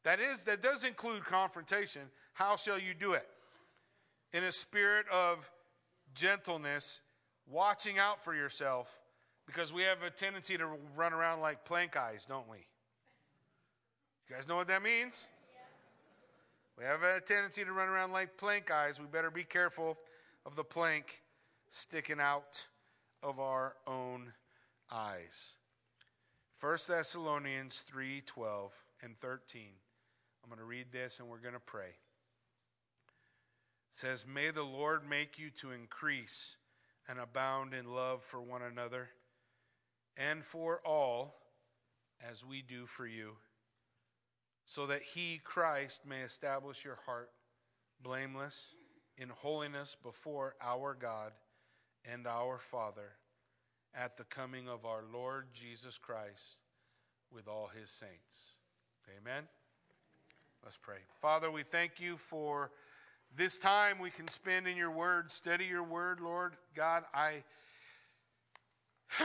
That 0.03 0.19
is, 0.19 0.43
that 0.43 0.61
does 0.61 0.83
include 0.83 1.25
confrontation. 1.25 2.03
How 2.33 2.57
shall 2.57 2.77
you 2.77 2.93
do 2.93 3.13
it? 3.13 3.27
In 4.33 4.43
a 4.43 4.51
spirit 4.51 5.07
of 5.11 5.49
gentleness, 6.13 7.01
watching 7.49 7.97
out 7.97 8.23
for 8.23 8.35
yourself, 8.35 8.99
because 9.47 9.73
we 9.73 9.81
have 9.81 10.03
a 10.03 10.11
tendency 10.11 10.59
to 10.59 10.67
run 10.95 11.11
around 11.11 11.41
like 11.41 11.65
plank 11.65 11.97
eyes, 11.97 12.23
don't 12.23 12.47
we? 12.47 12.57
You 14.29 14.35
guys 14.35 14.47
know 14.47 14.57
what 14.57 14.67
that 14.67 14.83
means? 14.83 15.25
We 16.77 16.83
have 16.83 17.01
a 17.01 17.19
tendency 17.19 17.65
to 17.65 17.71
run 17.71 17.87
around 17.87 18.11
like 18.11 18.37
plank 18.37 18.69
eyes. 18.69 18.99
We 18.99 19.07
better 19.07 19.31
be 19.31 19.43
careful 19.43 19.97
of 20.45 20.55
the 20.55 20.63
plank 20.63 21.23
sticking 21.71 22.19
out 22.19 22.67
of 23.25 23.39
our 23.39 23.75
own 23.87 24.31
eyes. 24.91 25.55
1 26.61 26.77
Thessalonians 26.87 27.83
3 27.87 28.21
12 28.21 28.71
and 29.01 29.17
13. 29.19 29.61
I'm 30.43 30.49
going 30.49 30.59
to 30.59 30.65
read 30.65 30.91
this 30.91 31.17
and 31.19 31.27
we're 31.27 31.39
going 31.39 31.55
to 31.55 31.59
pray. 31.59 31.87
It 31.87 31.95
says, 33.91 34.25
May 34.31 34.51
the 34.51 34.63
Lord 34.63 35.09
make 35.09 35.39
you 35.39 35.49
to 35.61 35.71
increase 35.71 36.55
and 37.09 37.17
abound 37.19 37.73
in 37.73 37.91
love 37.91 38.23
for 38.23 38.41
one 38.41 38.61
another 38.61 39.09
and 40.15 40.45
for 40.45 40.81
all 40.85 41.35
as 42.31 42.45
we 42.45 42.61
do 42.61 42.85
for 42.85 43.07
you, 43.07 43.31
so 44.65 44.85
that 44.85 45.01
he, 45.01 45.41
Christ, 45.43 46.01
may 46.07 46.21
establish 46.21 46.85
your 46.85 46.99
heart 47.05 47.31
blameless 48.01 48.75
in 49.17 49.29
holiness 49.29 49.97
before 50.01 50.55
our 50.61 50.93
God 50.93 51.31
and 52.11 52.27
our 52.27 52.59
Father 52.59 53.13
at 53.93 54.17
the 54.17 54.23
coming 54.25 54.67
of 54.67 54.85
our 54.85 55.03
Lord 55.13 55.45
Jesus 55.53 55.97
Christ 55.97 56.57
with 57.31 57.47
all 57.47 57.69
his 57.79 57.89
saints. 57.89 58.53
Amen. 59.17 59.43
Let's 60.63 60.77
pray. 60.77 60.97
Father, 61.21 61.51
we 61.51 61.63
thank 61.63 61.99
you 61.99 62.17
for 62.17 62.71
this 63.35 63.57
time 63.57 63.99
we 63.99 64.09
can 64.09 64.27
spend 64.27 64.67
in 64.67 64.77
your 64.77 64.91
word, 64.91 65.31
study 65.31 65.65
your 65.65 65.83
word, 65.83 66.19
Lord. 66.19 66.53
God, 66.75 67.03
I 67.13 67.43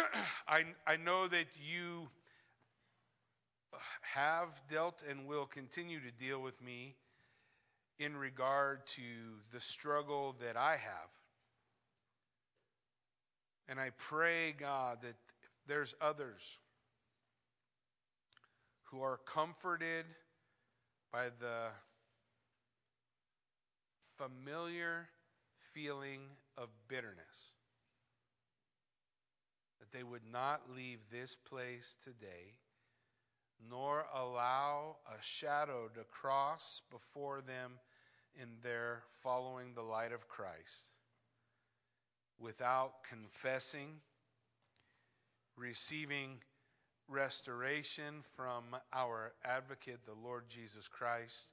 I, 0.49 0.64
I 0.87 0.97
know 0.97 1.28
that 1.28 1.47
you 1.59 2.09
have 4.03 4.49
dealt 4.70 5.03
and 5.09 5.26
will 5.26 5.47
continue 5.47 6.01
to 6.01 6.11
deal 6.11 6.41
with 6.41 6.61
me 6.62 6.97
in 7.99 8.16
regard 8.16 8.87
to 8.87 9.03
the 9.53 9.61
struggle 9.61 10.35
that 10.41 10.57
I 10.57 10.72
have. 10.72 11.11
And 13.70 13.78
I 13.78 13.90
pray, 13.96 14.50
God, 14.50 14.98
that 15.02 15.14
there's 15.68 15.94
others 16.00 16.58
who 18.86 19.00
are 19.00 19.20
comforted 19.24 20.06
by 21.12 21.26
the 21.38 21.68
familiar 24.16 25.08
feeling 25.72 26.22
of 26.58 26.68
bitterness, 26.88 27.52
that 29.78 29.96
they 29.96 30.02
would 30.02 30.26
not 30.32 30.62
leave 30.74 30.98
this 31.08 31.36
place 31.36 31.94
today, 32.02 32.58
nor 33.70 34.06
allow 34.12 34.96
a 35.06 35.22
shadow 35.22 35.88
to 35.94 36.02
cross 36.10 36.82
before 36.90 37.40
them 37.40 37.74
in 38.34 38.48
their 38.64 39.04
following 39.22 39.74
the 39.74 39.82
light 39.82 40.10
of 40.10 40.26
Christ 40.26 40.94
without 42.41 43.05
confessing, 43.09 44.01
receiving 45.57 46.38
restoration 47.09 48.22
from 48.36 48.64
our 48.93 49.32
advocate, 49.45 50.01
the 50.07 50.26
Lord 50.26 50.45
Jesus 50.49 50.88
Christ, 50.88 51.53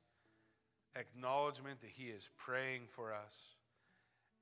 acknowledgement 0.96 1.82
that 1.82 1.92
He 1.92 2.06
is 2.06 2.30
praying 2.38 2.84
for 2.90 3.14
us, 3.14 3.36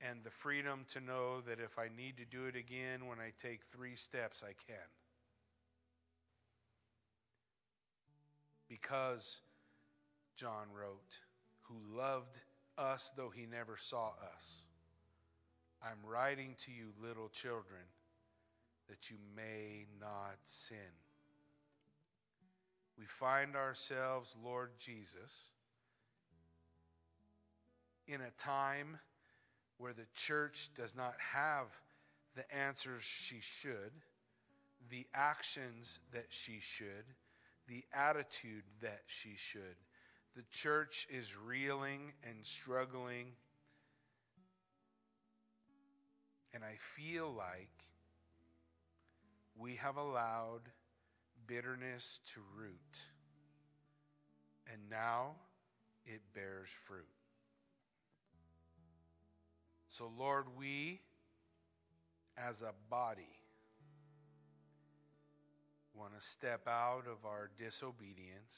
and 0.02 0.24
the 0.24 0.30
freedom 0.30 0.86
to 0.94 1.00
know 1.00 1.42
that 1.42 1.60
if 1.60 1.80
I 1.80 1.88
need 1.96 2.18
to 2.18 2.26
do 2.26 2.46
it 2.46 2.56
again 2.56 3.08
when 3.08 3.20
I 3.20 3.32
take 3.42 3.62
three 3.64 3.96
steps, 3.96 4.44
I 4.44 4.54
can. 4.68 4.76
Because, 8.68 9.40
John 10.36 10.68
wrote, 10.78 11.20
who 11.64 11.76
loved 11.96 12.40
us 12.78 13.12
though 13.16 13.30
he 13.30 13.46
never 13.46 13.78
saw 13.78 14.10
us 14.34 14.65
I'm 15.84 16.10
writing 16.10 16.56
to 16.66 16.72
you, 16.72 16.92
little 17.02 17.30
children, 17.30 17.82
that 18.88 19.10
you 19.10 19.18
may 19.36 19.86
not 20.00 20.38
sin. 20.44 20.78
We 22.98 23.06
find 23.06 23.56
ourselves, 23.56 24.36
Lord 24.44 24.72
Jesus, 24.80 25.52
in 28.08 28.22
a 28.22 28.32
time 28.38 29.00
where 29.78 29.94
the 29.94 30.08
church 30.16 30.70
does 30.76 30.96
not 30.96 31.16
have 31.20 31.68
the 32.36 32.50
answers 32.56 33.02
she 33.02 33.40
should, 33.42 33.92
the 34.90 35.06
actions 35.14 36.00
that 36.14 36.28
she 36.30 36.60
should, 36.62 37.06
the 37.68 37.84
attitude 37.94 38.64
that 38.82 39.02
she 39.08 39.36
should. 39.36 39.76
The 40.36 40.44
church 40.52 41.08
is 41.10 41.36
reeling 41.38 42.14
and 42.24 42.46
struggling 42.46 43.28
And 46.56 46.64
I 46.64 46.76
feel 46.78 47.34
like 47.38 47.70
we 49.58 49.76
have 49.76 49.98
allowed 49.98 50.62
bitterness 51.46 52.22
to 52.34 52.40
root. 52.58 52.98
And 54.72 54.90
now 54.90 55.36
it 56.06 56.22
bears 56.34 56.70
fruit. 56.70 57.04
So, 59.90 60.10
Lord, 60.18 60.46
we 60.58 61.02
as 62.38 62.62
a 62.62 62.74
body 62.90 63.38
want 65.94 66.18
to 66.18 66.26
step 66.26 66.70
out 66.70 67.04
of 67.06 67.26
our 67.26 67.50
disobedience 67.58 68.54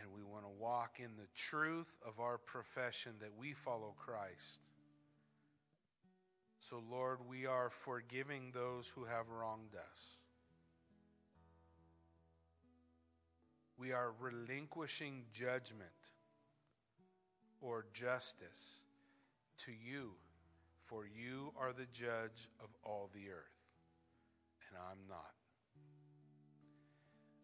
and 0.00 0.10
we 0.12 0.22
want 0.22 0.44
to 0.44 0.50
walk 0.58 1.00
in 1.00 1.10
the 1.16 1.28
truth 1.34 1.94
of 2.06 2.18
our 2.18 2.38
profession 2.38 3.12
that 3.20 3.30
we 3.38 3.52
follow 3.52 3.94
Christ. 3.96 4.60
So, 6.68 6.82
Lord, 6.90 7.18
we 7.28 7.46
are 7.46 7.70
forgiving 7.70 8.50
those 8.52 8.88
who 8.88 9.04
have 9.04 9.28
wronged 9.28 9.76
us. 9.76 10.16
We 13.78 13.92
are 13.92 14.10
relinquishing 14.18 15.26
judgment 15.32 15.90
or 17.60 17.84
justice 17.92 18.78
to 19.58 19.70
you, 19.70 20.14
for 20.86 21.04
you 21.06 21.52
are 21.56 21.72
the 21.72 21.86
judge 21.92 22.48
of 22.58 22.70
all 22.82 23.10
the 23.14 23.30
earth, 23.30 23.62
and 24.68 24.76
I'm 24.90 25.08
not. 25.08 25.34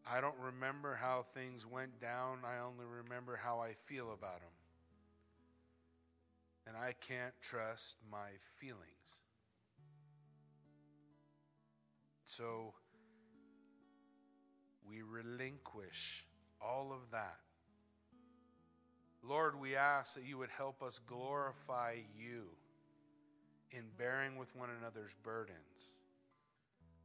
I 0.04 0.20
don't 0.20 0.38
remember 0.40 0.98
how 1.00 1.22
things 1.32 1.64
went 1.64 2.00
down, 2.00 2.38
I 2.44 2.58
only 2.58 2.86
remember 2.86 3.38
how 3.40 3.60
I 3.60 3.74
feel 3.86 4.06
about 4.06 4.40
them. 4.40 4.50
And 6.66 6.76
I 6.76 6.94
can't 7.00 7.34
trust 7.40 7.98
my 8.10 8.30
feelings. 8.58 9.01
So 12.36 12.72
we 14.88 15.02
relinquish 15.02 16.24
all 16.62 16.90
of 16.90 17.10
that. 17.10 17.36
Lord, 19.22 19.60
we 19.60 19.76
ask 19.76 20.14
that 20.14 20.24
you 20.24 20.38
would 20.38 20.48
help 20.48 20.82
us 20.82 20.98
glorify 21.06 21.96
you 22.18 22.44
in 23.70 23.82
bearing 23.98 24.36
with 24.36 24.48
one 24.56 24.70
another's 24.80 25.14
burdens. 25.22 25.90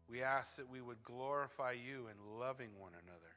We 0.09 0.23
ask 0.23 0.55
that 0.55 0.69
we 0.69 0.79
would 0.79 1.03
glorify 1.03 1.73
you 1.73 2.07
in 2.07 2.39
loving 2.39 2.69
one 2.79 2.93
another. 2.93 3.33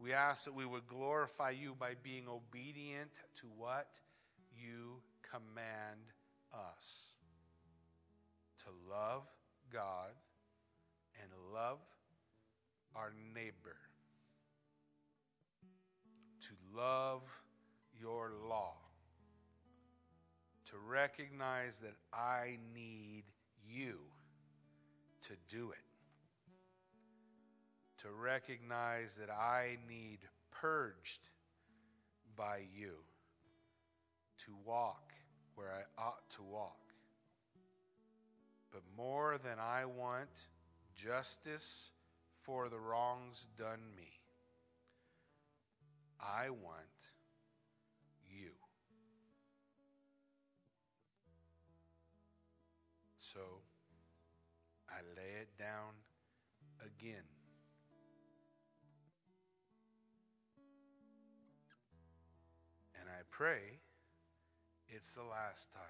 We 0.00 0.14
ask 0.14 0.44
that 0.44 0.54
we 0.54 0.64
would 0.64 0.86
glorify 0.86 1.50
you 1.50 1.76
by 1.78 1.92
being 2.02 2.24
obedient 2.26 3.12
to 3.40 3.48
what 3.54 3.88
you 4.56 5.02
command 5.30 6.00
us 6.54 7.08
to 8.60 8.70
love 8.90 9.24
God 9.70 10.12
love 11.52 11.78
our 12.94 13.12
neighbor, 13.34 13.76
to 16.40 16.54
love 16.76 17.22
your 18.00 18.32
law, 18.48 18.74
to 20.66 20.76
recognize 20.88 21.78
that 21.78 21.94
I 22.12 22.58
need 22.74 23.24
you 23.66 23.98
to 25.22 25.32
do 25.48 25.70
it, 25.70 25.78
to 28.02 28.08
recognize 28.10 29.16
that 29.16 29.30
I 29.30 29.78
need 29.88 30.18
purged 30.50 31.28
by 32.36 32.62
you 32.74 32.94
to 34.44 34.52
walk 34.64 35.12
where 35.54 35.72
I 35.72 36.00
ought 36.00 36.28
to 36.36 36.42
walk. 36.42 36.78
But 38.72 38.82
more 38.96 39.38
than 39.42 39.58
I 39.58 39.84
want 39.86 40.30
justice 40.98 41.90
for 42.42 42.68
the 42.68 42.78
wrongs 42.78 43.46
done 43.56 43.94
me, 43.96 44.10
I 46.20 46.50
want 46.50 46.98
you. 48.28 48.50
So 53.16 53.40
I 54.90 55.00
lay 55.16 55.42
it 55.42 55.56
down 55.56 55.94
again. 56.80 57.22
And 63.00 63.08
I 63.08 63.22
pray 63.30 63.78
it's 64.88 65.14
the 65.14 65.22
last 65.22 65.70
time. 65.72 65.82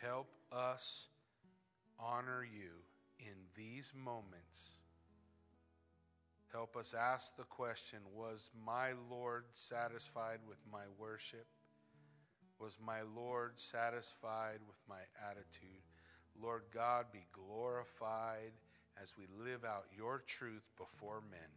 Help 0.00 0.28
us 0.50 1.09
honor 2.02 2.44
you 2.44 2.70
in 3.18 3.36
these 3.56 3.92
moments. 3.94 4.78
Help 6.52 6.76
us 6.76 6.94
ask 6.98 7.36
the 7.36 7.44
question 7.44 7.98
Was 8.14 8.50
my 8.66 8.90
Lord 9.08 9.44
satisfied 9.52 10.40
with 10.48 10.58
my 10.70 10.84
worship? 10.98 11.46
Was 12.58 12.78
my 12.84 13.02
Lord 13.16 13.58
satisfied 13.58 14.58
with 14.66 14.78
my 14.88 15.00
attitude? 15.30 15.82
Lord 16.40 16.62
God, 16.72 17.06
be 17.12 17.26
glorified 17.32 18.52
as 19.00 19.14
we 19.16 19.24
live 19.44 19.64
out 19.64 19.86
your 19.96 20.22
truth 20.26 20.68
before 20.76 21.22
men. 21.30 21.50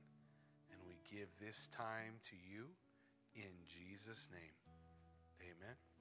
And 0.71 0.79
we 0.87 0.95
give 1.09 1.27
this 1.41 1.67
time 1.67 2.19
to 2.29 2.35
you 2.35 2.67
in 3.35 3.51
Jesus' 3.67 4.27
name. 4.31 4.55
Amen. 5.41 5.92